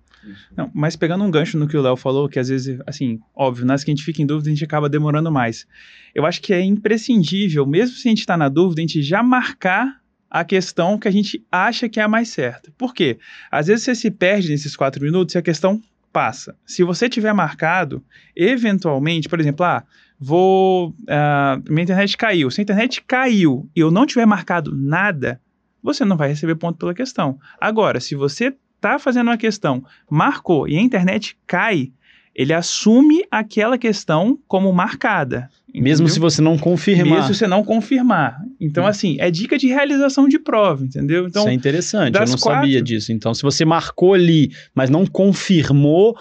Não, 0.57 0.71
mas 0.73 0.97
pegando 0.97 1.23
um 1.25 1.31
gancho 1.31 1.59
no 1.59 1.69
que 1.69 1.77
o 1.77 1.83
Léo 1.83 1.97
falou, 1.97 2.29
que 2.29 2.39
às 2.39 2.49
vezes, 2.49 2.79
assim, 2.87 3.21
óbvio, 3.35 3.67
nas 3.67 3.85
que 3.85 3.91
a 3.91 3.95
gente 3.95 4.05
fica 4.05 4.23
em 4.23 4.27
dúvida, 4.27 4.49
a 4.49 4.53
gente 4.53 4.65
acaba 4.65 4.89
demorando 4.89 5.31
mais. 5.31 5.67
Eu 6.15 6.25
acho 6.25 6.41
que 6.41 6.55
é 6.55 6.63
imprescindível, 6.63 7.67
mesmo 7.67 7.97
se 7.97 8.09
a 8.09 8.11
gente 8.11 8.21
está 8.21 8.37
na 8.37 8.49
dúvida, 8.49 8.81
a 8.81 8.83
gente 8.83 9.03
já 9.03 9.23
marcar 9.23 10.01
a 10.35 10.45
questão 10.45 10.99
que 10.99 11.07
a 11.07 11.13
gente 11.13 11.47
acha 11.51 11.89
que 11.89 12.01
é 12.01 12.03
a 12.03 12.09
mais 12.09 12.29
certa. 12.31 12.73
Por 12.77 12.93
quê? 12.93 13.21
Às 13.53 13.69
vezes 13.69 13.85
você 13.85 13.95
se 13.95 14.11
perde 14.11 14.51
nesses 14.51 14.75
quatro 14.75 15.01
minutos 15.01 15.33
e 15.33 15.39
a 15.39 15.43
questão 15.43 15.81
passa. 16.13 16.57
Se 16.67 16.83
você 16.83 17.09
tiver 17.09 17.33
marcado, 17.33 18.05
eventualmente, 18.35 19.29
por 19.29 19.39
exemplo, 19.39 19.65
ah, 19.65 19.85
vou. 20.19 20.89
Uh, 20.89 21.63
minha 21.71 21.85
internet 21.85 22.17
caiu. 22.17 22.51
Se 22.51 22.61
a 22.61 22.63
internet 22.63 23.01
caiu 23.07 23.71
e 23.77 23.79
eu 23.79 23.93
não 23.93 24.05
tiver 24.05 24.27
marcado 24.27 24.75
nada, 24.75 25.41
você 25.81 26.05
não 26.05 26.17
vai 26.17 26.31
receber 26.31 26.57
ponto 26.57 26.79
pela 26.79 26.93
questão. 26.93 27.39
Agora, 27.61 28.01
se 28.01 28.17
você 28.17 28.53
está 28.75 28.99
fazendo 28.99 29.29
uma 29.29 29.39
questão, 29.39 29.85
marcou 30.11 30.67
e 30.67 30.77
a 30.77 30.81
internet 30.81 31.39
cai, 31.47 31.93
ele 32.35 32.53
assume 32.53 33.25
aquela 33.31 33.79
questão 33.79 34.39
como 34.49 34.73
marcada. 34.73 35.49
Entendeu? 35.69 35.91
Mesmo 35.91 36.09
se 36.09 36.21
você 36.21 36.41
não 36.41 36.57
confirmar. 36.57 37.19
Mesmo 37.19 37.35
se 37.35 37.39
você 37.41 37.47
não 37.49 37.65
confirmar. 37.65 38.41
Então, 38.61 38.85
hum. 38.85 38.87
assim, 38.87 39.17
é 39.19 39.31
dica 39.31 39.59
de 39.59 39.67
realização 39.67 40.29
de 40.29 40.39
prova, 40.39 40.85
entendeu? 40.85 41.27
Então, 41.27 41.43
Isso 41.43 41.51
é 41.51 41.53
interessante, 41.53 42.15
eu 42.15 42.21
não 42.21 42.39
quatro... 42.39 42.61
sabia 42.61 42.81
disso. 42.81 43.13
Então, 43.13 43.35
se 43.35 43.43
você 43.43 43.65
marcou 43.65 44.15
ali, 44.15 44.53
mas 44.73 44.89
não 44.89 45.05
confirmou 45.05 46.17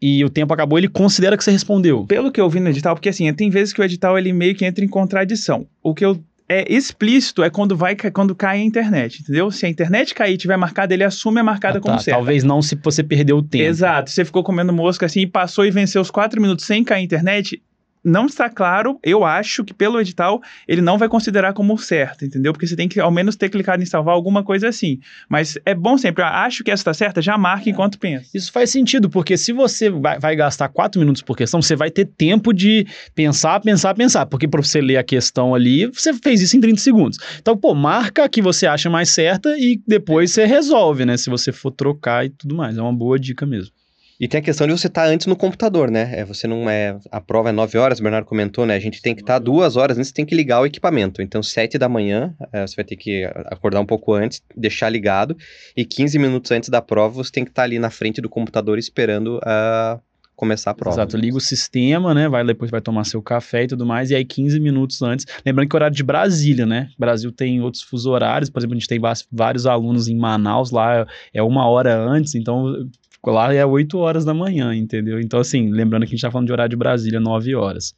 e, 0.00 0.24
o 0.24 0.30
tempo 0.30 0.52
acabou, 0.54 0.78
ele 0.78 0.88
considera 0.88 1.36
que 1.36 1.44
você 1.44 1.50
respondeu. 1.50 2.06
Pelo 2.06 2.32
que 2.32 2.40
eu 2.40 2.48
vi 2.48 2.58
no 2.58 2.70
edital, 2.70 2.94
porque 2.94 3.10
assim, 3.10 3.30
tem 3.34 3.50
vezes 3.50 3.74
que 3.74 3.80
o 3.80 3.84
edital 3.84 4.18
ele 4.18 4.32
meio 4.32 4.54
que 4.54 4.64
entra 4.64 4.84
em 4.84 4.88
contradição. 4.88 5.66
O 5.82 5.94
que 5.94 6.04
eu 6.04 6.18
é 6.48 6.72
explícito 6.72 7.42
é 7.42 7.50
quando 7.50 7.76
vai 7.76 7.96
quando 7.96 8.34
cai 8.34 8.58
a 8.58 8.62
internet, 8.62 9.20
entendeu? 9.20 9.50
Se 9.50 9.66
a 9.66 9.68
internet 9.68 10.14
cair 10.14 10.34
e 10.34 10.36
tiver 10.36 10.56
marcada, 10.56 10.94
ele 10.94 11.04
assume 11.04 11.40
a 11.40 11.44
marcada 11.44 11.78
ah, 11.78 11.80
tá. 11.80 11.88
como 11.88 11.98
certa. 11.98 12.16
Talvez 12.16 12.44
não 12.44 12.62
se 12.62 12.76
você 12.76 13.02
perdeu 13.02 13.38
o 13.38 13.42
tempo. 13.42 13.64
Exato. 13.64 14.10
Você 14.10 14.24
ficou 14.24 14.44
comendo 14.44 14.72
mosca 14.72 15.06
assim 15.06 15.20
e 15.20 15.26
passou 15.26 15.66
e 15.66 15.70
venceu 15.70 16.00
os 16.00 16.10
quatro 16.10 16.40
minutos 16.40 16.64
sem 16.64 16.84
cair 16.84 17.00
a 17.00 17.04
internet, 17.04 17.60
não 18.06 18.26
está 18.26 18.48
claro, 18.48 19.00
eu 19.02 19.24
acho 19.24 19.64
que 19.64 19.74
pelo 19.74 20.00
edital 20.00 20.40
ele 20.68 20.80
não 20.80 20.96
vai 20.96 21.08
considerar 21.08 21.52
como 21.52 21.76
certo, 21.76 22.24
entendeu? 22.24 22.52
Porque 22.52 22.66
você 22.66 22.76
tem 22.76 22.88
que 22.88 23.00
ao 23.00 23.10
menos 23.10 23.34
ter 23.34 23.48
clicado 23.48 23.82
em 23.82 23.86
salvar 23.86 24.14
alguma 24.14 24.44
coisa 24.44 24.68
assim. 24.68 25.00
Mas 25.28 25.58
é 25.66 25.74
bom 25.74 25.98
sempre, 25.98 26.22
eu 26.22 26.28
acho 26.28 26.62
que 26.62 26.70
essa 26.70 26.82
está 26.82 26.94
certa, 26.94 27.20
já 27.20 27.36
marque 27.36 27.68
é. 27.68 27.72
enquanto 27.72 27.98
pensa. 27.98 28.30
Isso 28.32 28.52
faz 28.52 28.70
sentido, 28.70 29.10
porque 29.10 29.36
se 29.36 29.52
você 29.52 29.90
vai, 29.90 30.20
vai, 30.20 30.36
gastar 30.36 30.68
quatro 30.68 31.00
minutos 31.00 31.20
por 31.20 31.36
questão, 31.36 31.60
você 31.60 31.74
vai 31.74 31.90
ter 31.90 32.04
tempo 32.04 32.52
de 32.52 32.86
pensar, 33.12 33.60
pensar, 33.60 33.92
pensar. 33.94 34.26
Porque 34.26 34.46
para 34.46 34.62
você 34.62 34.80
ler 34.80 34.98
a 34.98 35.02
questão 35.02 35.52
ali, 35.52 35.86
você 35.86 36.14
fez 36.14 36.40
isso 36.40 36.56
em 36.56 36.60
30 36.60 36.80
segundos. 36.80 37.18
Então, 37.40 37.56
pô, 37.56 37.74
marca 37.74 38.24
a 38.24 38.28
que 38.28 38.40
você 38.40 38.66
acha 38.66 38.88
mais 38.88 39.10
certa 39.10 39.56
e 39.58 39.80
depois 39.86 40.30
você 40.30 40.44
resolve, 40.44 41.04
né? 41.04 41.16
Se 41.16 41.28
você 41.28 41.50
for 41.50 41.72
trocar 41.72 42.24
e 42.24 42.30
tudo 42.30 42.54
mais. 42.54 42.78
É 42.78 42.82
uma 42.82 42.92
boa 42.92 43.18
dica 43.18 43.44
mesmo. 43.44 43.75
E 44.18 44.26
tem 44.26 44.40
a 44.40 44.42
questão 44.42 44.66
de 44.66 44.72
você 44.72 44.86
estar 44.86 45.04
tá 45.04 45.08
antes 45.08 45.26
no 45.26 45.36
computador, 45.36 45.90
né? 45.90 46.20
É, 46.20 46.24
você 46.24 46.46
não 46.46 46.68
é. 46.68 46.98
A 47.10 47.20
prova 47.20 47.50
é 47.50 47.52
9 47.52 47.76
horas, 47.78 48.00
o 48.00 48.02
Bernardo 48.02 48.26
comentou, 48.26 48.64
né? 48.64 48.74
A 48.74 48.80
gente 48.80 49.02
tem 49.02 49.14
que 49.14 49.20
estar 49.20 49.34
tá 49.34 49.38
duas 49.38 49.76
horas 49.76 49.98
antes, 49.98 50.12
tem 50.12 50.24
que 50.24 50.34
ligar 50.34 50.60
o 50.60 50.66
equipamento. 50.66 51.20
Então, 51.20 51.42
7 51.42 51.78
da 51.78 51.88
manhã, 51.88 52.34
é, 52.52 52.66
você 52.66 52.76
vai 52.76 52.84
ter 52.84 52.96
que 52.96 53.24
acordar 53.46 53.80
um 53.80 53.86
pouco 53.86 54.14
antes, 54.14 54.42
deixar 54.56 54.88
ligado. 54.88 55.36
E 55.76 55.84
15 55.84 56.18
minutos 56.18 56.50
antes 56.50 56.68
da 56.68 56.80
prova, 56.80 57.22
você 57.22 57.30
tem 57.30 57.44
que 57.44 57.50
estar 57.50 57.62
tá 57.62 57.66
ali 57.66 57.78
na 57.78 57.90
frente 57.90 58.20
do 58.20 58.28
computador 58.28 58.78
esperando 58.78 59.38
uh, 59.38 60.00
começar 60.36 60.70
a 60.70 60.74
prova. 60.74 60.96
Exato, 60.96 61.16
liga 61.16 61.36
o 61.36 61.40
sistema, 61.40 62.14
né? 62.14 62.28
Vai 62.28 62.44
depois 62.44 62.70
vai 62.70 62.80
tomar 62.80 63.04
seu 63.04 63.22
café 63.22 63.64
e 63.64 63.66
tudo 63.66 63.86
mais, 63.86 64.10
e 64.10 64.14
aí 64.14 64.24
15 64.24 64.60
minutos 64.60 65.02
antes. 65.02 65.26
Lembrando 65.44 65.68
que 65.68 65.74
é 65.74 65.78
horário 65.78 65.96
de 65.96 66.02
Brasília, 66.02 66.66
né? 66.66 66.90
Brasil 66.98 67.32
tem 67.32 67.60
outros 67.62 67.82
fuso 67.82 68.10
horários, 68.10 68.50
por 68.50 68.60
exemplo, 68.60 68.74
a 68.74 68.78
gente 68.78 68.88
tem 68.88 69.00
vários 69.32 69.66
alunos 69.66 70.08
em 70.08 70.16
Manaus 70.16 70.70
lá, 70.70 71.06
é 71.32 71.42
uma 71.42 71.66
hora 71.66 71.98
antes, 71.98 72.34
então 72.34 72.86
lá 73.32 73.52
é 73.52 73.64
8 73.64 73.98
horas 73.98 74.24
da 74.24 74.34
manhã, 74.34 74.74
entendeu? 74.74 75.20
Então, 75.20 75.40
assim, 75.40 75.70
lembrando 75.70 76.02
que 76.02 76.08
a 76.08 76.16
gente 76.16 76.22
tá 76.22 76.30
falando 76.30 76.46
de 76.46 76.52
horário 76.52 76.70
de 76.70 76.76
Brasília, 76.76 77.20
9 77.20 77.54
horas. 77.54 77.94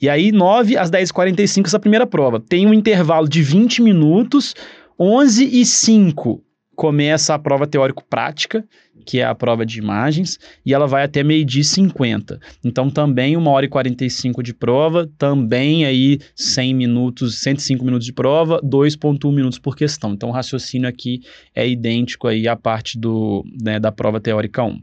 E 0.00 0.08
aí, 0.08 0.32
9 0.32 0.76
às 0.76 0.90
10h45, 0.90 1.66
essa 1.66 1.78
primeira 1.78 2.06
prova. 2.06 2.40
Tem 2.40 2.66
um 2.66 2.72
intervalo 2.72 3.28
de 3.28 3.42
20 3.42 3.82
minutos, 3.82 4.54
11 4.98 5.44
e 5.44 5.64
5 5.64 6.42
começa 6.80 7.34
a 7.34 7.38
prova 7.38 7.66
teórico-prática, 7.66 8.64
que 9.04 9.20
é 9.20 9.24
a 9.24 9.34
prova 9.34 9.66
de 9.66 9.78
imagens, 9.78 10.38
e 10.64 10.72
ela 10.72 10.86
vai 10.86 11.02
até 11.02 11.22
meio-dia 11.22 11.62
50. 11.62 12.40
Então, 12.64 12.88
também 12.88 13.36
uma 13.36 13.50
hora 13.50 13.66
e 13.66 13.68
45 13.68 14.42
de 14.42 14.54
prova, 14.54 15.06
também 15.18 15.84
aí 15.84 16.18
100 16.34 16.72
minutos, 16.72 17.38
105 17.40 17.84
minutos 17.84 18.06
de 18.06 18.14
prova, 18.14 18.62
2,1 18.62 19.30
minutos 19.30 19.58
por 19.58 19.76
questão. 19.76 20.14
Então, 20.14 20.30
o 20.30 20.32
raciocínio 20.32 20.88
aqui 20.88 21.20
é 21.54 21.68
idêntico 21.68 22.26
aí 22.26 22.48
à 22.48 22.56
parte 22.56 22.98
do, 22.98 23.44
né, 23.60 23.78
da 23.78 23.92
prova 23.92 24.18
teórica 24.18 24.64
1. 24.64 24.80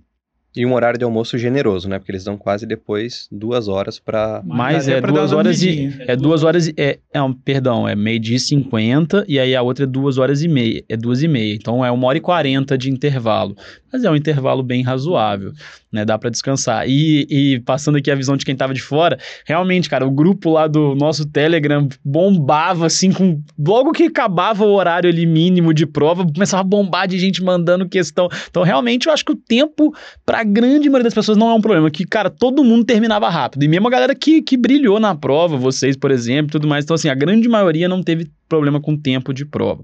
E 0.58 0.66
um 0.66 0.74
horário 0.74 0.98
de 0.98 1.06
almoço 1.06 1.38
generoso, 1.38 1.88
né? 1.88 2.00
Porque 2.00 2.12
eles 2.12 2.24
dão 2.24 2.38
quase 2.38 2.66
depois 2.66 3.28
duas 3.32 3.68
horas 3.68 4.00
para. 4.00 4.42
Mas 4.44 4.88
é 4.88 5.00
duas 5.00 5.32
horas 5.32 5.62
e. 5.62 5.96
É 6.00 6.16
duas 6.16 6.44
horas 6.44 6.68
e. 6.68 6.74
É, 6.76 6.98
é 7.14 7.22
um, 7.22 7.32
perdão, 7.32 7.88
é 7.88 7.96
meio-dia 7.96 8.38
e 8.38 8.40
cinquenta, 8.40 9.24
e 9.28 9.40
aí 9.40 9.56
a 9.56 9.62
outra 9.62 9.86
é 9.86 9.88
duas 9.88 10.18
horas 10.18 10.42
e 10.42 10.48
meia. 10.48 10.84
É 10.90 10.98
duas 10.98 11.22
e 11.22 11.28
meia. 11.28 11.54
Então 11.54 11.86
é 11.86 11.92
uma 11.92 12.08
hora 12.08 12.18
e 12.18 12.22
quarenta 12.22 12.78
de 12.78 12.90
intervalo. 12.90 13.56
Mas 13.92 14.04
é 14.04 14.12
um 14.12 14.16
intervalo 14.16 14.62
bem 14.62 14.84
razoável, 14.84 15.54
né? 15.92 16.04
Dá 16.04 16.18
para 16.18 16.30
descansar. 16.30 16.88
E, 16.88 17.26
e, 17.30 17.60
passando 17.62 17.98
aqui 17.98 18.12
a 18.12 18.16
visão 18.16 18.36
de 18.36 18.44
quem 18.44 18.56
tava 18.56 18.74
de 18.74 18.82
fora, 18.82 19.18
realmente, 19.46 19.90
cara, 19.90 20.06
o 20.06 20.12
grupo 20.12 20.52
lá 20.52 20.68
do 20.68 20.94
nosso 20.94 21.26
Telegram 21.26 21.88
bombava 22.04 22.86
assim, 22.86 23.12
com. 23.12 23.42
Logo 23.58 23.94
que 23.94 24.04
acabava 24.04 24.66
o 24.66 24.74
horário 24.74 25.10
ali 25.10 25.26
mínimo 25.26 25.74
de 25.74 25.86
prova, 25.86 26.26
começava 26.26 26.62
a 26.62 26.66
bombar 26.66 27.08
de 27.08 27.18
gente 27.18 27.42
mandando 27.42 27.88
questão. 27.88 28.28
Então, 28.50 28.64
realmente, 28.64 29.08
eu 29.08 29.14
acho 29.14 29.24
que 29.24 29.32
o 29.32 29.38
tempo 29.38 29.94
para 30.26 30.44
grande 30.48 30.90
maioria 30.90 31.04
das 31.04 31.14
pessoas 31.14 31.38
não 31.38 31.50
é 31.50 31.54
um 31.54 31.62
problema. 31.62 31.92
Que, 31.92 32.06
cara, 32.06 32.30
todo 32.30 32.64
mundo 32.64 32.86
terminava 32.86 33.30
rápido. 33.30 33.64
E 33.64 33.68
mesmo 33.68 33.88
a 33.88 33.92
galera 33.92 34.16
que, 34.16 34.42
que 34.42 34.58
brilhou 34.58 35.00
na 35.00 35.14
prova, 35.14 35.58
vocês, 35.58 35.96
por 35.96 36.10
exemplo, 36.12 36.52
tudo 36.52 36.68
mais. 36.68 36.84
Então, 36.84 36.96
assim, 36.96 37.10
a 37.10 37.16
grande 37.16 37.48
maioria 37.48 37.88
não 37.88 38.02
teve 38.02 38.32
problema 38.50 38.82
com 38.82 38.98
tempo 38.98 39.34
de 39.34 39.46
prova. 39.46 39.84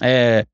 É, 0.00 0.44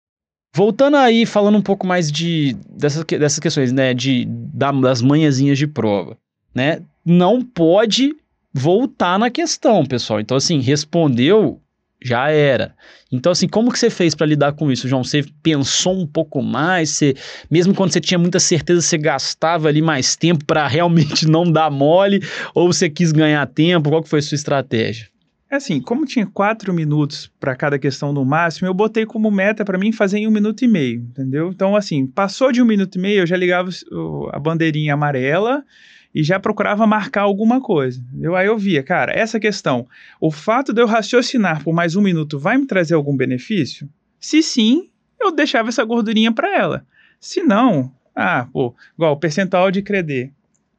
Voltando 0.57 0.97
aí, 0.97 1.27
falando 1.27 1.59
um 1.59 1.63
pouco 1.63 1.85
mais 1.85 2.13
de 2.13 2.57
dessas, 2.71 3.03
dessas 3.05 3.41
questões, 3.41 3.73
né, 3.73 3.93
de, 3.93 4.25
da, 4.29 4.71
das 4.71 5.03
manhãzinhas 5.03 5.59
de 5.59 5.67
prova, 5.67 6.17
né, 6.55 6.81
não 7.05 7.43
pode 7.43 8.15
voltar 8.53 9.19
na 9.19 9.31
questão, 9.31 9.85
pessoal. 9.85 10.21
Então, 10.21 10.37
assim, 10.37 10.61
respondeu, 10.61 11.61
já 12.05 12.29
era. 12.29 12.75
Então, 13.11 13.33
assim, 13.33 13.49
como 13.49 13.73
que 13.73 13.79
você 13.79 13.89
fez 13.89 14.15
para 14.15 14.27
lidar 14.27 14.53
com 14.53 14.71
isso, 14.71 14.87
João? 14.87 15.03
Você 15.03 15.25
pensou 15.43 15.99
um 15.99 16.07
pouco 16.07 16.43
mais? 16.43 16.91
Você, 16.91 17.15
mesmo 17.51 17.75
quando 17.75 17.93
você 17.93 18.01
tinha 18.01 18.19
muita 18.19 18.39
certeza, 18.39 18.83
você 18.83 18.99
gastava 18.99 19.69
ali 19.69 19.81
mais 19.81 20.15
tempo 20.15 20.45
para 20.45 20.67
realmente 20.69 21.27
não 21.27 21.51
dar 21.51 21.71
mole? 21.71 22.21
Ou 22.55 22.71
você 22.71 22.91
quis 22.91 23.11
ganhar 23.11 23.47
tempo? 23.47 23.89
Qual 23.89 24.03
que 24.03 24.09
foi 24.11 24.19
a 24.19 24.23
sua 24.23 24.35
estratégia? 24.35 25.09
É 25.51 25.57
assim, 25.57 25.81
como 25.81 26.05
tinha 26.05 26.27
quatro 26.27 26.75
minutos 26.75 27.31
para 27.41 27.55
cada 27.55 27.79
questão 27.79 28.13
no 28.13 28.25
máximo, 28.25 28.67
eu 28.67 28.75
botei 28.75 29.07
como 29.07 29.31
meta 29.31 29.65
para 29.65 29.79
mim 29.79 29.93
fazer 29.93 30.19
em 30.19 30.27
um 30.27 30.31
minuto 30.31 30.65
e 30.65 30.69
meio, 30.69 31.01
entendeu? 31.01 31.49
Então, 31.51 31.77
assim, 31.77 32.07
passou 32.07 32.51
de 32.51 32.61
um 32.61 32.65
minuto 32.65 32.99
e 32.99 33.01
meio, 33.01 33.21
eu 33.21 33.27
já 33.27 33.37
ligava 33.37 33.71
a 34.33 34.39
bandeirinha 34.39 34.95
amarela 34.95 35.63
e 36.15 36.23
já 36.23 36.39
procurava 36.39 36.87
marcar 36.87 37.23
alguma 37.23 37.61
coisa. 37.61 38.03
Eu, 38.21 38.37
aí 38.37 38.47
eu 38.47 38.57
via, 38.57 38.83
cara, 38.83 39.13
essa 39.13 39.41
questão, 39.41 39.87
o 40.21 40.31
fato 40.31 40.73
de 40.73 40.81
eu 40.81 40.87
raciocinar 40.87 41.65
por 41.65 41.75
mais 41.75 41.97
um 41.97 42.01
minuto 42.01 42.39
vai 42.39 42.57
me 42.57 42.67
trazer 42.67 42.95
algum 42.95 43.17
benefício? 43.17 43.89
Se 44.21 44.43
sim, 44.43 44.91
eu 45.21 45.33
deixava 45.33 45.71
essa 45.71 45.85
gordurinha 45.85 46.33
para 46.33 46.57
ela. 46.57 46.87
Se 47.19 47.43
não, 47.43 47.93
ah, 48.15 48.47
pô, 48.53 48.75
igual 48.97 49.17
percentual 49.19 49.71
de 49.71 49.83
credê. 49.83 50.31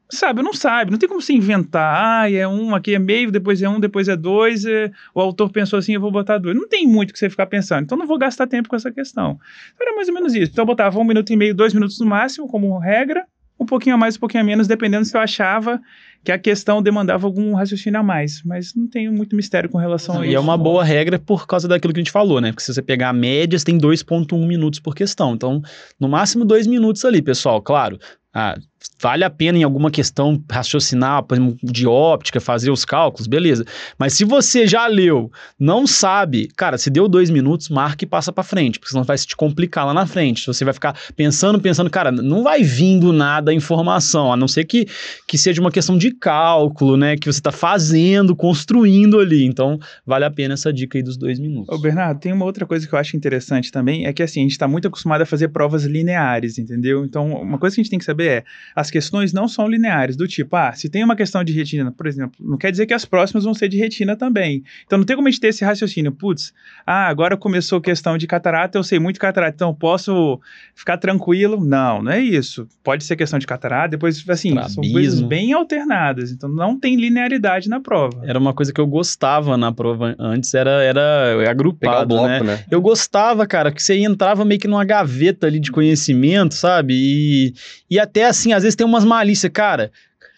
Sabe, 0.08 0.40
não 0.40 0.52
sabe, 0.52 0.92
não 0.92 0.98
tem 0.98 1.08
como 1.08 1.20
você 1.20 1.32
inventar, 1.32 2.22
ah, 2.22 2.30
é 2.30 2.46
um, 2.46 2.76
aqui 2.76 2.94
é 2.94 2.98
meio, 2.98 3.32
depois 3.32 3.60
é 3.60 3.68
um, 3.68 3.80
depois 3.80 4.06
é 4.06 4.16
dois, 4.16 4.64
é... 4.64 4.88
o 5.12 5.20
autor 5.20 5.50
pensou 5.50 5.80
assim, 5.80 5.94
eu 5.94 6.00
vou 6.00 6.12
botar 6.12 6.38
dois. 6.38 6.56
Não 6.56 6.68
tem 6.68 6.86
muito 6.86 7.12
que 7.12 7.18
você 7.18 7.28
ficar 7.28 7.46
pensando, 7.46 7.82
então 7.82 7.98
não 7.98 8.06
vou 8.06 8.16
gastar 8.16 8.46
tempo 8.46 8.68
com 8.68 8.76
essa 8.76 8.92
questão. 8.92 9.38
Então 9.74 9.86
era 9.86 9.96
mais 9.96 10.06
ou 10.08 10.14
menos 10.14 10.32
isso. 10.32 10.52
Então 10.52 10.62
eu 10.62 10.66
botava 10.66 10.96
um 11.00 11.04
minuto 11.04 11.32
e 11.32 11.36
meio, 11.36 11.52
dois 11.52 11.74
minutos 11.74 11.98
no 11.98 12.06
máximo, 12.06 12.46
como 12.46 12.78
regra, 12.78 13.26
um 13.58 13.66
pouquinho 13.66 13.94
a 13.94 13.98
mais, 13.98 14.16
um 14.16 14.20
pouquinho 14.20 14.42
a 14.42 14.46
menos, 14.46 14.66
dependendo 14.66 15.04
se 15.04 15.16
eu 15.16 15.20
achava 15.20 15.80
que 16.26 16.32
a 16.32 16.38
questão 16.38 16.82
demandava 16.82 17.24
algum 17.24 17.54
raciocínio 17.54 18.00
a 18.00 18.02
mais. 18.02 18.42
Mas 18.44 18.74
não 18.74 18.88
tem 18.88 19.08
muito 19.08 19.36
mistério 19.36 19.70
com 19.70 19.78
relação 19.78 20.16
a 20.16 20.24
isso. 20.24 20.32
E 20.32 20.34
é 20.34 20.40
uma 20.40 20.58
boa 20.58 20.82
regra 20.82 21.20
por 21.20 21.46
causa 21.46 21.68
daquilo 21.68 21.94
que 21.94 22.00
a 22.00 22.02
gente 22.02 22.10
falou, 22.10 22.40
né? 22.40 22.50
Porque 22.50 22.64
se 22.64 22.74
você 22.74 22.82
pegar 22.82 23.10
a 23.10 23.12
média, 23.12 23.56
você 23.56 23.64
tem 23.64 23.78
2,1 23.78 24.44
minutos 24.44 24.80
por 24.80 24.92
questão. 24.92 25.34
Então, 25.34 25.62
no 26.00 26.08
máximo 26.08 26.44
dois 26.44 26.66
minutos 26.66 27.04
ali, 27.04 27.22
pessoal. 27.22 27.62
Claro, 27.62 27.96
ah, 28.38 28.54
vale 29.00 29.24
a 29.24 29.30
pena 29.30 29.56
em 29.56 29.62
alguma 29.62 29.90
questão 29.90 30.44
raciocinar, 30.50 31.22
por 31.22 31.38
exemplo, 31.38 31.56
de 31.62 31.86
óptica, 31.86 32.38
fazer 32.38 32.70
os 32.70 32.84
cálculos, 32.84 33.26
beleza. 33.26 33.64
Mas 33.98 34.12
se 34.12 34.26
você 34.26 34.66
já 34.66 34.86
leu, 34.86 35.30
não 35.58 35.86
sabe, 35.86 36.48
cara, 36.54 36.76
se 36.76 36.90
deu 36.90 37.08
dois 37.08 37.30
minutos, 37.30 37.70
marca 37.70 38.04
e 38.04 38.06
passa 38.06 38.30
para 38.30 38.44
frente, 38.44 38.78
porque 38.78 38.90
senão 38.90 39.04
vai 39.04 39.16
se 39.16 39.26
te 39.26 39.34
complicar 39.34 39.86
lá 39.86 39.94
na 39.94 40.04
frente. 40.04 40.46
Você 40.46 40.66
vai 40.66 40.74
ficar 40.74 40.94
pensando, 41.16 41.58
pensando, 41.58 41.88
cara, 41.88 42.12
não 42.12 42.42
vai 42.42 42.62
vindo 42.62 43.10
nada 43.10 43.52
a 43.52 43.54
informação, 43.54 44.30
a 44.30 44.36
não 44.36 44.46
ser 44.46 44.64
que, 44.64 44.86
que 45.26 45.38
seja 45.38 45.58
uma 45.58 45.70
questão 45.70 45.96
de 45.96 46.10
cálculo, 46.20 46.96
né, 46.96 47.16
que 47.16 47.30
você 47.30 47.38
está 47.38 47.52
fazendo, 47.52 48.34
construindo 48.34 49.18
ali. 49.18 49.44
Então, 49.44 49.78
vale 50.04 50.24
a 50.24 50.30
pena 50.30 50.54
essa 50.54 50.72
dica 50.72 50.98
aí 50.98 51.02
dos 51.02 51.16
dois 51.16 51.38
minutos. 51.38 51.74
Ô, 51.74 51.80
Bernardo, 51.80 52.20
tem 52.20 52.32
uma 52.32 52.44
outra 52.44 52.66
coisa 52.66 52.86
que 52.86 52.94
eu 52.94 52.98
acho 52.98 53.16
interessante 53.16 53.70
também, 53.70 54.06
é 54.06 54.12
que 54.12 54.22
assim, 54.22 54.40
a 54.40 54.42
gente 54.42 54.52
está 54.52 54.68
muito 54.68 54.88
acostumado 54.88 55.22
a 55.22 55.26
fazer 55.26 55.48
provas 55.48 55.84
lineares, 55.84 56.58
entendeu? 56.58 57.04
Então, 57.04 57.32
uma 57.32 57.58
coisa 57.58 57.74
que 57.74 57.80
a 57.80 57.84
gente 57.84 57.90
tem 57.90 57.98
que 57.98 58.04
saber 58.04 58.26
é, 58.28 58.44
as 58.74 58.90
questões 58.90 59.32
não 59.32 59.48
são 59.48 59.68
lineares, 59.68 60.16
do 60.16 60.26
tipo, 60.26 60.56
ah, 60.56 60.72
se 60.72 60.88
tem 60.88 61.04
uma 61.04 61.16
questão 61.16 61.42
de 61.42 61.52
retina, 61.52 61.92
por 61.92 62.06
exemplo, 62.06 62.36
não 62.40 62.56
quer 62.58 62.70
dizer 62.70 62.86
que 62.86 62.94
as 62.94 63.04
próximas 63.04 63.44
vão 63.44 63.54
ser 63.54 63.68
de 63.68 63.76
retina 63.76 64.16
também. 64.16 64.62
Então 64.84 64.98
não 64.98 65.04
tem 65.04 65.16
como 65.16 65.28
a 65.28 65.30
gente 65.30 65.40
ter 65.40 65.48
esse 65.48 65.64
raciocínio, 65.64 66.12
putz, 66.12 66.52
ah, 66.86 67.08
agora 67.08 67.36
começou 67.36 67.80
questão 67.80 68.18
de 68.18 68.26
catarata, 68.26 68.78
eu 68.78 68.82
sei 68.82 68.98
muito 68.98 69.20
catarata, 69.20 69.54
então 69.54 69.74
posso 69.74 70.40
ficar 70.74 70.96
tranquilo. 70.96 71.64
Não, 71.64 72.02
não 72.02 72.12
é 72.12 72.20
isso. 72.20 72.66
Pode 72.82 73.04
ser 73.04 73.16
questão 73.16 73.38
de 73.38 73.46
catarata, 73.46 73.88
depois, 73.90 74.24
assim, 74.28 74.52
Trabismo. 74.52 74.84
são 74.84 74.92
coisas 74.92 75.20
bem 75.20 75.52
alternadas, 75.52 76.05
então 76.30 76.48
não 76.48 76.78
tem 76.78 76.96
linearidade 76.96 77.68
na 77.68 77.80
prova. 77.80 78.22
Era 78.24 78.38
uma 78.38 78.52
coisa 78.52 78.72
que 78.72 78.80
eu 78.80 78.86
gostava 78.86 79.56
na 79.56 79.72
prova 79.72 80.14
antes, 80.18 80.52
era, 80.54 80.82
era 80.82 81.50
agrupado, 81.50 82.14
bloco, 82.14 82.28
né? 82.28 82.40
né? 82.40 82.64
Eu 82.70 82.80
gostava, 82.80 83.46
cara, 83.46 83.72
que 83.72 83.82
você 83.82 83.96
entrava 83.98 84.44
meio 84.44 84.60
que 84.60 84.68
numa 84.68 84.84
gaveta 84.84 85.46
ali 85.46 85.58
de 85.58 85.70
conhecimento, 85.70 86.54
sabe? 86.54 86.94
E, 86.94 87.54
e 87.90 87.98
até 87.98 88.26
assim, 88.26 88.52
às 88.52 88.62
vezes 88.62 88.76
tem 88.76 88.86
umas 88.86 89.04
malícias, 89.04 89.52
cara. 89.52 89.90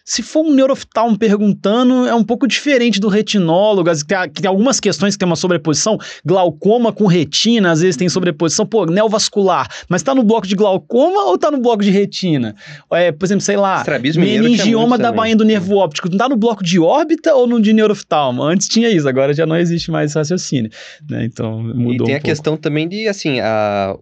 Se 0.09 0.23
for 0.23 0.43
um 0.43 0.55
neuroftalmo 0.55 1.19
perguntando, 1.19 2.07
é 2.07 2.15
um 2.15 2.25
pouco 2.25 2.49
diferente 2.49 2.99
do 2.99 3.09
retinólogo. 3.09 3.91
Tem, 4.07 4.31
tem 4.31 4.49
algumas 4.49 4.81
questões 4.81 5.15
que 5.15 5.19
tem 5.19 5.27
uma 5.27 5.37
sobreposição. 5.37 5.99
Glaucoma 6.25 6.95
com 6.95 7.05
retina, 7.07 7.71
às 7.71 7.83
vezes 7.83 7.95
tem 7.95 8.09
sobreposição. 8.09 8.65
Pô, 8.65 8.87
neovascular. 8.87 9.69
Mas 9.87 10.03
tá 10.03 10.15
no 10.15 10.23
bloco 10.23 10.47
de 10.47 10.57
glaucoma 10.57 11.25
ou 11.25 11.37
tá 11.37 11.51
no 11.51 11.59
bloco 11.59 11.83
de 11.83 11.91
retina? 11.91 12.57
É, 12.91 13.13
por 13.13 13.27
exemplo, 13.27 13.43
sei 13.43 13.59
lá, 13.59 13.85
meningioma 14.17 14.97
da 14.97 15.13
bainha 15.13 15.37
do 15.37 15.45
nervo 15.45 15.77
óptico. 15.77 16.09
Tá 16.17 16.27
no 16.27 16.37
bloco 16.37 16.65
de 16.65 16.81
órbita 16.81 17.35
ou 17.35 17.47
no 17.47 17.61
de 17.61 17.75
neuroftalmo? 17.75 18.43
Antes 18.43 18.67
tinha 18.67 18.89
isso, 18.89 19.07
agora 19.07 19.35
já 19.35 19.45
não 19.45 19.59
existe 19.59 19.91
mais 19.91 20.15
raciocínio. 20.15 20.71
Né? 21.07 21.27
Então 21.27 21.63
mudou. 21.63 21.93
E 21.93 21.97
tem 21.99 21.99
um 21.99 22.03
a 22.05 22.07
pouco. 22.07 22.25
questão 22.25 22.57
também 22.57 22.89
de, 22.89 23.07
assim, 23.07 23.41
a... 23.41 23.95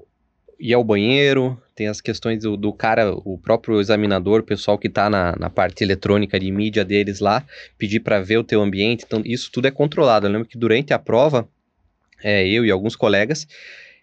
ir 0.58 0.72
ao 0.74 0.82
banheiro, 0.82 1.60
tem 1.74 1.88
as 1.88 2.00
questões 2.00 2.42
do, 2.42 2.56
do, 2.56 2.72
cara, 2.72 3.12
o 3.12 3.38
próprio 3.38 3.80
examinador, 3.80 4.40
o 4.40 4.44
pessoal 4.44 4.78
que 4.78 4.88
está 4.88 5.10
na, 5.10 5.36
na, 5.38 5.50
parte 5.50 5.84
eletrônica 5.84 6.38
de 6.40 6.50
mídia 6.50 6.84
deles 6.84 7.20
lá, 7.20 7.44
pedir 7.76 8.00
para 8.00 8.20
ver 8.20 8.38
o 8.38 8.44
teu 8.44 8.62
ambiente. 8.62 9.04
Então, 9.06 9.22
isso 9.24 9.50
tudo 9.52 9.68
é 9.68 9.70
controlado. 9.70 10.26
Eu 10.26 10.32
lembro 10.32 10.48
que 10.48 10.56
durante 10.56 10.94
a 10.94 10.98
prova, 10.98 11.48
é, 12.22 12.46
eu 12.48 12.64
e 12.64 12.70
alguns 12.70 12.96
colegas, 12.96 13.46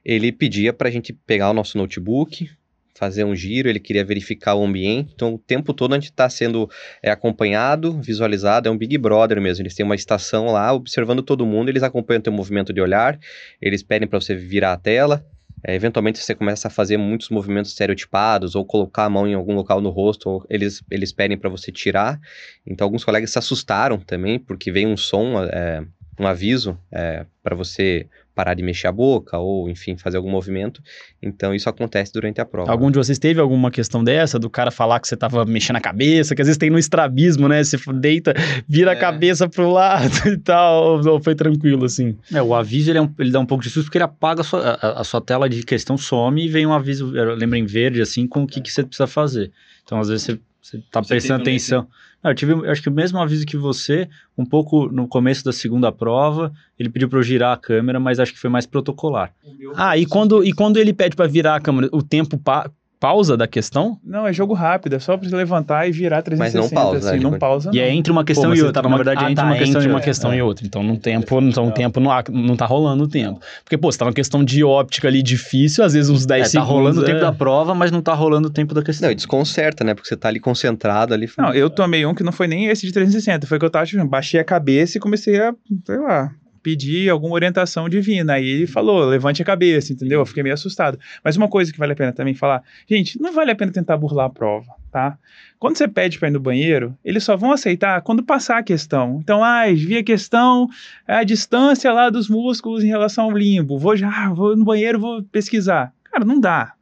ele 0.06 0.32
pedia 0.32 0.72
para 0.72 0.88
a 0.88 0.92
gente 0.92 1.14
pegar 1.14 1.50
o 1.50 1.54
nosso 1.54 1.78
notebook, 1.78 2.50
fazer 2.94 3.24
um 3.24 3.36
giro, 3.36 3.68
ele 3.68 3.80
queria 3.80 4.06
verificar 4.06 4.54
o 4.54 4.64
ambiente. 4.64 5.12
Então, 5.16 5.34
o 5.34 5.40
tempo 5.40 5.74
todo 5.74 5.94
a 5.94 5.96
gente 5.96 6.12
está 6.12 6.30
sendo 6.30 6.70
é, 7.02 7.10
acompanhado, 7.10 8.00
visualizado, 8.02 8.70
é 8.70 8.72
um 8.72 8.78
Big 8.78 8.98
Brother 8.98 9.42
mesmo. 9.42 9.64
Eles 9.64 9.74
têm 9.74 9.86
uma 9.86 9.96
estação 9.96 10.48
lá 10.48 10.72
observando 10.74 11.24
todo 11.24 11.46
mundo, 11.46 11.70
eles 11.70 11.84
acompanham 11.84 12.20
o 12.20 12.24
teu 12.24 12.34
movimento 12.34 12.72
de 12.72 12.80
olhar, 12.80 13.20
eles 13.62 13.82
pedem 13.82 14.08
para 14.08 14.20
você 14.20 14.36
virar 14.36 14.74
a 14.74 14.78
tela. 14.78 15.26
É, 15.66 15.74
eventualmente 15.74 16.20
você 16.20 16.36
começa 16.36 16.68
a 16.68 16.72
fazer 16.72 16.98
muitos 16.98 17.30
movimentos 17.30 17.72
estereotipados 17.72 18.54
ou 18.54 18.66
colocar 18.66 19.06
a 19.06 19.10
mão 19.10 19.28
em 19.28 19.34
algum 19.34 19.56
local 19.56 19.80
no 19.80 19.90
rosto, 19.90 20.46
eles, 20.50 20.84
eles 20.92 21.14
pedem 21.14 21.38
para 21.38 21.50
você 21.50 21.72
tirar. 21.72 22.20
Então 22.66 22.86
alguns 22.86 23.04
colegas 23.04 23.32
se 23.32 23.40
assustaram 23.40 23.98
também, 24.00 24.38
porque 24.38 24.72
veio 24.72 24.90
um 24.90 24.98
som, 24.98 25.42
é, 25.44 25.84
um 26.20 26.28
aviso 26.28 26.78
é, 26.92 27.26
para 27.42 27.56
você 27.56 28.08
parar 28.36 28.54
de 28.54 28.64
mexer 28.64 28.88
a 28.88 28.92
boca 28.92 29.38
ou, 29.38 29.70
enfim, 29.70 29.96
fazer 29.98 30.18
algum 30.18 30.30
movimento. 30.30 30.82
Então, 31.22 31.54
isso 31.54 31.70
acontece 31.70 32.12
durante 32.12 32.42
a 32.42 32.46
prova. 32.46 32.72
Algum 32.72 32.90
de 32.90 32.98
vocês 32.98 33.20
teve 33.20 33.40
alguma 33.40 33.70
questão 33.70 34.04
dessa, 34.04 34.40
do 34.40 34.50
cara 34.50 34.72
falar 34.72 35.00
que 35.00 35.08
você 35.08 35.14
estava 35.14 35.46
mexendo 35.46 35.76
a 35.76 35.82
cabeça, 35.82 36.36
que 36.36 36.42
às 36.42 36.48
vezes 36.48 36.58
tem 36.58 36.70
no 36.70 36.80
estrabismo, 36.80 37.48
né? 37.48 37.64
Você 37.64 37.78
deita, 37.94 38.34
vira 38.68 38.92
é. 38.92 38.94
a 38.96 39.00
cabeça 39.00 39.48
pro 39.48 39.70
lado 39.72 40.12
e 40.28 40.38
tal, 40.38 41.06
ou 41.06 41.22
foi 41.22 41.36
tranquilo, 41.36 41.86
assim? 41.86 42.18
É, 42.34 42.42
o 42.42 42.54
aviso, 42.56 42.92
ele, 42.92 42.98
é 42.98 43.02
um, 43.02 43.14
ele 43.20 43.32
dá 43.32 43.40
um 43.40 43.46
pouco 43.46 43.64
de 43.64 43.70
susto, 43.70 43.86
porque 43.86 43.98
ele 43.98 44.06
apaga 44.06 44.42
a 44.42 44.44
sua, 44.44 44.80
a, 44.82 45.02
a 45.02 45.04
sua 45.04 45.22
tela 45.22 45.48
de 45.48 45.64
questão, 45.64 45.98
some 45.98 46.44
e 46.44 46.50
vem 46.50 46.66
um 46.66 46.74
aviso, 46.74 47.12
lembra 47.12 47.58
em 47.58 47.66
verde, 47.66 48.02
assim, 48.02 48.28
com 48.28 48.44
o 48.44 48.48
que, 48.48 48.60
é. 48.60 48.64
que 48.64 48.72
você 48.72 48.84
precisa 48.84 49.08
fazer. 49.08 49.52
Então, 49.84 50.00
às 50.00 50.08
vezes, 50.10 50.24
você 50.24 50.40
você 50.64 50.82
tá 50.90 51.04
você 51.04 51.10
prestando 51.10 51.42
atenção. 51.42 51.82
Não, 51.82 51.88
eu 52.32 52.36
tive, 52.36 52.54
eu 52.54 52.72
acho 52.72 52.82
que 52.82 52.90
o 52.90 52.94
mesmo 52.94 53.20
aviso 53.20 53.46
que 53.46 53.58
você, 53.58 54.08
um 54.38 54.46
pouco 54.46 54.88
no 54.88 55.08
começo 55.08 55.44
da 55.44 55.52
segunda 55.52 55.92
prova, 55.92 56.54
ele 56.80 56.90
pediu 56.90 57.10
para 57.10 57.20
eu 57.20 57.24
girar 57.24 57.54
a 57.54 57.58
câmera, 57.58 58.00
mas 58.00 58.20
acho 58.20 58.34
que 58.34 58.40
foi 58.40 58.50
mais 58.50 58.66
protocolar. 58.66 59.34
Ah, 59.76 59.98
e 59.98 60.06
quando, 60.06 60.44
e 60.44 60.54
quando 60.54 60.78
ele 60.78 60.94
pede 60.94 61.16
para 61.16 61.28
virar 61.28 61.56
a 61.56 61.60
câmera, 61.60 61.90
o 61.92 62.02
tempo 62.02 62.38
pa 62.38 62.72
pausa 63.04 63.36
da 63.36 63.46
questão? 63.46 64.00
Não, 64.02 64.26
é 64.26 64.32
jogo 64.32 64.54
rápido, 64.54 64.96
é 64.96 65.00
só 65.00 65.18
pra 65.18 65.28
você 65.28 65.36
levantar 65.36 65.86
e 65.90 65.92
virar 65.92 66.22
360, 66.22 66.62
Mas 66.64 66.72
não 66.72 66.82
pausa, 66.82 67.10
assim, 67.10 67.18
né, 67.18 67.24
não 67.32 67.38
pausa 67.38 67.70
E 67.74 67.80
é 67.80 67.86
não. 67.90 67.92
entre 67.98 68.12
uma 68.14 68.24
questão 68.24 68.50
Pô, 68.50 68.56
e 68.56 68.62
outra. 68.62 68.82
tá 68.82 68.88
Na 68.90 68.96
verdade, 68.96 69.22
é 69.24 69.28
ah, 69.28 69.32
entre 69.32 69.44
tá, 69.44 69.50
uma 69.50 69.58
questão 69.58 69.82
entre 69.82 69.90
e 69.90 69.92
uma 69.92 69.96
outra. 69.96 70.10
questão 70.10 70.32
É. 70.32 70.38
e 70.38 70.42
outra. 70.42 70.66
Então, 70.66 70.82
no 70.82 70.98
tempo, 70.98 71.42
então, 71.42 71.68
o 71.68 71.72
tempo 71.72 72.00
não, 72.00 72.10
há- 72.12 72.24
não 72.32 72.56
tá 72.56 72.66
rolando 72.66 73.04
o 73.04 73.08
tempo. 73.08 73.42
Porque, 73.64 73.78
pô, 73.78 73.92
você 73.92 73.98
tá 73.98 74.06
numa 74.06 74.14
questão 74.14 74.42
de 74.42 74.64
óptica 74.64 75.10
ali 75.10 75.22
difícil, 75.22 75.84
às 75.84 75.92
vezes 75.94 76.10
uns 76.10 76.26
10 76.26 76.40
É, 76.40 76.44
tá 76.46 76.50
segundos. 76.52 76.70
rolando 76.72 77.02
o 77.02 77.04
tempo 77.04 77.18
é. 77.18 77.22
da 77.22 77.32
prova, 77.34 77.76
mas 77.76 77.92
não 77.92 78.02
tá 78.02 78.14
rolando 78.14 78.48
o 78.48 78.52
tempo 78.52 78.74
da 78.74 78.82
questão. 78.82 79.08
Não, 79.08 79.12
e 79.12 79.16
desconcerta, 79.16 79.84
né? 79.84 79.94
Porque 79.94 80.08
você 80.08 80.16
tá 80.16 80.30
ali 80.30 80.40
concentrado 80.40 81.14
ali. 81.14 81.30
Não, 81.38 81.54
eu 81.54 81.70
tomei 81.70 82.06
um 82.06 82.14
que 82.16 82.24
não 82.24 82.32
foi 82.32 82.48
nem 82.48 82.68
esse 82.68 82.86
de 82.88 82.94
360, 82.94 83.46
foi 83.48 83.60
que 83.60 83.66
eu 83.66 83.70
tava, 83.70 83.84
baixei 84.08 84.40
a 84.40 84.44
cabeça 84.46 84.98
e 84.98 85.02
comecei 85.02 85.40
a, 85.42 85.54
sei 85.86 85.98
lá, 85.98 86.32
pedir 86.64 87.10
alguma 87.10 87.36
orientação 87.36 87.90
divina. 87.90 88.34
Aí 88.34 88.48
ele 88.48 88.68
falou, 88.68 89.04
levante 89.06 89.42
a 89.42 89.46
cabeça, 89.46 89.92
entendeu? 89.92 90.22
Eu 90.22 90.26
fiquei 90.26 90.42
meio 90.42 90.56
assustado. 90.56 90.98
Mas 91.24 91.36
uma 91.36 91.50
coisa 91.50 91.72
que 91.72 91.78
vale 91.78 91.92
a 91.92 91.96
pena 91.96 92.14
também 92.14 92.34
falar, 92.34 92.64
gente, 92.90 93.22
não 93.22 93.34
vale 93.34 93.52
a 93.52 93.56
pena 93.56 93.72
tentar 93.72 93.98
burlar 93.98 94.28
a 94.28 94.30
prova, 94.30 94.72
tá? 94.92 95.18
Quando 95.60 95.78
você 95.78 95.88
pede 95.88 96.18
pra 96.18 96.30
ir 96.30 96.32
no 96.32 96.40
banheiro, 96.40 96.98
eles 97.04 97.24
só 97.24 97.36
vão 97.36 97.52
aceitar 97.52 98.02
quando 98.02 98.24
passar 98.24 98.58
a 98.58 98.64
questão. 98.64 99.20
Então, 99.22 99.44
ah, 99.44 99.66
vi 99.68 99.98
a 99.98 100.04
questão, 100.04 100.70
a 101.08 101.24
distância 101.24 101.92
lá 101.92 102.10
dos 102.10 102.30
músculos 102.30 102.84
em 102.84 102.88
relação 102.88 103.26
ao 103.26 103.32
limbo. 103.32 103.78
Vou 103.78 103.96
já, 103.96 104.30
vou 104.34 104.56
no 104.56 104.64
banheiro, 104.66 105.00
vou 105.00 105.22
pesquisar. 105.24 105.94
Cara, 106.06 106.26
não 106.26 106.40
dá. 106.40 106.74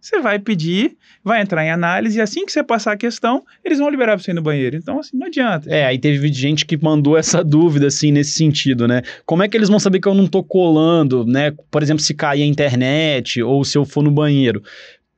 Você 0.00 0.20
vai 0.20 0.38
pedir, 0.38 0.96
vai 1.24 1.42
entrar 1.42 1.64
em 1.64 1.70
análise, 1.70 2.18
e 2.18 2.20
assim 2.20 2.46
que 2.46 2.52
você 2.52 2.62
passar 2.62 2.92
a 2.92 2.96
questão, 2.96 3.42
eles 3.64 3.78
vão 3.78 3.90
liberar 3.90 4.18
você 4.18 4.30
ir 4.30 4.34
no 4.34 4.42
banheiro. 4.42 4.76
Então, 4.76 5.00
assim, 5.00 5.16
não 5.16 5.26
adianta. 5.26 5.68
É, 5.68 5.84
aí 5.84 5.98
teve 5.98 6.32
gente 6.32 6.64
que 6.64 6.76
mandou 6.76 7.16
essa 7.16 7.42
dúvida, 7.42 7.88
assim, 7.88 8.12
nesse 8.12 8.32
sentido, 8.32 8.86
né? 8.86 9.02
Como 9.24 9.42
é 9.42 9.48
que 9.48 9.56
eles 9.56 9.68
vão 9.68 9.80
saber 9.80 10.00
que 10.00 10.06
eu 10.06 10.14
não 10.14 10.28
tô 10.28 10.44
colando, 10.44 11.26
né? 11.26 11.52
Por 11.70 11.82
exemplo, 11.82 12.02
se 12.02 12.14
cair 12.14 12.42
a 12.42 12.46
internet 12.46 13.42
ou 13.42 13.64
se 13.64 13.76
eu 13.76 13.84
for 13.84 14.02
no 14.02 14.10
banheiro. 14.10 14.62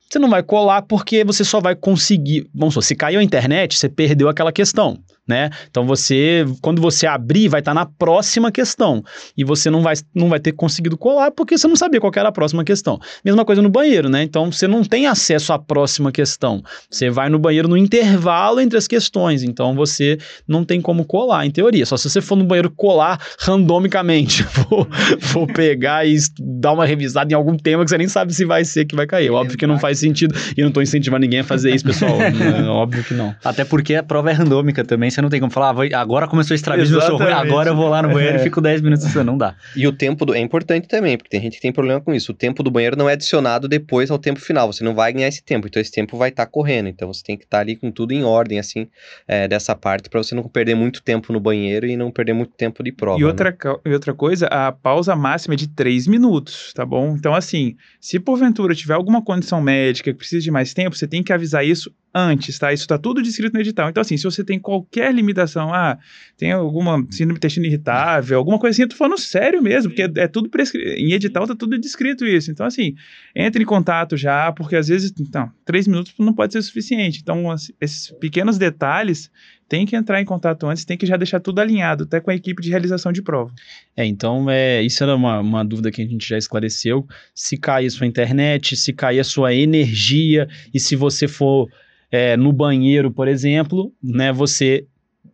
Você 0.09 0.17
não 0.17 0.29
vai 0.29 0.41
colar 0.41 0.81
porque 0.81 1.23
você 1.23 1.43
só 1.43 1.59
vai 1.59 1.75
conseguir. 1.75 2.49
Supor, 2.71 2.83
se 2.83 2.95
caiu 2.95 3.19
a 3.19 3.23
internet, 3.23 3.77
você 3.77 3.87
perdeu 3.87 4.27
aquela 4.27 4.51
questão, 4.51 4.97
né? 5.29 5.51
Então 5.69 5.85
você, 5.85 6.43
quando 6.59 6.81
você 6.81 7.05
abrir, 7.05 7.47
vai 7.47 7.61
estar 7.61 7.75
na 7.75 7.85
próxima 7.85 8.51
questão. 8.51 9.03
E 9.37 9.43
você 9.43 9.69
não 9.69 9.83
vai, 9.83 9.93
não 10.13 10.27
vai 10.27 10.39
ter 10.39 10.53
conseguido 10.53 10.97
colar 10.97 11.29
porque 11.29 11.55
você 11.55 11.67
não 11.67 11.75
sabia 11.75 12.01
qual 12.01 12.11
era 12.15 12.29
a 12.29 12.31
próxima 12.31 12.63
questão. 12.63 12.99
Mesma 13.23 13.45
coisa 13.45 13.61
no 13.61 13.69
banheiro, 13.69 14.09
né? 14.09 14.23
Então 14.23 14.51
você 14.51 14.67
não 14.67 14.83
tem 14.83 15.05
acesso 15.05 15.53
à 15.53 15.59
próxima 15.59 16.11
questão. 16.11 16.63
Você 16.89 17.11
vai 17.11 17.29
no 17.29 17.37
banheiro 17.37 17.67
no 17.67 17.77
intervalo 17.77 18.59
entre 18.59 18.75
as 18.75 18.87
questões. 18.87 19.43
Então 19.43 19.75
você 19.75 20.17
não 20.47 20.65
tem 20.65 20.81
como 20.81 21.05
colar, 21.05 21.45
em 21.45 21.51
teoria. 21.51 21.85
Só 21.85 21.95
se 21.95 22.09
você 22.09 22.21
for 22.21 22.35
no 22.35 22.43
banheiro 22.43 22.71
colar 22.71 23.19
randomicamente. 23.39 24.43
Vou, 24.69 24.87
vou 25.33 25.47
pegar 25.47 26.05
e 26.05 26.17
dar 26.39 26.73
uma 26.73 26.85
revisada 26.85 27.31
em 27.31 27.35
algum 27.35 27.55
tema 27.55 27.83
que 27.83 27.89
você 27.89 27.97
nem 27.97 28.07
sabe 28.07 28.33
se 28.33 28.45
vai 28.45 28.65
ser 28.65 28.85
que 28.85 28.95
vai 28.95 29.07
cair. 29.07 29.29
Óbvio 29.31 29.57
que 29.57 29.65
não 29.65 29.79
faz 29.79 29.99
sentido. 29.99 30.35
E 30.55 30.61
não 30.63 30.71
tô 30.71 30.81
incentivando 30.81 31.21
ninguém 31.21 31.39
a 31.39 31.43
fazer 31.43 31.73
isso, 31.73 31.85
pessoal. 31.85 32.17
Óbvio 32.69 33.03
que 33.03 33.13
não. 33.13 33.33
Até 33.43 33.63
porque 33.63 33.95
a 33.95 34.03
prova 34.03 34.31
é 34.31 34.33
randômica 34.33 34.83
também, 34.83 35.09
você 35.09 35.18
não 35.21 35.29
tem 35.29 35.39
como 35.39 35.51
falar, 35.51 35.75
ah, 35.93 35.99
agora 35.99 36.27
começou 36.27 36.53
o 36.53 36.55
estrabismo, 36.55 36.97
eu 36.97 37.01
sou 37.01 37.17
ruim, 37.17 37.31
agora 37.31 37.69
eu 37.69 37.75
vou 37.75 37.87
lá 37.89 38.01
no 38.01 38.09
banheiro 38.13 38.37
e 38.37 38.41
É. 38.41 38.43
fico 38.43 38.59
10 38.61 38.81
minutos, 38.81 39.05
você 39.05 39.23
não 39.23 39.37
dá. 39.37 39.55
E 39.75 39.87
o 39.87 39.91
tempo 39.91 40.25
do... 40.25 40.33
é 40.33 40.39
importante 40.39 40.87
também, 40.87 41.17
porque 41.17 41.29
tem 41.29 41.41
gente 41.41 41.55
que 41.55 41.61
tem 41.61 41.71
problema 41.71 41.99
com 42.01 42.13
isso. 42.13 42.31
O 42.31 42.35
tempo 42.35 42.61
do 42.63 42.69
banheiro 42.71 42.95
não 42.97 43.09
é 43.09 43.13
adicionado 43.13 43.67
depois 43.67 44.09
ao 44.11 44.17
tempo 44.17 44.39
final. 44.39 44.71
Você 44.71 44.83
não 44.83 44.93
vai 44.95 45.11
ganhar 45.13 45.27
esse 45.27 45.43
tempo. 45.43 45.67
Então 45.67 45.81
esse 45.81 45.91
tempo 45.91 46.17
vai 46.17 46.29
estar 46.29 46.45
correndo. 46.45 46.87
Então 46.89 47.11
você 47.11 47.23
tem 47.23 47.37
que 47.37 47.43
estar 47.43 47.59
ali 47.59 47.75
com 47.75 47.91
tudo 47.91 48.11
em 48.13 48.23
ordem, 48.23 48.59
assim, 48.59 48.87
é, 49.27 49.47
dessa 49.47 49.75
parte, 49.75 50.09
para 50.09 50.21
você 50.21 50.33
não 50.35 50.43
perder 50.43 50.75
muito 50.75 51.01
tempo 51.01 51.31
no 51.33 51.39
banheiro 51.39 51.85
e 51.85 51.95
não 51.97 52.11
perder 52.11 52.33
muito 52.33 52.53
tempo 52.53 52.83
de 52.83 52.91
prova. 52.91 53.17
E 53.19 53.21
né? 53.21 53.27
outra, 53.27 53.51
co- 53.51 53.81
e 53.85 53.93
outra 53.93 54.13
coisa, 54.13 54.47
a 54.47 54.71
pausa 54.71 55.15
máxima 55.15 55.53
é 55.53 55.57
de 55.57 55.67
3 55.67 56.07
minutos, 56.07 56.71
tá 56.73 56.85
bom? 56.85 57.15
Então, 57.17 57.33
assim, 57.33 57.75
se 57.99 58.19
porventura 58.19 58.73
tiver 58.75 58.93
alguma 58.93 59.23
condição 59.23 59.61
médica 59.61 60.11
que 60.11 60.17
precisa 60.17 60.41
de 60.43 60.51
mais 60.51 60.73
tempo, 60.73 60.95
você 60.95 61.07
tem 61.07 61.23
que 61.23 61.33
avisar 61.33 61.65
isso 61.65 61.91
antes, 62.13 62.57
tá? 62.57 62.73
Isso 62.73 62.87
tá 62.87 62.97
tudo 62.97 63.21
descrito 63.21 63.53
no 63.53 63.59
edital. 63.59 63.89
Então, 63.89 64.01
assim, 64.01 64.17
se 64.17 64.23
você 64.23 64.43
tem 64.43 64.59
qualquer 64.59 65.13
limitação, 65.13 65.73
ah, 65.73 65.97
tem 66.37 66.51
alguma 66.51 67.05
síndrome 67.11 67.33
do 67.33 67.37
intestino 67.37 67.65
irritável, 67.65 68.37
alguma 68.37 68.57
coisa 68.57 68.75
assim, 68.75 68.81
eu 68.83 68.89
tô 68.89 68.95
falando 68.95 69.19
sério 69.19 69.61
mesmo, 69.61 69.91
porque 69.91 70.03
é, 70.03 70.23
é 70.23 70.27
tudo 70.27 70.49
prescri... 70.49 70.81
em 70.95 71.13
edital 71.13 71.45
tá 71.47 71.55
tudo 71.55 71.79
descrito 71.79 72.25
isso. 72.25 72.51
Então, 72.51 72.65
assim, 72.65 72.95
entre 73.35 73.63
em 73.63 73.65
contato 73.65 74.17
já, 74.17 74.51
porque 74.51 74.75
às 74.75 74.87
vezes, 74.87 75.13
então, 75.19 75.51
3 75.65 75.87
minutos 75.87 76.13
não 76.17 76.33
pode 76.33 76.53
ser 76.53 76.61
suficiente. 76.61 77.19
Então, 77.21 77.51
assim, 77.51 77.73
esses 77.79 78.11
pequenos 78.19 78.57
detalhes 78.57 79.29
tem 79.67 79.85
que 79.85 79.95
entrar 79.95 80.19
em 80.19 80.25
contato 80.25 80.65
antes, 80.65 80.83
tem 80.83 80.97
que 80.97 81.05
já 81.05 81.15
deixar 81.15 81.39
tudo 81.39 81.59
alinhado, 81.59 82.05
até 82.05 82.19
com 82.19 82.31
a 82.31 82.35
equipe 82.35 82.59
de 82.59 82.71
realização 82.71 83.11
de 83.11 83.21
prova. 83.21 83.53
É, 83.95 84.03
então, 84.03 84.49
é, 84.49 84.81
isso 84.81 85.03
era 85.03 85.15
uma, 85.15 85.39
uma 85.39 85.63
dúvida 85.63 85.91
que 85.91 86.01
a 86.01 86.07
gente 86.07 86.27
já 86.27 86.39
esclareceu. 86.39 87.07
Se 87.35 87.55
cair 87.55 87.85
a 87.85 87.91
sua 87.91 88.07
internet, 88.07 88.75
se 88.75 88.91
cair 88.91 89.19
a 89.19 89.23
sua 89.23 89.53
energia, 89.53 90.47
e 90.73 90.79
se 90.79 90.95
você 90.95 91.27
for 91.27 91.69
é, 92.11 92.35
no 92.37 92.51
banheiro, 92.51 93.11
por 93.11 93.27
exemplo, 93.27 93.93
né, 94.01 94.31
você 94.31 94.85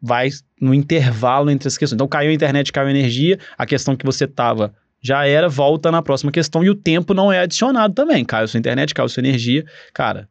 vai 0.02 0.30
no 0.60 0.74
intervalo 0.74 1.50
entre 1.50 1.68
as 1.68 1.78
questões. 1.78 1.96
Então, 1.96 2.08
caiu 2.08 2.30
a 2.30 2.34
internet, 2.34 2.72
caiu 2.72 2.88
a 2.88 2.92
energia, 2.92 3.40
a 3.58 3.66
questão 3.66 3.96
que 3.96 4.06
você 4.06 4.26
estava 4.26 4.74
já 5.02 5.26
era, 5.28 5.48
volta 5.48 5.92
na 5.92 6.02
próxima 6.02 6.32
questão, 6.32 6.64
e 6.64 6.70
o 6.70 6.76
tempo 6.76 7.14
não 7.14 7.32
é 7.32 7.40
adicionado 7.40 7.94
também. 7.94 8.26
Caiu 8.26 8.48
sua 8.48 8.58
internet, 8.60 8.94
caiu 8.94 9.08
sua 9.08 9.22
energia, 9.22 9.64
cara, 9.94 10.28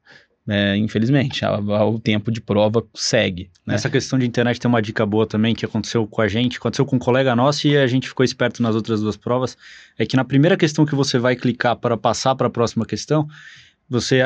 é, 0.48 0.76
infelizmente, 0.76 1.44
a- 1.44 1.50
a- 1.54 1.86
o 1.86 1.98
tempo 1.98 2.30
de 2.30 2.40
prova 2.40 2.84
segue. 2.94 3.44
Né? 3.66 3.74
Nessa 3.74 3.88
questão 3.88 4.18
de 4.18 4.26
internet 4.26 4.60
tem 4.60 4.68
uma 4.68 4.82
dica 4.82 5.06
boa 5.06 5.26
também 5.26 5.54
que 5.54 5.64
aconteceu 5.64 6.06
com 6.06 6.20
a 6.20 6.28
gente, 6.28 6.58
aconteceu 6.58 6.84
com 6.84 6.96
um 6.96 6.98
colega 6.98 7.34
nosso 7.34 7.66
e 7.66 7.76
a 7.76 7.86
gente 7.86 8.08
ficou 8.08 8.24
esperto 8.24 8.62
nas 8.62 8.74
outras 8.74 9.00
duas 9.00 9.16
provas, 9.16 9.56
é 9.98 10.04
que 10.04 10.16
na 10.16 10.24
primeira 10.24 10.56
questão 10.56 10.84
que 10.84 10.94
você 10.94 11.18
vai 11.18 11.34
clicar 11.36 11.76
para 11.76 11.96
passar 11.96 12.34
para 12.34 12.48
a 12.48 12.50
próxima 12.50 12.84
questão, 12.84 13.26
você 13.88 14.22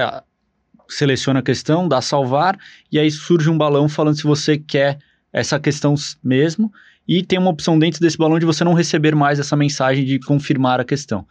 seleciona 0.89 1.41
a 1.41 1.43
questão, 1.43 1.87
dá 1.89 2.01
salvar 2.01 2.59
e 2.91 2.99
aí 2.99 3.11
surge 3.11 3.51
um 3.51 3.59
balão 3.59 3.89
falando 3.89 4.17
se 4.17 4.25
você 4.25 4.57
quer 4.59 4.99
essa 5.33 5.61
questão 5.61 5.95
mesmo 6.23 6.73
e 7.07 7.23
tem 7.23 7.39
uma 7.39 7.51
opção 7.51 7.79
dentro 7.79 8.01
desse 8.01 8.19
balão 8.19 8.39
de 8.39 8.47
você 8.47 8.65
não 8.65 8.75
receber 8.75 9.15
mais 9.15 9.39
essa 9.39 9.57
mensagem 9.57 10.05
de 10.05 10.19
confirmar 10.19 10.81
a 10.81 10.85
questão. 10.85 11.27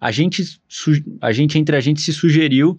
A 0.00 0.10
gente, 0.10 0.60
a 1.20 1.32
gente 1.32 1.58
entre 1.58 1.76
a 1.76 1.80
gente 1.80 2.00
se 2.00 2.12
sugeriu 2.12 2.76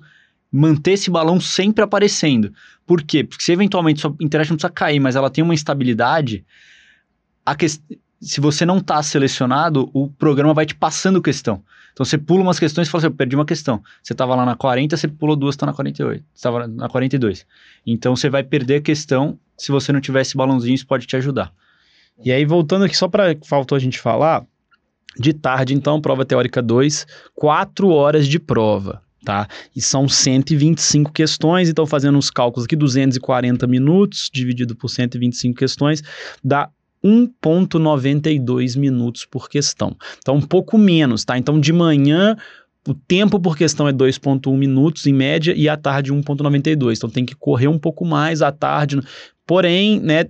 manter 0.51 0.91
esse 0.91 1.09
balão 1.09 1.39
sempre 1.41 1.83
aparecendo. 1.83 2.53
Por 2.85 3.01
quê? 3.01 3.23
Porque 3.23 3.43
se 3.43 3.51
eventualmente 3.51 4.01
sua 4.01 4.15
internet 4.21 4.49
não 4.49 4.55
precisa 4.57 4.71
cair, 4.73 4.99
mas 4.99 5.15
ela 5.15 5.29
tem 5.29 5.43
uma 5.43 5.53
instabilidade, 5.53 6.45
a 7.45 7.55
ques- 7.55 7.81
se 8.19 8.41
você 8.41 8.65
não 8.65 8.77
está 8.77 9.01
selecionado, 9.03 9.89
o 9.93 10.09
programa 10.09 10.53
vai 10.53 10.65
te 10.65 10.75
passando 10.75 11.21
questão. 11.21 11.63
Então 11.93 12.05
você 12.05 12.17
pula 12.17 12.43
umas 12.43 12.59
questões 12.59 12.87
e 12.87 12.91
fala 12.91 13.01
assim, 13.01 13.07
eu 13.07 13.15
perdi 13.15 13.35
uma 13.35 13.45
questão. 13.45 13.81
Você 14.03 14.13
estava 14.13 14.35
lá 14.35 14.45
na 14.45 14.55
40, 14.55 14.95
você 14.95 15.07
pulou 15.07 15.35
duas, 15.35 15.55
está 15.55 15.65
na 15.65 15.73
48. 15.73 16.23
Você 16.23 16.25
estava 16.35 16.67
na 16.67 16.87
42. 16.87 17.45
Então 17.85 18.15
você 18.15 18.29
vai 18.29 18.43
perder 18.43 18.75
a 18.75 18.81
questão. 18.81 19.39
Se 19.57 19.71
você 19.71 19.91
não 19.91 19.99
tiver 19.99 20.21
esse 20.21 20.37
balãozinho, 20.37 20.75
isso 20.75 20.85
pode 20.85 21.07
te 21.07 21.15
ajudar. 21.15 21.51
E 22.23 22.31
aí, 22.31 22.45
voltando 22.45 22.85
aqui, 22.85 22.97
só 22.97 23.07
para 23.07 23.35
faltou 23.43 23.75
a 23.75 23.79
gente 23.79 23.99
falar, 23.99 24.43
de 25.19 25.33
tarde, 25.33 25.73
então, 25.73 26.01
prova 26.01 26.25
teórica 26.25 26.61
2, 26.61 27.05
4 27.35 27.89
horas 27.89 28.27
de 28.27 28.39
prova, 28.39 29.01
tá? 29.23 29.47
E 29.75 29.81
são 29.81 30.07
125 30.07 31.11
questões, 31.11 31.69
então, 31.69 31.85
fazendo 31.85 32.17
os 32.17 32.29
cálculos 32.29 32.65
aqui, 32.65 32.75
240 32.75 33.67
minutos 33.67 34.29
dividido 34.31 34.75
por 34.75 34.89
125 34.89 35.57
questões, 35.57 36.03
dá 36.43 36.69
1,92 37.03 38.77
minutos 38.77 39.25
por 39.25 39.49
questão. 39.49 39.95
Então, 40.19 40.35
um 40.35 40.41
pouco 40.41 40.77
menos, 40.77 41.23
tá? 41.25 41.37
Então, 41.37 41.59
de 41.59 41.73
manhã. 41.73 42.35
O 42.87 42.93
tempo 42.93 43.37
por 43.37 43.57
questão 43.57 43.85
é 43.85 43.91
2,1 43.91 44.57
minutos 44.57 45.05
em 45.05 45.11
média 45.11 45.53
e 45.53 45.67
à 45.67 45.75
tarde 45.75 46.13
1,92. 46.13 46.95
Então 46.95 47.09
tem 47.09 47.25
que 47.25 47.35
correr 47.35 47.67
um 47.67 47.77
pouco 47.77 48.05
mais 48.05 48.41
à 48.41 48.49
tarde. 48.49 49.01
Porém, 49.45 49.99
né, 49.99 50.25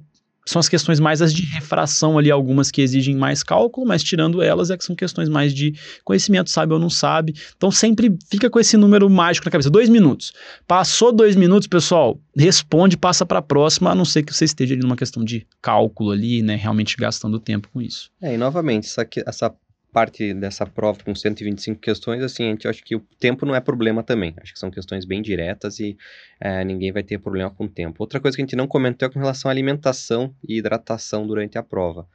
são 0.50 0.60
as 0.60 0.70
questões 0.70 1.00
mais 1.00 1.22
as 1.22 1.34
de 1.34 1.44
refração 1.44 2.18
ali, 2.18 2.32
algumas 2.32 2.72
que 2.72 2.82
exigem 2.82 3.16
mais 3.16 3.44
cálculo, 3.44 3.88
mas 3.88 4.04
tirando 4.04 4.42
elas 4.42 4.70
é 4.70 4.78
que 4.78 4.84
são 4.84 4.96
questões 4.96 5.30
mais 5.30 5.54
de 5.54 5.74
conhecimento, 6.04 6.50
sabe 6.50 6.74
ou 6.74 6.80
não 6.80 6.90
sabe. 6.90 7.34
Então 7.56 7.72
sempre 7.72 8.16
fica 8.30 8.50
com 8.50 8.60
esse 8.60 8.78
número 8.78 9.10
mágico 9.10 9.46
na 9.46 9.52
cabeça, 9.52 9.70
dois 9.70 9.90
minutos. 9.90 10.32
Passou 10.68 11.12
dois 11.12 11.36
minutos, 11.36 11.68
pessoal, 11.68 12.20
responde, 12.36 12.98
passa 12.98 13.26
para 13.26 13.40
a 13.40 13.42
próxima, 13.42 13.92
a 13.92 13.96
não 13.96 14.06
ser 14.06 14.24
que 14.24 14.34
você 14.34 14.46
esteja 14.46 14.74
ali 14.74 14.82
numa 14.82 14.96
questão 14.96 15.24
de 15.24 15.46
cálculo 15.62 16.12
ali, 16.12 16.42
né, 16.42 16.56
realmente 16.56 16.96
gastando 16.98 17.40
tempo 17.40 17.70
com 17.74 17.82
isso. 17.82 18.10
É, 18.22 18.34
e 18.34 18.38
novamente, 18.38 18.86
essa, 18.88 19.08
essa 19.26 19.54
parte 19.98 20.32
dessa 20.32 20.64
prova 20.64 21.04
com 21.04 21.16
125 21.16 21.82
questões, 21.82 22.22
assim, 22.22 22.46
a 22.46 22.50
gente 22.52 22.68
acha 22.68 22.84
que 22.86 22.96
o 22.96 23.00
tempo 23.20 23.48
não 23.48 23.56
é 23.56 23.60
problema 23.60 24.04
também. 24.04 24.32
Acho 24.40 24.54
que 24.54 24.60
são 24.60 24.70
questões 24.70 25.06
bem 25.06 25.24
diretas 25.24 25.80
e 25.80 25.98
é, 26.40 26.64
ninguém 26.64 26.92
vai 26.92 27.02
ter 27.02 27.18
problema 27.18 27.50
com 27.50 27.64
o 27.64 27.68
tempo. 27.68 27.96
Outra 27.98 28.20
coisa 28.20 28.38
que 28.38 28.44
a 28.44 28.46
gente 28.46 28.56
não 28.56 28.68
comentou 28.68 29.08
é 29.08 29.12
com 29.12 29.18
relação 29.18 29.50
à 29.50 29.52
alimentação 29.52 30.36
e 30.48 30.60
hidratação 30.60 31.26
durante 31.26 31.58
a 31.58 31.64
prova. 31.64 32.08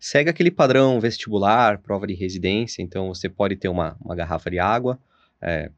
Segue 0.00 0.28
aquele 0.28 0.50
padrão 0.50 0.98
vestibular, 0.98 1.78
prova 1.78 2.08
de 2.08 2.14
residência, 2.14 2.82
então 2.82 3.06
você 3.06 3.28
pode 3.28 3.54
ter 3.54 3.68
uma, 3.68 3.96
uma 4.04 4.16
garrafa 4.16 4.50
de 4.50 4.58
água, 4.58 4.98
é, 5.40 5.70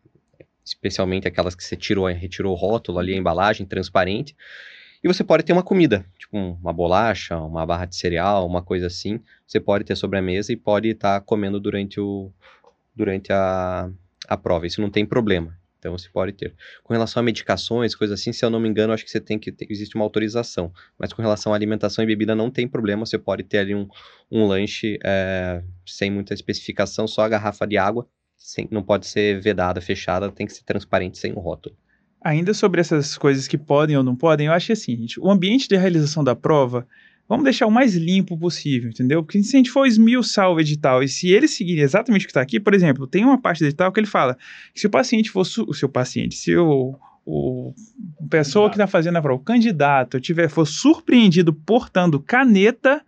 especialmente 0.64 1.28
aquelas 1.28 1.54
que 1.54 1.62
você 1.62 1.76
tirou, 1.76 2.06
retirou 2.06 2.54
o 2.54 2.56
rótulo 2.56 2.98
ali, 2.98 3.12
a 3.12 3.18
embalagem 3.18 3.66
transparente, 3.66 4.34
e 5.02 5.08
você 5.08 5.24
pode 5.24 5.42
ter 5.44 5.52
uma 5.52 5.62
comida, 5.62 6.04
tipo 6.18 6.36
um- 6.36 6.52
uma 6.60 6.72
bolacha, 6.72 7.38
uma 7.38 7.64
barra 7.66 7.86
de 7.86 7.96
cereal, 7.96 8.46
uma 8.46 8.62
coisa 8.62 8.86
assim. 8.86 9.20
Você 9.46 9.58
pode 9.60 9.84
ter 9.84 9.96
sobre 9.96 10.18
a 10.18 10.22
mesa 10.22 10.52
e 10.52 10.56
pode 10.56 10.88
estar 10.88 11.20
comendo 11.22 11.58
durante, 11.60 12.00
o, 12.00 12.30
durante 12.94 13.32
a, 13.32 13.90
a 14.28 14.36
prova. 14.36 14.66
Isso 14.66 14.80
não 14.80 14.90
tem 14.90 15.06
problema. 15.06 15.58
Então 15.78 15.96
você 15.96 16.08
pode 16.10 16.32
ter. 16.34 16.54
Com 16.84 16.92
relação 16.92 17.20
a 17.20 17.24
medicações, 17.24 17.94
coisas 17.94 18.20
assim, 18.20 18.32
se 18.32 18.44
eu 18.44 18.50
não 18.50 18.60
me 18.60 18.68
engano, 18.68 18.92
acho 18.92 19.02
que 19.04 19.10
você 19.10 19.20
tem 19.20 19.38
que 19.38 19.50
ter, 19.50 19.66
existe 19.70 19.94
uma 19.96 20.04
autorização. 20.04 20.70
Mas 20.98 21.12
com 21.12 21.22
relação 21.22 21.52
à 21.52 21.56
alimentação 21.56 22.04
e 22.04 22.06
bebida 22.06 22.34
não 22.34 22.50
tem 22.50 22.68
problema, 22.68 23.06
você 23.06 23.18
pode 23.18 23.42
ter 23.44 23.58
ali 23.58 23.74
um, 23.74 23.88
um 24.30 24.46
lanche 24.46 24.98
é, 25.02 25.62
sem 25.86 26.10
muita 26.10 26.34
especificação, 26.34 27.08
só 27.08 27.22
a 27.22 27.28
garrafa 27.28 27.66
de 27.66 27.78
água, 27.78 28.06
sem, 28.36 28.68
não 28.70 28.82
pode 28.82 29.06
ser 29.06 29.40
vedada, 29.40 29.80
fechada, 29.80 30.30
tem 30.30 30.46
que 30.46 30.52
ser 30.52 30.64
transparente 30.64 31.16
sem 31.16 31.32
o 31.32 31.40
rótulo. 31.40 31.74
Ainda 32.22 32.52
sobre 32.52 32.80
essas 32.80 33.16
coisas 33.16 33.48
que 33.48 33.56
podem 33.56 33.96
ou 33.96 34.02
não 34.02 34.14
podem, 34.14 34.46
eu 34.46 34.52
acho 34.52 34.66
que 34.66 34.72
assim, 34.72 34.96
gente, 34.96 35.18
o 35.18 35.30
ambiente 35.30 35.68
de 35.68 35.76
realização 35.76 36.22
da 36.22 36.36
prova, 36.36 36.86
vamos 37.28 37.44
deixar 37.44 37.66
o 37.66 37.70
mais 37.70 37.94
limpo 37.94 38.36
possível, 38.36 38.90
entendeu? 38.90 39.22
Porque 39.22 39.42
se 39.42 39.56
a 39.56 39.58
gente 39.58 39.70
for 39.70 39.86
esmiuçar 39.86 40.50
o 40.50 40.60
edital 40.60 41.02
e 41.02 41.08
se 41.08 41.28
ele 41.28 41.48
seguir 41.48 41.78
exatamente 41.78 42.22
o 42.22 42.26
que 42.26 42.30
está 42.30 42.42
aqui, 42.42 42.60
por 42.60 42.74
exemplo, 42.74 43.06
tem 43.06 43.24
uma 43.24 43.40
parte 43.40 43.60
do 43.60 43.66
edital 43.66 43.90
que 43.90 44.00
ele 44.00 44.06
fala 44.06 44.36
que 44.74 44.80
se 44.80 44.86
o 44.86 44.90
paciente 44.90 45.30
for, 45.30 45.46
o 45.66 45.72
seu 45.74 45.88
paciente, 45.88 46.34
se 46.34 46.54
o, 46.56 46.94
o 47.24 47.72
pessoa 48.28 48.68
que 48.68 48.74
está 48.74 48.86
fazendo 48.86 49.16
a 49.16 49.22
prova, 49.22 49.40
o 49.40 49.44
candidato, 49.44 50.20
tiver, 50.20 50.48
for 50.48 50.66
surpreendido 50.66 51.54
portando 51.54 52.20
caneta, 52.20 53.02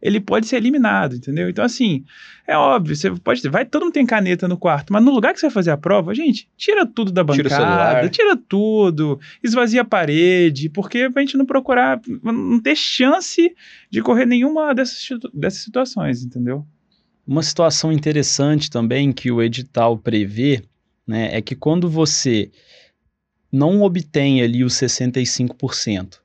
ele 0.00 0.20
pode 0.20 0.46
ser 0.46 0.56
eliminado, 0.56 1.16
entendeu? 1.16 1.48
Então, 1.48 1.64
assim, 1.64 2.04
é 2.46 2.56
óbvio, 2.56 2.94
você 2.94 3.10
pode 3.10 3.42
ter, 3.42 3.50
vai, 3.50 3.64
todo 3.64 3.84
mundo 3.84 3.94
tem 3.94 4.06
caneta 4.06 4.46
no 4.46 4.56
quarto, 4.56 4.92
mas 4.92 5.02
no 5.04 5.10
lugar 5.10 5.34
que 5.34 5.40
você 5.40 5.46
vai 5.46 5.52
fazer 5.52 5.70
a 5.70 5.76
prova, 5.76 6.14
gente, 6.14 6.48
tira 6.56 6.86
tudo 6.86 7.10
da 7.10 7.24
bancada, 7.24 8.08
tira, 8.08 8.08
tira 8.08 8.36
tudo, 8.36 9.18
esvazia 9.42 9.82
a 9.82 9.84
parede, 9.84 10.68
porque 10.68 11.10
pra 11.10 11.22
gente 11.22 11.36
não 11.36 11.44
procurar, 11.44 12.00
não 12.22 12.60
ter 12.60 12.76
chance 12.76 13.54
de 13.90 14.02
correr 14.02 14.26
nenhuma 14.26 14.74
dessas, 14.74 15.08
dessas 15.34 15.60
situações, 15.60 16.22
entendeu? 16.22 16.64
Uma 17.26 17.42
situação 17.42 17.92
interessante 17.92 18.70
também 18.70 19.12
que 19.12 19.30
o 19.30 19.42
edital 19.42 19.98
prevê, 19.98 20.62
né, 21.06 21.36
é 21.36 21.42
que 21.42 21.54
quando 21.54 21.88
você 21.90 22.50
não 23.50 23.82
obtém 23.82 24.42
ali 24.42 24.62
os 24.62 24.74
65%, 24.74 26.20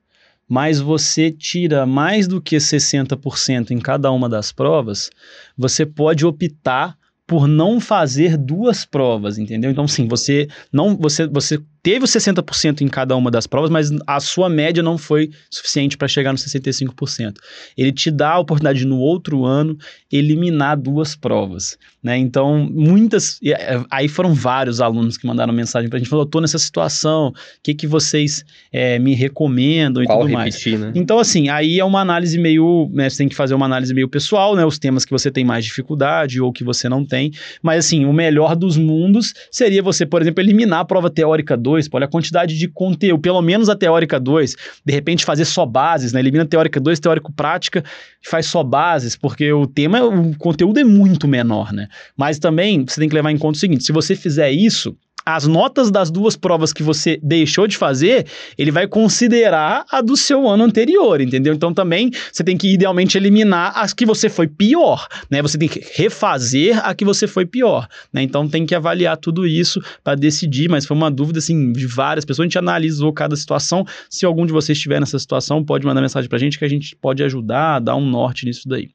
mas 0.48 0.80
você 0.80 1.30
tira 1.30 1.86
mais 1.86 2.28
do 2.28 2.40
que 2.40 2.56
60% 2.56 3.70
em 3.70 3.78
cada 3.78 4.10
uma 4.10 4.28
das 4.28 4.52
provas, 4.52 5.10
você 5.56 5.86
pode 5.86 6.26
optar 6.26 6.96
por 7.26 7.46
não 7.46 7.80
fazer 7.80 8.36
duas 8.36 8.84
provas, 8.84 9.38
entendeu? 9.38 9.70
Então, 9.70 9.88
sim, 9.88 10.06
você 10.06 10.46
não 10.72 10.96
você, 10.96 11.26
você 11.26 11.58
teve 11.84 12.02
os 12.02 12.10
60% 12.10 12.80
em 12.80 12.88
cada 12.88 13.14
uma 13.14 13.30
das 13.30 13.46
provas, 13.46 13.68
mas 13.68 13.90
a 14.06 14.18
sua 14.18 14.48
média 14.48 14.82
não 14.82 14.96
foi 14.96 15.30
suficiente 15.50 15.98
para 15.98 16.08
chegar 16.08 16.32
nos 16.32 16.42
65%. 16.42 17.34
Ele 17.76 17.92
te 17.92 18.10
dá 18.10 18.30
a 18.30 18.38
oportunidade 18.38 18.78
de, 18.78 18.86
no 18.86 18.98
outro 18.98 19.44
ano 19.44 19.76
eliminar 20.10 20.78
duas 20.78 21.14
provas, 21.14 21.76
né? 22.02 22.16
Então, 22.16 22.70
muitas 22.72 23.38
é, 23.44 23.84
aí 23.90 24.08
foram 24.08 24.32
vários 24.32 24.80
alunos 24.80 25.18
que 25.18 25.26
mandaram 25.26 25.52
mensagem 25.52 25.90
para 25.90 25.98
a 25.98 26.00
gente 26.00 26.08
falou, 26.08 26.24
estou 26.24 26.40
nessa 26.40 26.58
situação, 26.58 27.28
o 27.28 27.34
que 27.62 27.74
que 27.74 27.86
vocês 27.86 28.46
é, 28.72 28.98
me 28.98 29.14
recomendam 29.14 30.02
e 30.02 30.06
Qual 30.06 30.20
tudo 30.20 30.34
repetir, 30.34 30.78
mais. 30.78 30.94
Né? 30.94 31.00
Então, 31.00 31.18
assim, 31.18 31.50
aí 31.50 31.78
é 31.78 31.84
uma 31.84 32.00
análise 32.00 32.38
meio, 32.38 32.88
né, 32.94 33.10
você 33.10 33.18
tem 33.18 33.28
que 33.28 33.36
fazer 33.36 33.52
uma 33.52 33.66
análise 33.66 33.92
meio 33.92 34.08
pessoal, 34.08 34.56
né? 34.56 34.64
Os 34.64 34.78
temas 34.78 35.04
que 35.04 35.10
você 35.10 35.30
tem 35.30 35.44
mais 35.44 35.66
dificuldade 35.66 36.40
ou 36.40 36.50
que 36.50 36.64
você 36.64 36.88
não 36.88 37.04
tem, 37.04 37.30
mas 37.60 37.84
assim, 37.84 38.06
o 38.06 38.12
melhor 38.12 38.56
dos 38.56 38.78
mundos 38.78 39.34
seria 39.50 39.82
você, 39.82 40.06
por 40.06 40.22
exemplo, 40.22 40.42
eliminar 40.42 40.80
a 40.80 40.84
prova 40.86 41.10
teórica 41.10 41.54
2 41.58 41.73
2, 41.74 41.88
olha 41.92 42.04
a 42.04 42.08
quantidade 42.08 42.56
de 42.56 42.68
conteúdo, 42.68 43.20
pelo 43.20 43.42
menos 43.42 43.68
a 43.68 43.76
teórica 43.76 44.20
2, 44.20 44.54
de 44.84 44.92
repente 44.92 45.24
fazer 45.24 45.44
só 45.44 45.66
bases, 45.66 46.12
né? 46.12 46.20
Elimina 46.20 46.46
teórica 46.46 46.80
2, 46.80 47.00
teórico 47.00 47.32
prática, 47.32 47.84
faz 48.22 48.46
só 48.46 48.62
bases, 48.62 49.16
porque 49.16 49.52
o 49.52 49.66
tema, 49.66 50.04
o 50.04 50.36
conteúdo 50.36 50.78
é 50.78 50.84
muito 50.84 51.26
menor, 51.26 51.72
né? 51.72 51.88
Mas 52.16 52.38
também 52.38 52.84
você 52.86 53.00
tem 53.00 53.08
que 53.08 53.14
levar 53.14 53.30
em 53.30 53.38
conta 53.38 53.56
o 53.56 53.60
seguinte, 53.60 53.84
se 53.84 53.92
você 53.92 54.14
fizer 54.14 54.50
isso, 54.50 54.96
as 55.24 55.46
notas 55.46 55.90
das 55.90 56.10
duas 56.10 56.36
provas 56.36 56.72
que 56.72 56.82
você 56.82 57.18
deixou 57.22 57.66
de 57.66 57.76
fazer, 57.76 58.26
ele 58.58 58.70
vai 58.70 58.86
considerar 58.86 59.84
a 59.90 60.00
do 60.00 60.16
seu 60.16 60.46
ano 60.48 60.64
anterior, 60.64 61.20
entendeu? 61.20 61.54
Então 61.54 61.72
também 61.72 62.10
você 62.32 62.44
tem 62.44 62.56
que 62.56 62.72
idealmente 62.72 63.16
eliminar 63.16 63.72
as 63.76 63.92
que 63.92 64.04
você 64.04 64.28
foi 64.28 64.46
pior, 64.46 65.06
né? 65.30 65.40
Você 65.40 65.56
tem 65.56 65.68
que 65.68 65.82
refazer 65.94 66.84
a 66.84 66.94
que 66.94 67.04
você 67.04 67.26
foi 67.26 67.46
pior, 67.46 67.88
né? 68.12 68.22
Então 68.22 68.48
tem 68.48 68.66
que 68.66 68.74
avaliar 68.74 69.16
tudo 69.16 69.46
isso 69.46 69.80
para 70.02 70.14
decidir, 70.14 70.68
mas 70.68 70.84
foi 70.84 70.96
uma 70.96 71.10
dúvida 71.10 71.38
assim 71.38 71.72
de 71.72 71.86
várias 71.86 72.24
pessoas, 72.24 72.44
a 72.44 72.46
gente 72.46 72.58
analisou 72.58 73.12
cada 73.12 73.36
situação. 73.36 73.84
Se 74.10 74.26
algum 74.26 74.44
de 74.44 74.52
vocês 74.52 74.76
estiver 74.76 75.00
nessa 75.00 75.18
situação, 75.18 75.64
pode 75.64 75.86
mandar 75.86 76.00
mensagem 76.00 76.28
pra 76.28 76.38
gente 76.38 76.58
que 76.58 76.64
a 76.64 76.68
gente 76.68 76.96
pode 76.96 77.22
ajudar, 77.22 77.80
dar 77.80 77.96
um 77.96 78.04
norte 78.04 78.44
nisso 78.44 78.68
daí. 78.68 78.90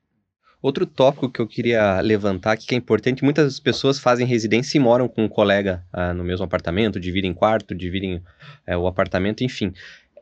Outro 0.61 0.85
tópico 0.85 1.29
que 1.29 1.39
eu 1.39 1.47
queria 1.47 2.01
levantar 2.01 2.51
aqui, 2.51 2.67
que 2.67 2.75
é 2.75 2.77
importante, 2.77 3.23
muitas 3.23 3.59
pessoas 3.59 3.97
fazem 3.97 4.27
residência 4.27 4.77
e 4.77 4.81
moram 4.81 5.07
com 5.07 5.23
um 5.23 5.29
colega 5.29 5.85
ah, 5.93 6.13
no 6.13 6.23
mesmo 6.23 6.43
apartamento, 6.43 6.99
dividem 6.99 7.33
quarto, 7.33 7.73
dividem 7.73 8.21
é, 8.67 8.75
o 8.75 8.85
apartamento, 8.85 9.41
enfim. 9.41 9.73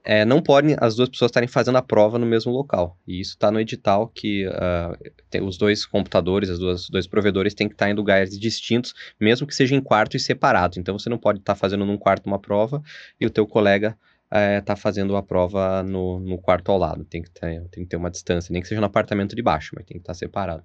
É, 0.09 0.23
não 0.23 0.41
podem 0.41 0.75
as 0.79 0.95
duas 0.95 1.09
pessoas 1.09 1.29
estarem 1.29 1.49
fazendo 1.49 1.77
a 1.77 1.81
prova 1.81 2.17
no 2.17 2.25
mesmo 2.25 2.51
local. 2.51 2.97
E 3.05 3.19
isso 3.19 3.31
está 3.31 3.51
no 3.51 3.59
edital 3.59 4.07
que 4.07 4.47
uh, 4.47 5.11
tem, 5.29 5.41
os 5.43 5.57
dois 5.57 5.85
computadores, 5.85 6.49
os 6.49 6.59
dois, 6.59 6.89
dois 6.89 7.07
provedores 7.07 7.53
têm 7.53 7.67
que 7.67 7.73
estar 7.73 7.89
em 7.89 7.93
lugares 7.93 8.39
distintos, 8.39 8.93
mesmo 9.19 9.45
que 9.45 9.53
seja 9.53 9.75
em 9.75 9.81
quarto 9.81 10.15
e 10.15 10.19
separado. 10.19 10.79
Então 10.79 10.97
você 10.97 11.09
não 11.09 11.17
pode 11.17 11.39
estar 11.39 11.55
fazendo 11.55 11.85
num 11.85 11.97
quarto 11.97 12.25
uma 12.25 12.39
prova 12.39 12.81
e 13.19 13.25
o 13.25 13.29
teu 13.29 13.45
colega 13.45 13.97
é, 14.31 14.61
tá 14.61 14.75
fazendo 14.75 15.15
a 15.15 15.23
prova 15.23 15.83
no, 15.83 16.19
no 16.19 16.37
quarto 16.39 16.71
ao 16.71 16.77
lado. 16.77 17.05
Tem 17.05 17.21
que, 17.21 17.31
ter, 17.31 17.67
tem 17.69 17.83
que 17.83 17.89
ter 17.89 17.97
uma 17.97 18.11
distância, 18.11 18.51
nem 18.51 18.61
que 18.61 18.67
seja 18.67 18.81
no 18.81 18.87
apartamento 18.87 19.35
de 19.35 19.41
baixo, 19.41 19.71
mas 19.75 19.85
tem 19.85 19.97
que 19.97 20.01
estar 20.01 20.13
tá 20.13 20.17
separado. 20.17 20.63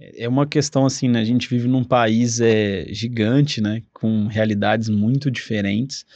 É 0.00 0.26
uma 0.26 0.46
questão 0.46 0.86
assim, 0.86 1.08
né? 1.08 1.20
A 1.20 1.24
gente 1.24 1.48
vive 1.48 1.68
num 1.68 1.84
país 1.84 2.40
é, 2.40 2.86
gigante, 2.88 3.60
né? 3.60 3.82
Com 3.92 4.26
realidades 4.28 4.88
muito 4.88 5.30
diferentes. 5.30 6.06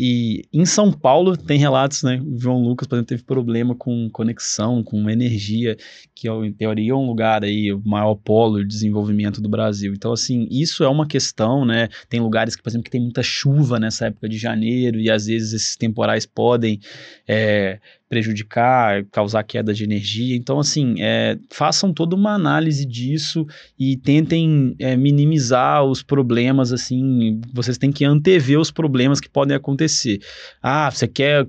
E 0.00 0.44
em 0.52 0.64
São 0.64 0.92
Paulo 0.92 1.36
tem 1.36 1.58
relatos, 1.58 2.02
né? 2.02 2.20
O 2.24 2.38
João 2.38 2.62
Lucas, 2.62 2.86
por 2.86 2.96
exemplo, 2.96 3.08
teve 3.08 3.22
problema 3.22 3.74
com 3.74 4.08
conexão, 4.10 4.82
com 4.82 5.10
energia, 5.10 5.76
que 6.14 6.28
em 6.28 6.52
teoria 6.52 6.92
é 6.92 6.94
um 6.94 7.06
lugar 7.06 7.44
aí, 7.44 7.72
o 7.72 7.80
maior 7.84 8.14
polo 8.16 8.60
de 8.62 8.68
desenvolvimento 8.68 9.40
do 9.40 9.48
Brasil. 9.48 9.92
Então, 9.92 10.12
assim, 10.12 10.46
isso 10.50 10.82
é 10.82 10.88
uma 10.88 11.06
questão, 11.06 11.64
né? 11.64 11.88
Tem 12.08 12.20
lugares 12.20 12.56
que, 12.56 12.62
por 12.62 12.70
exemplo, 12.70 12.84
que 12.84 12.90
tem 12.90 13.00
muita 13.00 13.22
chuva 13.22 13.78
nessa 13.78 14.06
época 14.06 14.28
de 14.28 14.38
janeiro 14.38 15.00
e 15.00 15.10
às 15.10 15.26
vezes 15.26 15.52
esses 15.52 15.76
temporais 15.76 16.26
podem 16.26 16.80
é, 17.26 17.80
prejudicar, 18.08 19.04
causar 19.12 19.42
queda 19.42 19.74
de 19.74 19.84
energia. 19.84 20.36
Então, 20.36 20.58
assim, 20.58 20.94
é, 20.98 21.38
façam 21.50 21.92
toda 21.92 22.16
uma 22.16 22.32
análise 22.32 22.86
disso 22.86 23.46
e 23.78 23.96
tentem 23.96 24.74
é, 24.78 24.96
minimizar 24.96 25.84
os 25.84 26.02
problemas, 26.02 26.72
assim, 26.72 27.40
vocês 27.52 27.76
têm 27.76 27.92
que 27.92 28.04
antever 28.04 28.58
os 28.58 28.70
problemas 28.70 29.20
que 29.20 29.28
podem 29.28 29.56
acontecer. 29.56 30.18
Ah, 30.62 30.90
você 30.90 31.06
quer 31.06 31.46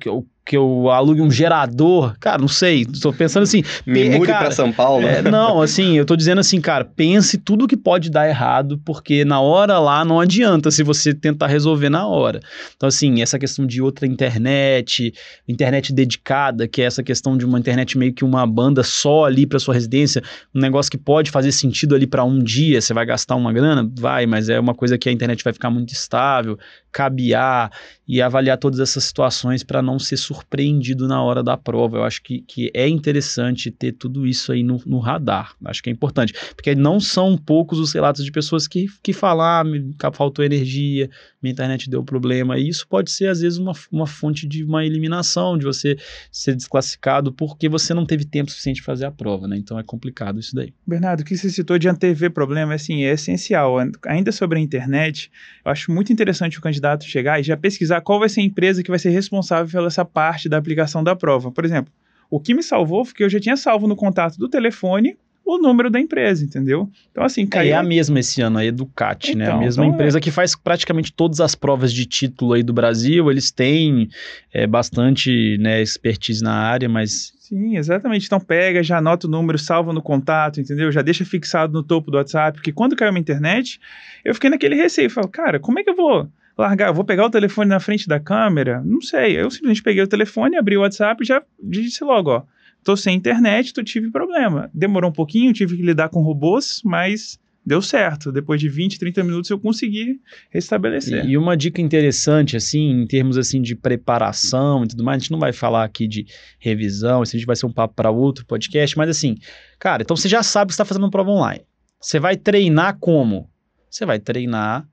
que 0.50 0.58
eu 0.58 0.90
alugue 0.90 1.22
um 1.22 1.30
gerador. 1.30 2.18
Cara, 2.20 2.40
não 2.40 2.48
sei. 2.48 2.82
Estou 2.92 3.14
pensando 3.14 3.44
assim. 3.44 3.62
Me 3.86 4.10
mude 4.10 4.32
para 4.32 4.50
São 4.50 4.72
Paulo. 4.72 5.06
É, 5.06 5.22
não, 5.22 5.62
assim, 5.62 5.96
eu 5.96 6.02
estou 6.02 6.18
dizendo 6.18 6.40
assim, 6.40 6.60
cara, 6.60 6.84
pense 6.84 7.38
tudo 7.38 7.68
que 7.68 7.78
pode 7.78 8.10
dar 8.10 8.28
errado, 8.28 8.82
porque 8.84 9.24
na 9.24 9.40
hora 9.40 9.78
lá 9.78 10.04
não 10.04 10.20
adianta 10.20 10.72
se 10.72 10.82
você 10.82 11.14
tentar 11.14 11.46
resolver 11.46 11.90
na 11.90 12.08
hora. 12.08 12.40
Então, 12.76 12.90
assim, 12.90 13.22
essa 13.22 13.38
questão 13.38 13.64
de 13.64 13.80
outra 13.80 14.08
internet, 14.08 15.14
internet 15.48 15.94
dedicada, 15.94 16.68
que 16.68 16.82
é 16.82 16.86
essa 16.86 17.04
questão 17.04 17.38
de 17.38 17.46
uma 17.46 17.60
internet 17.60 17.96
meio 17.96 18.12
que 18.12 18.26
uma 18.26 18.48
banda 18.48 18.82
só 18.82 19.26
ali 19.26 19.46
para 19.46 19.60
sua 19.60 19.76
residência, 19.76 20.24
um 20.56 20.60
negócio 20.60 20.90
que 20.90 20.98
pode 20.98 21.30
fazer 21.30 21.52
sentido 21.52 21.94
ali 21.94 22.08
para 22.08 22.24
um 22.24 22.40
dia, 22.40 22.82
você 22.82 22.92
vai 22.92 23.06
gastar 23.06 23.36
uma 23.36 23.54
grana? 23.54 23.88
Vai, 24.00 24.26
mas 24.26 24.50
é 24.50 24.60
uma 24.60 24.74
coisa 24.74 24.98
que 24.98 25.10
a 25.10 25.12
internet 25.12 25.44
vai 25.44 25.54
ficar 25.54 25.70
muito 25.70 25.94
estável, 25.94 26.58
cabear 26.92 27.72
e 28.08 28.20
avaliar 28.20 28.58
todas 28.58 28.80
essas 28.80 29.04
situações 29.04 29.64
para 29.64 29.80
não 29.84 30.00
ser 30.00 30.18
surpreendido 30.40 31.08
na 31.08 31.22
hora 31.22 31.44
da 31.44 31.58
prova. 31.58 31.98
Eu 31.98 32.04
acho 32.04 32.22
que, 32.22 32.42
que 32.42 32.72
é 32.74 32.88
interessante 32.88 33.70
ter 33.70 33.92
tudo 33.92 34.26
isso 34.26 34.52
aí 34.52 34.64
no, 34.64 34.82
no 34.86 35.00
radar. 35.00 35.54
Acho 35.66 35.84
que 35.84 35.90
é 35.90 35.94
importante, 35.94 36.34
porque 36.56 36.74
não 36.74 37.00
são 37.00 37.38
poucos 37.38 37.80
os 37.80 37.94
relatos 37.94 38.24
de 38.24 38.32
pessoas 38.32 38.68
que, 38.68 38.88
que 39.04 39.14
falam, 39.14 39.46
ah, 39.46 40.12
faltou 40.12 40.44
energia, 40.44 41.10
minha 41.42 41.52
internet 41.52 41.90
deu 41.90 42.04
problema. 42.04 42.58
E 42.58 42.68
isso 42.68 42.88
pode 42.88 43.12
ser, 43.12 43.28
às 43.28 43.42
vezes, 43.42 43.58
uma, 43.58 43.74
uma 43.92 44.08
fonte 44.08 44.48
de 44.48 44.64
uma 44.64 44.86
eliminação, 44.86 45.58
de 45.58 45.66
você 45.66 45.98
ser 46.32 46.56
desclassificado 46.56 47.32
porque 47.32 47.70
você 47.70 47.94
não 47.94 48.06
teve 48.06 48.26
tempo 48.26 48.52
suficiente 48.52 48.82
para 48.82 48.94
fazer 48.94 49.06
a 49.06 49.12
prova, 49.12 49.48
né? 49.48 49.58
Então 49.58 49.78
é 49.78 49.84
complicado 49.84 50.40
isso 50.40 50.56
daí. 50.56 50.74
Bernardo, 50.86 51.22
o 51.22 51.26
que 51.26 51.38
você 51.38 51.50
citou 51.50 51.78
de 51.78 51.88
antever 51.88 52.32
problema, 52.32 52.74
assim, 52.74 53.04
é 53.04 53.14
essencial. 53.14 53.78
Ainda 54.08 54.32
sobre 54.32 54.58
a 54.60 54.62
internet, 54.62 55.32
eu 55.66 55.72
acho 55.72 55.92
muito 55.92 56.12
interessante 56.12 56.58
o 56.58 56.62
candidato 56.62 57.06
chegar 57.06 57.40
e 57.40 57.44
já 57.44 57.56
pesquisar 57.56 58.02
qual 58.02 58.20
vai 58.20 58.30
ser 58.30 58.42
a 58.42 58.44
empresa 58.44 58.84
que 58.84 58.90
vai 58.90 59.00
ser 59.00 59.10
responsável 59.10 59.72
pela 59.72 59.88
essa 59.88 60.06
parte 60.06 60.19
da 60.50 60.58
aplicação 60.58 61.04
da 61.04 61.16
prova. 61.16 61.52
Por 61.52 61.66
exemplo, 61.66 61.92
o 62.30 62.40
que 62.40 62.54
me 62.54 62.62
salvou 62.62 63.04
foi 63.04 63.14
que 63.14 63.24
eu 63.24 63.30
já 63.30 63.40
tinha 63.40 63.58
salvo 63.58 63.88
no 63.88 63.96
contato 63.96 64.38
do 64.38 64.48
telefone 64.48 65.18
o 65.50 65.58
número 65.58 65.90
da 65.90 66.00
empresa, 66.00 66.46
entendeu? 66.46 66.90
Então, 67.12 67.24
assim, 67.24 67.46
caiu... 67.48 67.70
É, 67.70 67.72
é 67.72 67.76
a 67.76 67.84
mesma 67.84 68.20
esse 68.20 68.40
ano, 68.42 68.60
a 68.60 68.66
Educat, 68.66 69.32
então, 69.32 69.40
né? 69.40 69.46
A 69.46 69.48
então, 69.48 69.60
mesma 69.60 69.84
então 69.84 69.96
empresa 69.96 70.20
é... 70.20 70.22
que 70.22 70.30
faz 70.30 70.56
praticamente 70.56 71.12
todas 71.12 71.40
as 71.40 71.56
provas 71.56 71.92
de 71.92 72.06
título 72.06 72.54
aí 72.54 72.62
do 72.62 72.72
Brasil, 72.72 73.32
eles 73.32 73.50
têm 73.50 74.10
é, 74.54 74.68
bastante 74.68 75.58
né, 75.60 75.82
expertise 75.82 76.44
na 76.44 76.54
área, 76.54 76.88
mas... 76.88 77.34
Sim, 77.40 77.78
exatamente. 77.78 78.28
Então 78.28 78.40
pega, 78.40 78.84
já 78.84 79.00
anota 79.00 79.26
o 79.26 79.30
número, 79.30 79.58
salva 79.58 79.92
no 79.92 80.04
contato, 80.04 80.62
entendeu? 80.62 80.92
Já 80.92 81.02
deixa 81.02 81.26
fixado 81.26 81.74
no 81.74 81.82
topo 81.82 82.12
do 82.12 82.18
WhatsApp, 82.18 82.58
porque 82.58 82.72
quando 82.72 82.96
caiu 82.96 83.10
uma 83.10 83.18
internet, 83.18 83.80
eu 84.24 84.36
fiquei 84.36 84.52
naquele 84.52 84.76
receio, 84.76 85.10
falo, 85.10 85.28
cara, 85.28 85.60
como 85.60 85.80
é 85.80 85.84
que 85.84 85.90
eu 85.90 85.96
vou 85.96 86.30
largar, 86.60 86.92
vou 86.92 87.04
pegar 87.04 87.26
o 87.26 87.30
telefone 87.30 87.70
na 87.70 87.80
frente 87.80 88.08
da 88.08 88.20
câmera? 88.20 88.82
Não 88.84 89.02
sei. 89.02 89.40
Eu 89.40 89.50
simplesmente 89.50 89.84
peguei 89.84 90.04
o 90.04 90.08
telefone, 90.08 90.58
abri 90.58 90.78
o 90.78 90.82
WhatsApp 90.82 91.24
e 91.24 91.28
já 91.28 91.42
disse 91.62 92.04
logo, 92.04 92.32
ó. 92.32 92.44
Tô 92.84 92.96
sem 92.96 93.16
internet, 93.16 93.74
tô, 93.74 93.84
tive 93.84 94.10
problema. 94.10 94.70
Demorou 94.74 95.10
um 95.10 95.14
pouquinho, 95.14 95.52
tive 95.52 95.76
que 95.76 95.84
lidar 95.84 96.10
com 96.10 96.22
robôs, 96.22 96.82
mas 96.84 97.40
deu 97.66 97.82
certo. 97.82 98.32
Depois 98.32 98.60
de 98.60 98.70
20, 98.70 98.98
30 98.98 99.24
minutos 99.24 99.50
eu 99.50 99.60
consegui 99.60 100.20
restabelecer. 100.50 101.26
E, 101.26 101.38
uma 101.38 101.56
dica 101.56 101.82
interessante, 101.82 102.58
assim, 102.58 102.90
em 102.90 103.06
termos 103.06 103.38
assim 103.38 103.62
de 103.62 103.76
preparação 103.76 104.84
e 104.84 104.88
tudo 104.88 105.04
mais, 105.04 105.18
a 105.18 105.20
gente 105.20 105.32
não 105.32 105.40
vai 105.40 105.54
falar 105.54 105.84
aqui 105.84 106.08
de 106.08 106.26
revisão, 106.58 107.22
isso 107.22 107.36
a 107.36 107.40
gente 107.40 107.46
vai 107.46 107.56
ser 107.56 107.66
um 107.66 107.72
papo 107.72 107.94
para 107.96 108.10
outro 108.10 108.46
podcast, 108.46 108.98
mas 108.98 109.10
assim, 109.10 109.38
cara, 109.78 110.04
então 110.04 110.16
você 110.16 110.28
já 110.28 110.42
sabe 110.42 110.70
que 110.70 110.74
está 110.74 110.86
fazendo 110.86 111.10
prova 111.10 111.30
online. 111.30 111.62
Você 112.00 112.20
vai 112.20 112.38
treinar 112.38 112.98
como? 113.00 113.50
Você 113.90 114.06
vai 114.06 114.20
treinar 114.20 114.88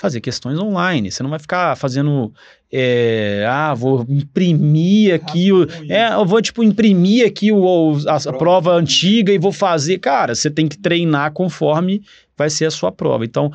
fazer 0.00 0.20
questões 0.22 0.58
online. 0.58 1.10
Você 1.10 1.22
não 1.22 1.28
vai 1.28 1.38
ficar 1.38 1.76
fazendo. 1.76 2.32
É, 2.72 3.44
ah, 3.46 3.74
vou 3.74 4.06
imprimir 4.08 5.14
aqui. 5.14 5.52
O, 5.52 5.66
é, 5.90 6.14
eu 6.14 6.24
vou, 6.24 6.40
tipo, 6.40 6.64
imprimir 6.64 7.26
aqui 7.26 7.52
o, 7.52 7.98
a, 8.06 8.16
a 8.16 8.32
prova 8.32 8.72
antiga 8.72 9.30
e 9.30 9.38
vou 9.38 9.52
fazer. 9.52 9.98
Cara, 9.98 10.34
você 10.34 10.50
tem 10.50 10.66
que 10.66 10.78
treinar 10.78 11.32
conforme 11.32 12.02
vai 12.36 12.48
ser 12.48 12.64
a 12.64 12.70
sua 12.70 12.90
prova. 12.90 13.26
Então, 13.26 13.52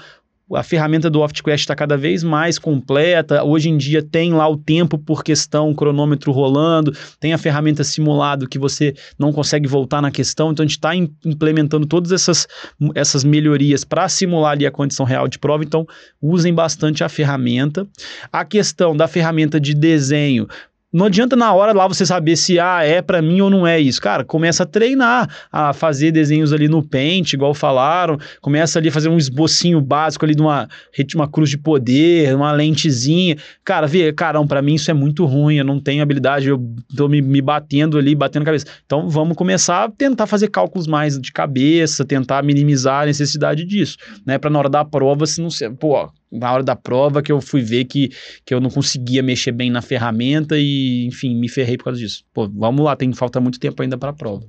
a 0.53 0.61
ferramenta 0.61 1.09
do 1.09 1.21
OftQuest 1.21 1.63
está 1.63 1.75
cada 1.75 1.97
vez 1.97 2.23
mais 2.23 2.59
completa. 2.59 3.43
Hoje 3.43 3.69
em 3.69 3.77
dia 3.77 4.03
tem 4.03 4.33
lá 4.33 4.47
o 4.47 4.57
tempo 4.57 4.97
por 4.97 5.23
questão, 5.23 5.73
cronômetro 5.73 6.31
rolando, 6.31 6.95
tem 7.19 7.33
a 7.33 7.37
ferramenta 7.37 7.83
simulado 7.83 8.47
que 8.47 8.59
você 8.59 8.93
não 9.17 9.33
consegue 9.33 9.67
voltar 9.67 10.01
na 10.01 10.11
questão. 10.11 10.51
Então 10.51 10.63
a 10.63 10.67
gente 10.67 10.77
está 10.77 10.95
implementando 10.95 11.87
todas 11.87 12.11
essas, 12.11 12.47
essas 12.93 13.23
melhorias 13.23 13.83
para 13.83 14.07
simular 14.07 14.51
ali 14.51 14.65
a 14.65 14.71
condição 14.71 15.05
real 15.05 15.27
de 15.27 15.39
prova. 15.39 15.63
Então 15.63 15.87
usem 16.21 16.53
bastante 16.53 17.03
a 17.03 17.09
ferramenta. 17.09 17.87
A 18.31 18.45
questão 18.45 18.95
da 18.95 19.07
ferramenta 19.07 19.59
de 19.59 19.73
desenho, 19.73 20.47
não 20.95 21.07
adianta 21.07 21.35
na 21.35 21.53
hora 21.53 21.73
lá 21.73 21.85
você 21.89 22.05
saber 22.05 22.37
se 22.37 22.57
ah, 22.57 22.81
é 22.81 23.01
para 23.01 23.21
mim 23.21 23.41
ou 23.41 23.49
não 23.49 23.67
é 23.67 23.77
isso. 23.77 23.99
Cara, 23.99 24.23
começa 24.23 24.63
a 24.63 24.65
treinar, 24.65 25.29
a 25.51 25.73
fazer 25.73 26.09
desenhos 26.09 26.53
ali 26.53 26.69
no 26.69 26.81
Paint, 26.81 27.33
igual 27.33 27.53
falaram. 27.53 28.17
Começa 28.39 28.79
ali 28.79 28.87
a 28.87 28.91
fazer 28.93 29.09
um 29.09 29.17
esbocinho 29.17 29.81
básico 29.81 30.23
ali 30.23 30.33
de 30.33 30.41
uma, 30.41 30.69
uma 31.15 31.27
cruz 31.27 31.49
de 31.49 31.57
poder, 31.57 32.33
uma 32.33 32.53
lentezinha. 32.53 33.35
Cara, 33.65 33.87
vê, 33.87 34.13
caramba, 34.13 34.47
para 34.47 34.61
mim 34.61 34.75
isso 34.75 34.89
é 34.89 34.93
muito 34.93 35.25
ruim, 35.25 35.57
eu 35.57 35.65
não 35.65 35.81
tenho 35.81 36.01
habilidade, 36.01 36.47
eu 36.47 36.63
tô 36.95 37.09
me, 37.09 37.21
me 37.21 37.41
batendo 37.41 37.97
ali, 37.97 38.15
batendo 38.15 38.43
a 38.43 38.45
cabeça. 38.45 38.65
Então 38.85 39.09
vamos 39.09 39.35
começar 39.35 39.83
a 39.83 39.89
tentar 39.89 40.27
fazer 40.27 40.47
cálculos 40.47 40.87
mais 40.87 41.19
de 41.19 41.33
cabeça, 41.33 42.05
tentar 42.05 42.41
minimizar 42.41 43.03
a 43.03 43.05
necessidade 43.07 43.65
disso, 43.65 43.97
né? 44.25 44.37
Para 44.37 44.49
na 44.49 44.59
hora 44.59 44.69
da 44.69 44.85
prova, 44.85 45.25
se 45.25 45.41
não 45.41 45.49
ser, 45.49 45.71
pô, 45.71 46.09
na 46.37 46.51
hora 46.51 46.63
da 46.63 46.75
prova 46.75 47.21
que 47.21 47.31
eu 47.31 47.41
fui 47.41 47.61
ver 47.61 47.85
que, 47.85 48.09
que 48.45 48.53
eu 48.53 48.59
não 48.59 48.69
conseguia 48.69 49.23
mexer 49.23 49.51
bem 49.51 49.69
na 49.69 49.81
ferramenta 49.81 50.57
e, 50.57 51.05
enfim, 51.05 51.35
me 51.35 51.49
ferrei 51.49 51.77
por 51.77 51.85
causa 51.85 51.99
disso. 51.99 52.23
Pô, 52.33 52.47
vamos 52.47 52.83
lá, 52.83 52.95
tem 52.95 53.11
falta 53.13 53.39
muito 53.39 53.59
tempo 53.59 53.81
ainda 53.81 53.97
para 53.97 54.09
a 54.09 54.13
prova. 54.13 54.45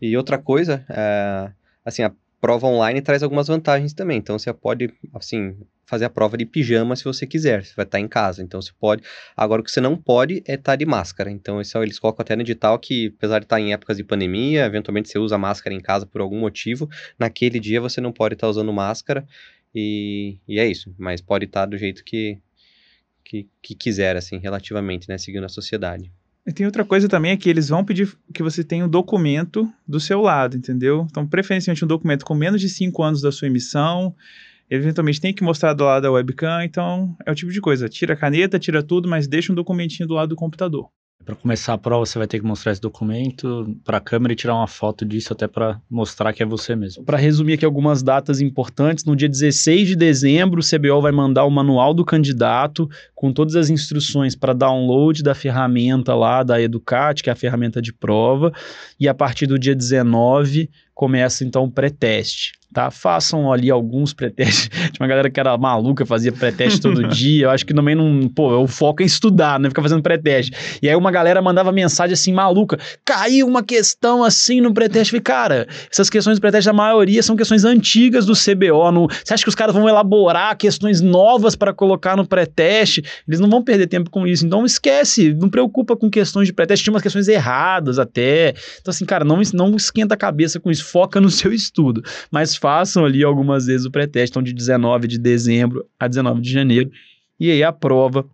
E 0.00 0.16
outra 0.16 0.38
coisa, 0.38 0.84
é, 0.88 1.50
assim, 1.84 2.02
a 2.02 2.12
prova 2.40 2.66
online 2.66 3.00
traz 3.00 3.22
algumas 3.22 3.48
vantagens 3.48 3.94
também. 3.94 4.18
Então, 4.18 4.38
você 4.38 4.52
pode, 4.52 4.92
assim, 5.14 5.56
fazer 5.86 6.04
a 6.04 6.10
prova 6.10 6.36
de 6.36 6.44
pijama 6.44 6.94
se 6.96 7.04
você 7.04 7.26
quiser. 7.26 7.64
Você 7.64 7.72
vai 7.74 7.84
estar 7.84 8.00
em 8.00 8.08
casa, 8.08 8.42
então 8.42 8.60
você 8.60 8.70
pode. 8.78 9.02
Agora, 9.36 9.62
o 9.62 9.64
que 9.64 9.70
você 9.70 9.80
não 9.80 9.96
pode 9.96 10.42
é 10.46 10.54
estar 10.54 10.76
de 10.76 10.84
máscara. 10.84 11.30
Então, 11.30 11.60
isso, 11.60 11.78
eles 11.82 11.98
colocam 11.98 12.22
até 12.22 12.36
no 12.36 12.42
edital 12.42 12.78
que, 12.78 13.14
apesar 13.16 13.38
de 13.38 13.46
estar 13.46 13.60
em 13.60 13.72
épocas 13.72 13.96
de 13.96 14.04
pandemia, 14.04 14.66
eventualmente 14.66 15.08
você 15.08 15.18
usa 15.18 15.38
máscara 15.38 15.74
em 15.74 15.80
casa 15.80 16.04
por 16.04 16.20
algum 16.20 16.38
motivo, 16.38 16.88
naquele 17.18 17.58
dia 17.58 17.80
você 17.80 18.00
não 18.00 18.12
pode 18.12 18.34
estar 18.34 18.48
usando 18.48 18.72
máscara. 18.72 19.26
E, 19.74 20.38
e 20.46 20.58
é 20.58 20.66
isso, 20.66 20.94
mas 20.98 21.20
pode 21.20 21.46
estar 21.46 21.66
do 21.66 21.76
jeito 21.76 22.04
que, 22.04 22.38
que, 23.24 23.48
que 23.60 23.74
quiser, 23.74 24.16
assim, 24.16 24.38
relativamente, 24.38 25.08
né, 25.08 25.18
seguindo 25.18 25.44
a 25.44 25.48
sociedade. 25.48 26.12
E 26.46 26.52
tem 26.52 26.66
outra 26.66 26.84
coisa 26.84 27.08
também, 27.08 27.32
é 27.32 27.36
que 27.36 27.48
eles 27.48 27.70
vão 27.70 27.84
pedir 27.84 28.14
que 28.32 28.42
você 28.42 28.62
tenha 28.62 28.84
um 28.84 28.88
documento 28.88 29.70
do 29.88 29.98
seu 29.98 30.20
lado, 30.20 30.56
entendeu? 30.56 31.06
Então, 31.10 31.26
preferencialmente 31.26 31.84
um 31.84 31.88
documento 31.88 32.24
com 32.24 32.34
menos 32.34 32.60
de 32.60 32.68
5 32.68 33.02
anos 33.02 33.22
da 33.22 33.32
sua 33.32 33.48
emissão, 33.48 34.14
eventualmente 34.68 35.20
tem 35.20 35.32
que 35.32 35.42
mostrar 35.42 35.72
do 35.72 35.84
lado 35.84 36.02
da 36.02 36.12
webcam, 36.12 36.62
então 36.62 37.16
é 37.24 37.32
o 37.32 37.34
tipo 37.34 37.50
de 37.50 37.60
coisa, 37.60 37.88
tira 37.88 38.12
a 38.12 38.16
caneta, 38.16 38.58
tira 38.58 38.82
tudo, 38.82 39.08
mas 39.08 39.26
deixa 39.26 39.52
um 39.52 39.54
documentinho 39.54 40.06
do 40.06 40.14
lado 40.14 40.28
do 40.28 40.36
computador. 40.36 40.90
Para 41.24 41.34
começar 41.34 41.72
a 41.72 41.78
prova, 41.78 42.04
você 42.04 42.18
vai 42.18 42.26
ter 42.26 42.38
que 42.38 42.44
mostrar 42.44 42.72
esse 42.72 42.80
documento 42.80 43.74
para 43.82 43.96
a 43.96 44.00
câmera 44.00 44.34
e 44.34 44.36
tirar 44.36 44.54
uma 44.54 44.66
foto 44.66 45.06
disso 45.06 45.32
até 45.32 45.48
para 45.48 45.80
mostrar 45.90 46.34
que 46.34 46.42
é 46.42 46.46
você 46.46 46.76
mesmo. 46.76 47.02
Para 47.02 47.16
resumir 47.16 47.54
aqui 47.54 47.64
algumas 47.64 48.02
datas 48.02 48.42
importantes, 48.42 49.06
no 49.06 49.16
dia 49.16 49.28
16 49.28 49.88
de 49.88 49.96
dezembro, 49.96 50.60
o 50.60 50.62
CBO 50.62 51.00
vai 51.00 51.12
mandar 51.12 51.44
o 51.44 51.50
manual 51.50 51.94
do 51.94 52.04
candidato 52.04 52.88
com 53.14 53.32
todas 53.32 53.56
as 53.56 53.70
instruções 53.70 54.36
para 54.36 54.52
download 54.52 55.22
da 55.22 55.34
ferramenta 55.34 56.14
lá 56.14 56.42
da 56.42 56.60
Educat, 56.60 57.22
que 57.22 57.30
é 57.30 57.32
a 57.32 57.36
ferramenta 57.36 57.80
de 57.80 57.92
prova, 57.92 58.52
e 59.00 59.08
a 59.08 59.14
partir 59.14 59.46
do 59.46 59.58
dia 59.58 59.74
19 59.74 60.68
começa 60.94 61.44
então 61.44 61.64
o 61.64 61.70
pré-teste 61.70 62.52
tá? 62.74 62.90
Façam 62.90 63.50
ali 63.50 63.70
alguns 63.70 64.12
pré-testes. 64.12 64.68
Tinha 64.90 65.00
uma 65.00 65.06
galera 65.06 65.30
que 65.30 65.38
era 65.38 65.56
maluca, 65.56 66.04
fazia 66.04 66.32
pré-teste 66.32 66.80
todo 66.80 67.06
dia. 67.08 67.46
Eu 67.46 67.50
acho 67.50 67.64
que 67.64 67.72
também 67.72 67.94
não. 67.94 68.28
Pô, 68.28 68.58
o 68.58 68.66
foco 68.66 69.02
é 69.02 69.06
estudar, 69.06 69.58
né? 69.60 69.68
Ficar 69.68 69.80
fazendo 69.80 70.02
pré-teste. 70.02 70.52
E 70.82 70.88
aí 70.88 70.96
uma 70.96 71.12
galera 71.12 71.40
mandava 71.40 71.70
mensagem 71.70 72.12
assim, 72.12 72.32
maluca. 72.32 72.78
Caiu 73.04 73.46
uma 73.46 73.62
questão 73.62 74.24
assim 74.24 74.60
no 74.60 74.74
pré-teste. 74.74 75.12
Falei, 75.12 75.22
cara, 75.22 75.68
essas 75.90 76.10
questões 76.10 76.36
do 76.36 76.40
pré-teste, 76.40 76.68
a 76.68 76.72
maioria 76.72 77.22
são 77.22 77.36
questões 77.36 77.64
antigas 77.64 78.26
do 78.26 78.32
CBO. 78.34 78.90
No... 78.90 79.08
Você 79.08 79.32
acha 79.32 79.44
que 79.44 79.48
os 79.48 79.54
caras 79.54 79.74
vão 79.74 79.88
elaborar 79.88 80.56
questões 80.56 81.00
novas 81.00 81.54
para 81.54 81.72
colocar 81.72 82.16
no 82.16 82.26
pré-teste? 82.26 83.04
Eles 83.26 83.38
não 83.38 83.48
vão 83.48 83.62
perder 83.62 83.86
tempo 83.86 84.10
com 84.10 84.26
isso. 84.26 84.44
Então 84.44 84.66
esquece, 84.66 85.32
não 85.34 85.48
preocupa 85.48 85.96
com 85.96 86.10
questões 86.10 86.48
de 86.48 86.52
pré-teste. 86.52 86.82
Tinha 86.82 86.92
umas 86.92 87.02
questões 87.02 87.28
erradas 87.28 88.00
até. 88.00 88.54
Então, 88.80 88.90
assim, 88.90 89.04
cara, 89.04 89.24
não, 89.24 89.40
não 89.52 89.76
esquenta 89.76 90.14
a 90.14 90.16
cabeça 90.16 90.58
com 90.58 90.70
isso. 90.70 90.83
Foca 90.84 91.20
no 91.20 91.30
seu 91.30 91.52
estudo. 91.52 92.02
Mas 92.30 92.54
façam 92.54 93.04
ali 93.04 93.24
algumas 93.24 93.66
vezes 93.66 93.86
o 93.86 93.90
pré-teste, 93.90 94.32
então 94.32 94.42
de 94.42 94.52
19 94.52 95.08
de 95.08 95.18
dezembro 95.18 95.84
a 95.98 96.06
19 96.06 96.40
de 96.40 96.50
janeiro. 96.50 96.90
E 97.38 97.50
aí 97.50 97.62
a 97.62 97.72
prova 97.72 98.24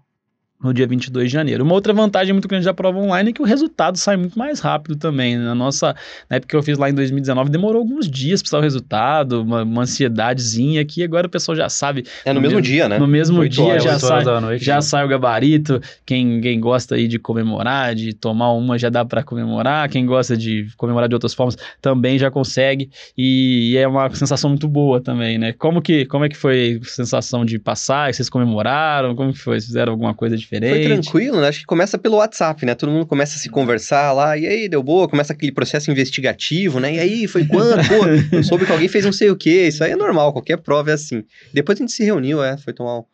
no 0.63 0.75
dia 0.75 0.87
22 0.87 1.29
de 1.29 1.33
janeiro. 1.33 1.65
Uma 1.65 1.75
outra 1.75 1.93
vantagem 1.93 2.33
muito 2.33 2.47
grande 2.47 2.67
da 2.67 2.75
prova 2.75 2.99
online 2.99 3.31
é 3.31 3.33
que 3.33 3.41
o 3.41 3.45
resultado 3.45 3.97
sai 3.97 4.17
muito 4.17 4.39
mais 4.39 4.61
rápido 4.61 4.97
também. 4.97 5.37
Na 5.37 5.55
nossa, 5.55 5.95
na 6.29 6.37
época 6.37 6.51
que 6.51 6.57
eu 6.57 6.63
fiz 6.63 6.77
lá 6.77 6.91
em 6.91 6.95
2019, 6.95 7.51
demorou 7.51 7.81
alguns 7.81 8.09
dias 8.09 8.43
para 8.43 8.59
o 8.59 8.63
resultado, 8.63 9.43
uma, 9.43 9.63
uma 9.63 9.83
ansiedadezinha 9.83 10.85
que 10.85 11.03
agora 11.03 11.27
o 11.27 11.31
pessoal 11.31 11.57
já 11.57 11.69
sabe. 11.69 12.05
É 12.25 12.33
no, 12.33 12.35
no 12.35 12.43
mesmo, 12.43 12.57
mesmo, 12.57 12.63
dia, 12.63 12.89
né? 12.89 12.99
No 12.99 13.07
mesmo 13.07 13.49
dia 13.49 13.65
horas, 13.65 13.85
já, 13.85 13.99
sai, 13.99 14.25
noite, 14.41 14.65
já 14.65 14.81
sai 14.83 15.05
o 15.05 15.09
gabarito. 15.09 15.81
Quem, 16.05 16.41
quem 16.41 16.61
gosta 16.61 16.95
aí 16.95 17.09
de 17.09 17.19
comemorar, 17.19 17.95
de 17.95 18.13
tomar 18.13 18.53
uma 18.53 18.79
já 18.79 18.91
dá 18.91 19.05
para 19.05 19.23
comemorar. 19.23 19.89
Quem 19.89 20.05
gosta 20.05 20.37
de 20.37 20.69
comemorar 20.77 21.09
de 21.09 21.15
outras 21.15 21.33
formas 21.33 21.57
também 21.81 22.19
já 22.19 22.31
consegue. 22.31 22.91
E, 23.17 23.73
e, 23.73 23.77
é 23.79 23.89
uma 23.89 24.11
sensação 24.11 24.51
muito 24.51 24.69
boa 24.69 25.01
também, 25.01 25.39
né? 25.39 25.53
Como 25.55 25.81
que, 25.81 26.05
como 26.05 26.25
é 26.25 26.29
que 26.29 26.37
foi 26.37 26.81
a 26.83 26.87
sensação 26.87 27.47
de 27.47 27.59
passar? 27.59 28.13
Vocês 28.13 28.29
comemoraram? 28.29 29.15
Como 29.15 29.33
que 29.33 29.39
foi? 29.39 29.55
Vocês 29.55 29.67
fizeram 29.67 29.93
alguma 29.93 30.13
coisa 30.13 30.37
diferente? 30.37 30.50
Diferente. 30.51 30.87
Foi 30.87 31.03
tranquilo, 31.03 31.41
né? 31.41 31.49
Acho 31.49 31.61
que 31.61 31.67
começa 31.67 31.97
pelo 31.99 32.17
WhatsApp, 32.17 32.65
né? 32.67 32.75
Todo 32.75 32.91
mundo 32.91 33.07
começa 33.07 33.37
a 33.37 33.39
se 33.39 33.49
conversar 33.49 34.13
lá, 34.13 34.37
e 34.37 34.47
aí, 34.47 34.69
deu 34.69 34.83
boa? 34.83 35.09
Começa 35.09 35.33
aquele 35.33 35.53
processo 35.53 35.91
investigativo, 35.91 36.81
né? 36.81 36.95
E 36.95 36.99
aí, 36.99 37.27
foi 37.27 37.45
quando? 37.47 37.81
Pô, 37.87 38.37
eu 38.37 38.43
soube 38.43 38.67
que 38.67 38.73
alguém 38.73 38.89
fez 38.89 39.05
não 39.05 39.13
sei 39.13 39.31
o 39.31 39.37
quê. 39.37 39.69
Isso 39.69 39.85
aí 39.85 39.93
é 39.93 39.97
normal, 39.97 40.33
qualquer 40.33 40.59
prova 40.59 40.91
é 40.91 40.95
assim. 40.95 41.25
Depois 41.53 41.79
a 41.79 41.83
gente 41.83 41.93
se 41.93 42.05
reuniu, 42.05 42.43
é, 42.43 42.57
foi 42.57 42.73
tomar 42.73 42.99
um 42.99 43.05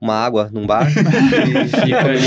uma 0.00 0.14
água 0.14 0.50
num 0.52 0.66
bar 0.66 0.86
e 0.92 1.68
fica 1.68 1.98
ali, 2.04 2.20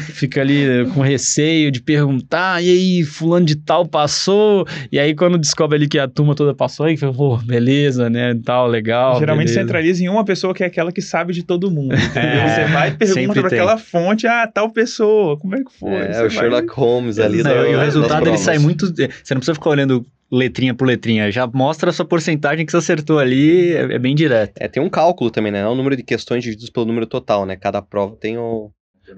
fica 0.12 0.40
ali 0.40 0.90
com 0.92 1.00
receio 1.00 1.70
de 1.70 1.80
perguntar, 1.80 2.62
e 2.62 2.68
aí, 2.68 3.04
fulano 3.04 3.46
de 3.46 3.54
tal 3.54 3.86
passou, 3.86 4.66
e 4.90 4.98
aí 4.98 5.14
quando 5.14 5.38
descobre 5.38 5.76
ali 5.76 5.88
que 5.88 5.98
a 5.98 6.08
turma 6.08 6.34
toda 6.34 6.52
passou, 6.52 6.86
aí 6.86 6.96
fala, 6.96 7.14
pô, 7.14 7.36
beleza, 7.36 8.10
né, 8.10 8.34
tal, 8.44 8.66
legal. 8.66 9.18
Geralmente 9.20 9.48
beleza. 9.48 9.66
centraliza 9.66 10.02
em 10.02 10.08
uma 10.08 10.24
pessoa 10.24 10.52
que 10.52 10.64
é 10.64 10.66
aquela 10.66 10.90
que 10.90 11.00
sabe 11.00 11.32
de 11.32 11.44
todo 11.44 11.70
mundo, 11.70 11.94
é, 11.94 12.48
Você 12.48 12.72
vai 12.72 12.88
e 12.88 12.92
pergunta 12.92 13.40
para 13.40 13.46
aquela 13.46 13.78
fonte, 13.78 14.26
ah, 14.26 14.50
tal 14.52 14.70
pessoa, 14.70 15.38
como 15.38 15.54
é 15.54 15.58
que 15.62 15.72
foi? 15.78 15.92
É, 15.92 16.22
o 16.24 16.30
Sherlock 16.30 16.68
Holmes 16.72 17.18
ali. 17.18 17.42
Não, 17.42 17.66
e 17.66 17.76
o 17.76 17.80
resultado 17.80 18.28
ele 18.28 18.38
sai 18.38 18.58
muito, 18.58 18.86
você 18.86 19.08
não 19.30 19.38
precisa 19.38 19.54
ficar 19.54 19.70
olhando 19.70 20.04
letrinha 20.30 20.74
por 20.74 20.86
letrinha, 20.86 21.30
já 21.30 21.46
mostra 21.46 21.90
a 21.90 21.92
sua 21.92 22.04
porcentagem 22.04 22.66
que 22.66 22.72
você 22.72 22.78
acertou 22.78 23.18
ali, 23.18 23.72
é, 23.72 23.94
é 23.94 23.98
bem 23.98 24.14
direto. 24.14 24.52
É, 24.56 24.68
tem 24.68 24.82
um 24.82 24.90
cálculo 24.90 25.30
também, 25.30 25.50
né? 25.50 25.60
É 25.60 25.66
o 25.66 25.74
número 25.74 25.96
de 25.96 26.02
questões 26.02 26.42
divididos 26.42 26.70
pelo 26.70 26.86
número 26.86 27.06
total, 27.06 27.46
né? 27.46 27.56
Cada 27.56 27.80
prova 27.80 28.16
tem 28.16 28.36
o... 28.36 28.70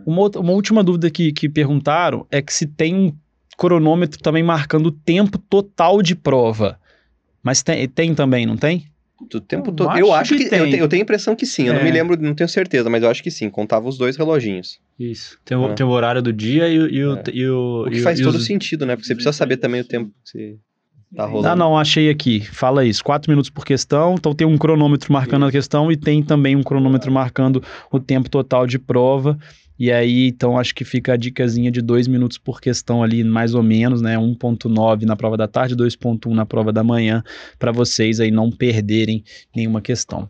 Uma, 0.06 0.20
outra, 0.20 0.40
uma 0.40 0.52
última 0.52 0.84
dúvida 0.84 1.10
que, 1.10 1.32
que 1.32 1.48
perguntaram 1.48 2.24
é 2.30 2.40
que 2.40 2.54
se 2.54 2.64
tem 2.64 2.94
um 2.94 3.12
cronômetro 3.58 4.20
também 4.22 4.42
marcando 4.42 4.86
o 4.86 4.92
tempo 4.92 5.36
total 5.36 6.00
de 6.00 6.14
prova. 6.14 6.78
Mas 7.42 7.62
tem, 7.62 7.88
tem 7.88 8.14
também, 8.14 8.46
não 8.46 8.56
tem? 8.56 8.86
Do 9.28 9.40
tempo 9.40 9.70
todo. 9.70 9.98
Eu 9.98 10.14
acho 10.14 10.34
que, 10.34 10.48
que 10.48 10.54
eu, 10.54 10.70
te, 10.70 10.78
eu, 10.78 10.88
tenho 10.88 11.02
a 11.02 11.04
impressão 11.04 11.36
que 11.36 11.44
sim. 11.44 11.64
Eu 11.66 11.74
é. 11.74 11.76
não 11.76 11.84
me 11.84 11.90
lembro, 11.90 12.16
não 12.16 12.34
tenho 12.34 12.48
certeza, 12.48 12.88
mas 12.88 13.02
eu 13.02 13.10
acho 13.10 13.22
que 13.22 13.30
sim. 13.30 13.50
Contava 13.50 13.86
os 13.86 13.98
dois 13.98 14.16
reloginhos. 14.16 14.80
Isso. 14.98 15.38
Tem 15.44 15.58
o, 15.58 15.66
ah. 15.66 15.74
tem 15.74 15.84
o 15.84 15.90
horário 15.90 16.22
do 16.22 16.32
dia 16.32 16.68
e, 16.68 16.74
e, 16.74 17.04
o, 17.04 17.16
é. 17.16 17.22
e 17.34 17.48
o. 17.48 17.84
O 17.86 17.90
que 17.90 18.00
faz 18.00 18.18
todo 18.18 18.36
os... 18.36 18.46
sentido, 18.46 18.86
né? 18.86 18.96
Porque 18.96 19.06
você 19.06 19.14
precisa 19.14 19.32
saber 19.32 19.58
também 19.58 19.82
o 19.82 19.84
tempo 19.84 20.10
que 20.24 20.30
você 20.30 20.58
Tá 21.14 21.26
rolando. 21.26 21.48
Ah, 21.48 21.56
não, 21.56 21.76
achei 21.76 22.08
aqui. 22.08 22.40
Fala 22.40 22.84
isso. 22.84 23.02
Quatro 23.02 23.30
minutos 23.30 23.50
por 23.50 23.64
questão. 23.64 24.14
Então 24.14 24.34
tem 24.34 24.46
um 24.46 24.56
cronômetro 24.56 25.12
marcando 25.12 25.44
a 25.46 25.50
questão 25.50 25.90
e 25.90 25.96
tem 25.96 26.22
também 26.22 26.54
um 26.54 26.62
cronômetro 26.62 27.10
marcando 27.10 27.62
o 27.90 27.98
tempo 27.98 28.30
total 28.30 28.66
de 28.66 28.78
prova. 28.78 29.38
E 29.78 29.90
aí, 29.90 30.28
então, 30.28 30.58
acho 30.58 30.74
que 30.74 30.84
fica 30.84 31.14
a 31.14 31.16
dicasinha 31.16 31.70
de 31.70 31.80
dois 31.80 32.06
minutos 32.06 32.36
por 32.36 32.60
questão 32.60 33.02
ali, 33.02 33.24
mais 33.24 33.54
ou 33.54 33.62
menos, 33.62 34.02
né? 34.02 34.14
1.9 34.14 35.04
na 35.06 35.16
prova 35.16 35.38
da 35.38 35.48
tarde, 35.48 35.74
2.1 35.74 36.34
na 36.34 36.44
prova 36.44 36.70
da 36.70 36.84
manhã, 36.84 37.24
para 37.58 37.72
vocês 37.72 38.20
aí 38.20 38.30
não 38.30 38.50
perderem 38.50 39.24
nenhuma 39.56 39.80
questão. 39.80 40.28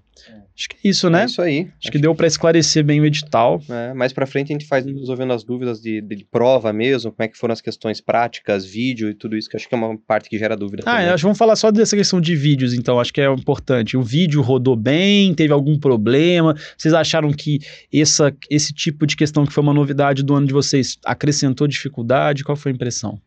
Acho 0.57 0.69
que 0.69 0.77
é 0.85 0.91
isso, 0.91 1.09
né? 1.09 1.23
É 1.23 1.25
isso 1.25 1.41
aí. 1.41 1.69
Acho 1.81 1.91
que 1.91 1.99
deu 1.99 2.15
para 2.15 2.27
esclarecer 2.27 2.85
bem 2.85 3.01
o 3.01 3.07
edital. 3.07 3.63
É, 3.69 3.95
mais 3.95 4.13
pra 4.13 4.27
frente 4.27 4.53
a 4.53 4.55
gente 4.55 4.67
faz 4.67 4.85
resolvendo 4.85 5.33
as 5.33 5.43
dúvidas 5.43 5.81
de, 5.81 6.01
de 6.03 6.25
prova 6.31 6.73
mesmo, 6.73 7.11
como 7.13 7.25
é 7.25 7.29
que 7.29 7.39
foram 7.39 7.53
as 7.53 7.61
questões 7.61 8.01
práticas, 8.01 8.65
vídeo 8.67 9.09
e 9.09 9.15
tudo 9.15 9.37
isso, 9.37 9.49
que 9.49 9.57
acho 9.57 9.69
que 9.69 9.75
é 9.75 9.79
uma 9.79 9.97
parte 9.97 10.29
que 10.29 10.39
gera 10.39 10.57
dúvida 10.57 10.83
Ah, 10.85 10.93
também. 10.93 11.07
eu 11.09 11.15
acho 11.15 11.23
vamos 11.23 11.39
falar 11.39 11.57
só 11.57 11.71
dessa 11.71 11.97
questão 11.97 12.21
de 12.21 12.37
vídeos, 12.37 12.75
então, 12.75 13.01
acho 13.01 13.13
que 13.13 13.21
é 13.21 13.33
importante. 13.33 13.97
O 13.97 14.03
vídeo 14.03 14.43
rodou 14.43 14.77
bem, 14.77 15.33
teve 15.35 15.53
algum 15.53 15.79
problema? 15.79 16.55
Vocês 16.77 16.93
acharam 16.93 17.31
que 17.33 17.59
essa, 17.93 18.35
esse 18.51 18.73
tipo 18.75 19.07
de 19.07 19.17
questão 19.17 19.47
que 19.47 19.53
foi 19.53 19.63
uma 19.63 19.73
novidade 19.75 20.23
do 20.23 20.35
ano 20.35 20.47
de 20.47 20.53
vocês 20.53 20.99
acrescentou 21.05 21.67
dificuldade? 21.67 22.45
Qual 22.45 22.57
foi 22.57 22.73
a 22.73 22.75
impressão? 22.75 23.19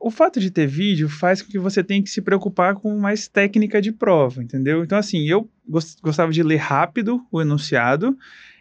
O 0.00 0.10
fato 0.10 0.40
de 0.40 0.50
ter 0.50 0.66
vídeo 0.66 1.08
faz 1.08 1.40
com 1.42 1.50
que 1.50 1.58
você 1.58 1.84
tenha 1.84 2.02
que 2.02 2.10
se 2.10 2.20
preocupar 2.20 2.74
com 2.74 2.98
mais 2.98 3.28
técnica 3.28 3.80
de 3.80 3.92
prova, 3.92 4.42
entendeu? 4.42 4.82
Então, 4.82 4.98
assim, 4.98 5.28
eu 5.28 5.48
gos- 5.68 5.96
gostava 6.02 6.32
de 6.32 6.42
ler 6.42 6.56
rápido 6.56 7.24
o 7.30 7.40
enunciado 7.40 8.16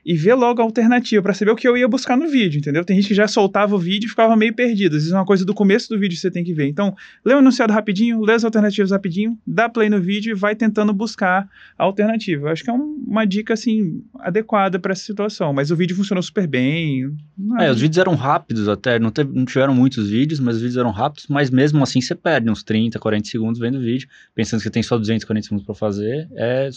e 0.10 0.16
ver 0.16 0.36
logo 0.36 0.62
a 0.62 0.64
alternativa 0.64 1.22
para 1.22 1.34
saber 1.34 1.52
o 1.52 1.56
que 1.56 1.68
eu 1.68 1.76
ia 1.76 1.86
buscar 1.86 2.16
no 2.16 2.30
vídeo, 2.30 2.60
entendeu? 2.60 2.86
Tem 2.86 2.96
gente 2.96 3.10
que 3.10 3.14
já 3.14 3.28
soltava 3.28 3.76
o 3.76 3.78
vídeo 3.78 4.08
e 4.08 4.10
ficava 4.10 4.38
meio 4.38 4.54
perdido. 4.56 4.96
Às 4.96 5.02
vezes 5.04 5.12
é 5.12 5.18
uma 5.18 5.26
coisa 5.26 5.44
do 5.44 5.54
começo 5.54 5.90
do 5.90 6.00
vídeo 6.00 6.16
que 6.16 6.22
você 6.22 6.32
tem 6.32 6.46
que 6.46 6.54
ver. 6.54 6.66
Então, 6.70 6.96
lê 7.26 7.34
o 7.34 7.40
enunciado 7.40 7.74
rapidinho, 7.74 8.22
lê 8.22 8.32
as 8.32 8.46
alternativas 8.46 8.92
rapidinho, 8.92 9.38
dá 9.46 9.68
play 9.68 9.90
no 9.90 10.00
vídeo 10.00 10.32
e 10.32 10.34
vai 10.34 10.56
tentando 10.56 10.94
buscar 10.94 11.50
a 11.78 11.84
alternativa. 11.84 12.48
Eu 12.48 12.52
acho 12.54 12.64
que 12.64 12.70
é 12.70 12.74
um- 12.74 13.04
uma 13.06 13.26
dica, 13.26 13.54
assim, 13.54 14.02
adequada 14.20 14.80
para 14.80 14.94
essa 14.94 15.04
situação. 15.04 15.52
Mas 15.52 15.72
o 15.72 15.76
vídeo 15.76 15.94
funcionou 15.94 16.24
super 16.24 16.48
bem. 16.48 17.12
É, 17.60 17.70
os 17.70 17.82
vídeos 17.82 17.98
eram 17.98 18.16
rápidos 18.16 18.70
até, 18.70 18.98
não, 18.98 19.12
teve- 19.12 19.34
não 19.38 19.44
tiveram 19.44 19.76
muitos 19.76 20.10
vídeos, 20.10 20.40
mas 20.40 20.56
os 20.56 20.62
vídeos 20.62 20.78
eram 20.78 20.92
rápidos, 20.92 21.28
mas 21.28 21.50
mesmo 21.50 21.84
assim 21.84 22.00
você 22.00 22.16
perde 22.16 22.50
uns 22.50 22.64
30, 22.64 22.98
40 22.98 23.28
segundos 23.28 23.60
vendo 23.60 23.78
o 23.78 23.82
vídeo, 23.82 24.08
pensando 24.34 24.62
que 24.64 24.70
tem 24.70 24.82
só 24.82 24.98
240 24.98 25.44
segundos 25.48 25.66
para 25.66 25.76
fazer, 25.76 26.30
é 26.34 26.70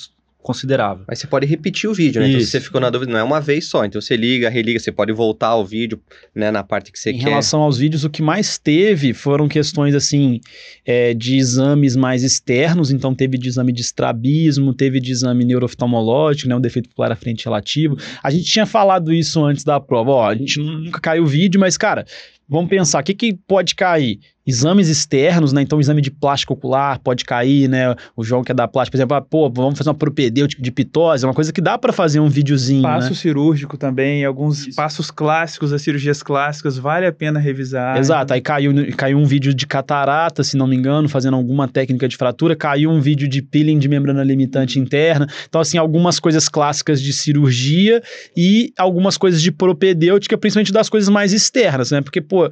considerável. 0.43 1.05
Mas 1.07 1.18
você 1.18 1.26
pode 1.26 1.47
repetir 1.47 1.88
o 1.88 1.95
vídeo, 1.95 2.20
né? 2.20 2.28
Então, 2.28 2.41
se 2.41 2.45
Isso. 2.45 2.53
você 2.53 2.61
ficou 2.61 2.80
na 2.80 2.91
dúvida, 2.91 3.12
não 3.12 3.18
é 3.18 3.22
uma 3.22 3.41
vez 3.41 3.66
só. 3.66 3.84
Então, 3.84 4.01
você 4.01 4.16
liga, 4.16 4.49
religa, 4.49 4.78
você 4.78 4.91
pode 4.91 5.12
voltar 5.12 5.49
ao 5.49 5.64
vídeo, 5.64 6.01
né, 6.34 6.51
na 6.51 6.62
parte 6.62 6.91
que 6.91 6.99
você 6.99 7.11
em 7.11 7.18
quer. 7.18 7.28
relação 7.28 7.61
aos 7.61 7.78
vídeos, 7.78 8.05
o 8.05 8.11
que 8.11 8.22
mais 8.22 8.59
teve 8.59 9.12
foram 9.12 9.49
questões 9.49 9.95
assim 9.95 10.41
é, 10.84 11.12
de 11.14 11.36
exames 11.36 11.95
mais 11.97 12.22
externos. 12.22 12.91
Então, 12.91 13.14
teve 13.14 13.36
de 13.36 13.49
exame 13.49 13.72
de 13.72 13.82
estrabismo, 13.82 14.72
teve 14.72 15.01
de 15.01 15.12
exame 15.12 15.45
neurooftalmológico, 15.45 16.49
né, 16.49 16.57
o 16.57 16.61
defeito 16.61 16.88
ocular 16.91 17.12
à 17.12 17.16
frente 17.16 17.45
relativo. 17.45 17.97
A 18.22 18.30
gente 18.30 18.45
tinha 18.45 18.66
falado 18.66 19.12
isso 19.12 19.45
antes 19.45 19.64
da 19.64 19.78
prova. 19.78 20.11
Ó, 20.11 20.28
a 20.28 20.34
gente 20.34 20.59
nunca 20.59 21.01
caiu 21.01 21.24
o 21.24 21.26
vídeo, 21.26 21.61
mas, 21.61 21.76
cara, 21.76 22.05
vamos 22.49 22.70
pensar: 22.70 23.01
o 23.01 23.05
que, 23.05 23.14
que 23.14 23.38
pode 23.47 23.74
cair? 23.74 24.18
Exames 24.51 24.88
externos, 24.88 25.53
né? 25.53 25.62
Então, 25.62 25.80
exame 25.80 26.01
de 26.01 26.11
plástico 26.11 26.55
ocular 26.55 26.98
pode 26.98 27.24
cair, 27.24 27.68
né? 27.68 27.94
O 28.16 28.24
João 28.24 28.42
que 28.42 28.53
é 28.53 28.55
da 28.55 28.66
plástica, 28.68 28.96
por 28.96 28.98
exemplo, 28.98 29.16
ah, 29.16 29.20
pô, 29.20 29.48
vamos 29.48 29.78
fazer 29.78 29.88
uma 29.88 29.94
propedêutica 29.94 30.61
de 30.61 30.70
pitose, 30.70 31.24
é 31.24 31.28
uma 31.28 31.34
coisa 31.34 31.53
que 31.53 31.61
dá 31.61 31.78
pra 31.78 31.92
fazer 31.92 32.20
um 32.20 32.28
videozinho, 32.28 32.82
Passo 32.82 33.11
né? 33.11 33.14
cirúrgico 33.14 33.76
também, 33.76 34.24
alguns 34.24 34.66
Isso. 34.66 34.76
passos 34.76 35.11
clássicos 35.11 35.70
das 35.70 35.82
cirurgias 35.82 36.22
clássicas, 36.22 36.76
vale 36.76 37.07
a 37.07 37.12
pena 37.12 37.38
revisar. 37.38 37.96
Exato, 37.96 38.34
aí 38.34 38.40
caiu, 38.40 38.72
caiu 38.96 39.18
um 39.18 39.24
vídeo 39.24 39.55
de 39.55 39.66
catarata, 39.66 40.42
se 40.42 40.57
não 40.57 40.66
me 40.66 40.76
engano, 40.76 41.09
fazendo 41.09 41.36
alguma 41.36 41.68
técnica 41.68 42.09
de 42.09 42.16
fratura, 42.16 42.57
caiu 42.57 42.90
um 42.90 43.01
vídeo 43.01 43.28
de 43.28 43.40
peeling 43.40 43.78
de 43.78 43.88
membrana 43.88 44.22
limitante 44.24 44.78
interna. 44.78 45.26
Então, 45.48 45.61
assim, 45.61 45.78
algumas 45.78 46.18
coisas 46.18 46.48
clássicas 46.48 47.01
de 47.01 47.12
cirurgia 47.12 48.03
e 48.36 48.72
algumas 48.76 49.16
coisas 49.16 49.40
de 49.40 49.53
propedêutica, 49.53 50.36
principalmente 50.36 50.72
das 50.72 50.88
coisas 50.88 51.09
mais 51.09 51.32
externas, 51.32 51.90
né? 51.90 52.01
Porque, 52.01 52.20
pô. 52.20 52.51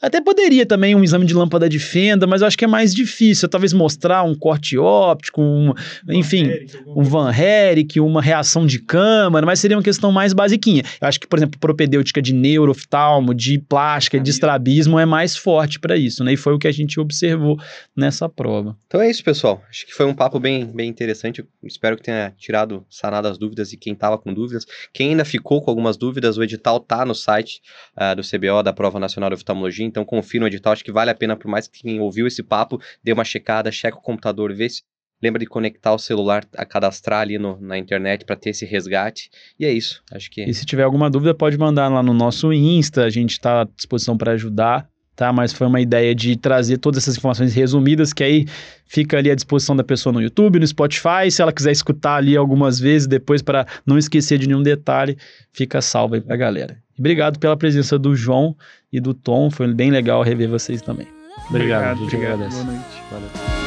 Até 0.00 0.20
poderia 0.20 0.64
também 0.64 0.94
um 0.94 1.02
exame 1.02 1.26
de 1.26 1.34
lâmpada 1.34 1.68
de 1.68 1.78
fenda, 1.78 2.26
mas 2.26 2.40
eu 2.40 2.46
acho 2.46 2.56
que 2.56 2.64
é 2.64 2.68
mais 2.68 2.94
difícil. 2.94 3.48
Talvez 3.48 3.72
mostrar 3.72 4.22
um 4.22 4.34
corte 4.34 4.78
óptico, 4.78 5.42
um, 5.42 5.74
enfim, 6.08 6.48
um 6.86 7.02
Van 7.02 7.32
Herrick, 7.32 7.98
uma 7.98 8.22
reação 8.22 8.64
de 8.64 8.78
câmara, 8.78 9.44
mas 9.44 9.58
seria 9.58 9.76
uma 9.76 9.82
questão 9.82 10.12
mais 10.12 10.32
basiquinha. 10.32 10.84
Eu 11.00 11.08
acho 11.08 11.18
que, 11.18 11.26
por 11.26 11.38
exemplo, 11.38 11.58
propedêutica 11.58 12.22
de 12.22 12.32
neurooftalmo, 12.32 13.34
de 13.34 13.58
plástica, 13.58 14.20
de 14.20 14.30
estrabismo 14.30 14.98
é 14.98 15.04
mais 15.04 15.36
forte 15.36 15.80
para 15.80 15.96
isso, 15.96 16.22
né? 16.22 16.32
E 16.32 16.36
foi 16.36 16.54
o 16.54 16.58
que 16.58 16.68
a 16.68 16.72
gente 16.72 17.00
observou 17.00 17.58
nessa 17.96 18.28
prova. 18.28 18.76
Então 18.86 19.00
é 19.00 19.10
isso, 19.10 19.24
pessoal. 19.24 19.62
Acho 19.68 19.84
que 19.84 19.92
foi 19.92 20.06
um 20.06 20.14
papo 20.14 20.38
bem, 20.38 20.64
bem 20.64 20.88
interessante. 20.88 21.40
Eu 21.40 21.46
espero 21.64 21.96
que 21.96 22.04
tenha 22.04 22.32
tirado, 22.38 22.86
sanado 22.88 23.26
as 23.26 23.36
dúvidas 23.36 23.70
de 23.70 23.76
quem 23.76 23.94
estava 23.94 24.16
com 24.16 24.32
dúvidas. 24.32 24.64
Quem 24.92 25.10
ainda 25.10 25.24
ficou 25.24 25.60
com 25.60 25.70
algumas 25.70 25.96
dúvidas, 25.96 26.38
o 26.38 26.42
edital 26.44 26.78
tá 26.78 27.04
no 27.04 27.16
site 27.16 27.60
ah, 27.96 28.14
do 28.14 28.22
CBO, 28.22 28.62
da 28.62 28.72
Prova 28.72 29.00
Nacional 29.00 29.30
de 29.30 29.34
Oftalmologia. 29.34 29.87
Então 29.88 30.04
confira 30.04 30.44
o 30.44 30.46
edital. 30.46 30.72
Acho 30.72 30.84
que 30.84 30.92
vale 30.92 31.10
a 31.10 31.14
pena, 31.14 31.34
por 31.36 31.48
mais 31.48 31.66
que 31.66 31.80
quem 31.82 31.98
ouviu 32.00 32.26
esse 32.26 32.42
papo, 32.42 32.80
dê 33.02 33.12
uma 33.12 33.24
checada, 33.24 33.72
checa 33.72 33.96
o 33.96 34.02
computador, 34.02 34.54
vê 34.54 34.68
se. 34.68 34.82
Lembra 35.20 35.40
de 35.40 35.46
conectar 35.46 35.92
o 35.92 35.98
celular, 35.98 36.44
a 36.56 36.64
cadastrar 36.64 37.22
ali 37.22 37.38
no- 37.38 37.58
na 37.60 37.76
internet 37.76 38.24
para 38.24 38.36
ter 38.36 38.50
esse 38.50 38.64
resgate. 38.64 39.28
E 39.58 39.64
é 39.66 39.72
isso. 39.72 40.00
Acho 40.12 40.30
que. 40.30 40.44
E 40.44 40.54
se 40.54 40.64
tiver 40.64 40.84
alguma 40.84 41.10
dúvida, 41.10 41.34
pode 41.34 41.58
mandar 41.58 41.88
lá 41.88 42.04
no 42.04 42.14
nosso 42.14 42.52
Insta, 42.52 43.02
a 43.04 43.10
gente 43.10 43.32
está 43.32 43.62
à 43.62 43.64
disposição 43.64 44.16
para 44.16 44.30
ajudar, 44.34 44.88
tá? 45.16 45.32
Mas 45.32 45.52
foi 45.52 45.66
uma 45.66 45.80
ideia 45.80 46.14
de 46.14 46.36
trazer 46.36 46.78
todas 46.78 47.02
essas 47.02 47.16
informações 47.16 47.52
resumidas, 47.52 48.12
que 48.12 48.22
aí 48.22 48.46
fica 48.86 49.18
ali 49.18 49.28
à 49.28 49.34
disposição 49.34 49.74
da 49.74 49.82
pessoa 49.82 50.12
no 50.12 50.22
YouTube, 50.22 50.60
no 50.60 50.66
Spotify, 50.68 51.28
se 51.32 51.42
ela 51.42 51.52
quiser 51.52 51.72
escutar 51.72 52.14
ali 52.14 52.36
algumas 52.36 52.78
vezes 52.78 53.08
depois 53.08 53.42
para 53.42 53.66
não 53.84 53.98
esquecer 53.98 54.38
de 54.38 54.46
nenhum 54.46 54.62
detalhe, 54.62 55.18
fica 55.52 55.82
salvo 55.82 56.14
aí 56.14 56.20
pra 56.20 56.36
galera. 56.36 56.78
Obrigado 56.98 57.38
pela 57.38 57.56
presença 57.56 57.98
do 57.98 58.14
João 58.14 58.56
e 58.92 59.00
do 59.00 59.14
Tom, 59.14 59.50
foi 59.50 59.72
bem 59.72 59.90
legal 59.90 60.22
rever 60.22 60.48
vocês 60.48 60.82
também. 60.82 61.06
Obrigado, 61.48 61.84
a 61.84 61.94
gente 61.94 62.14
obrigado. 62.14 62.34
agradece. 62.34 62.62
Boa 62.62 62.72
noite. 62.72 63.02
Valeu. 63.10 63.57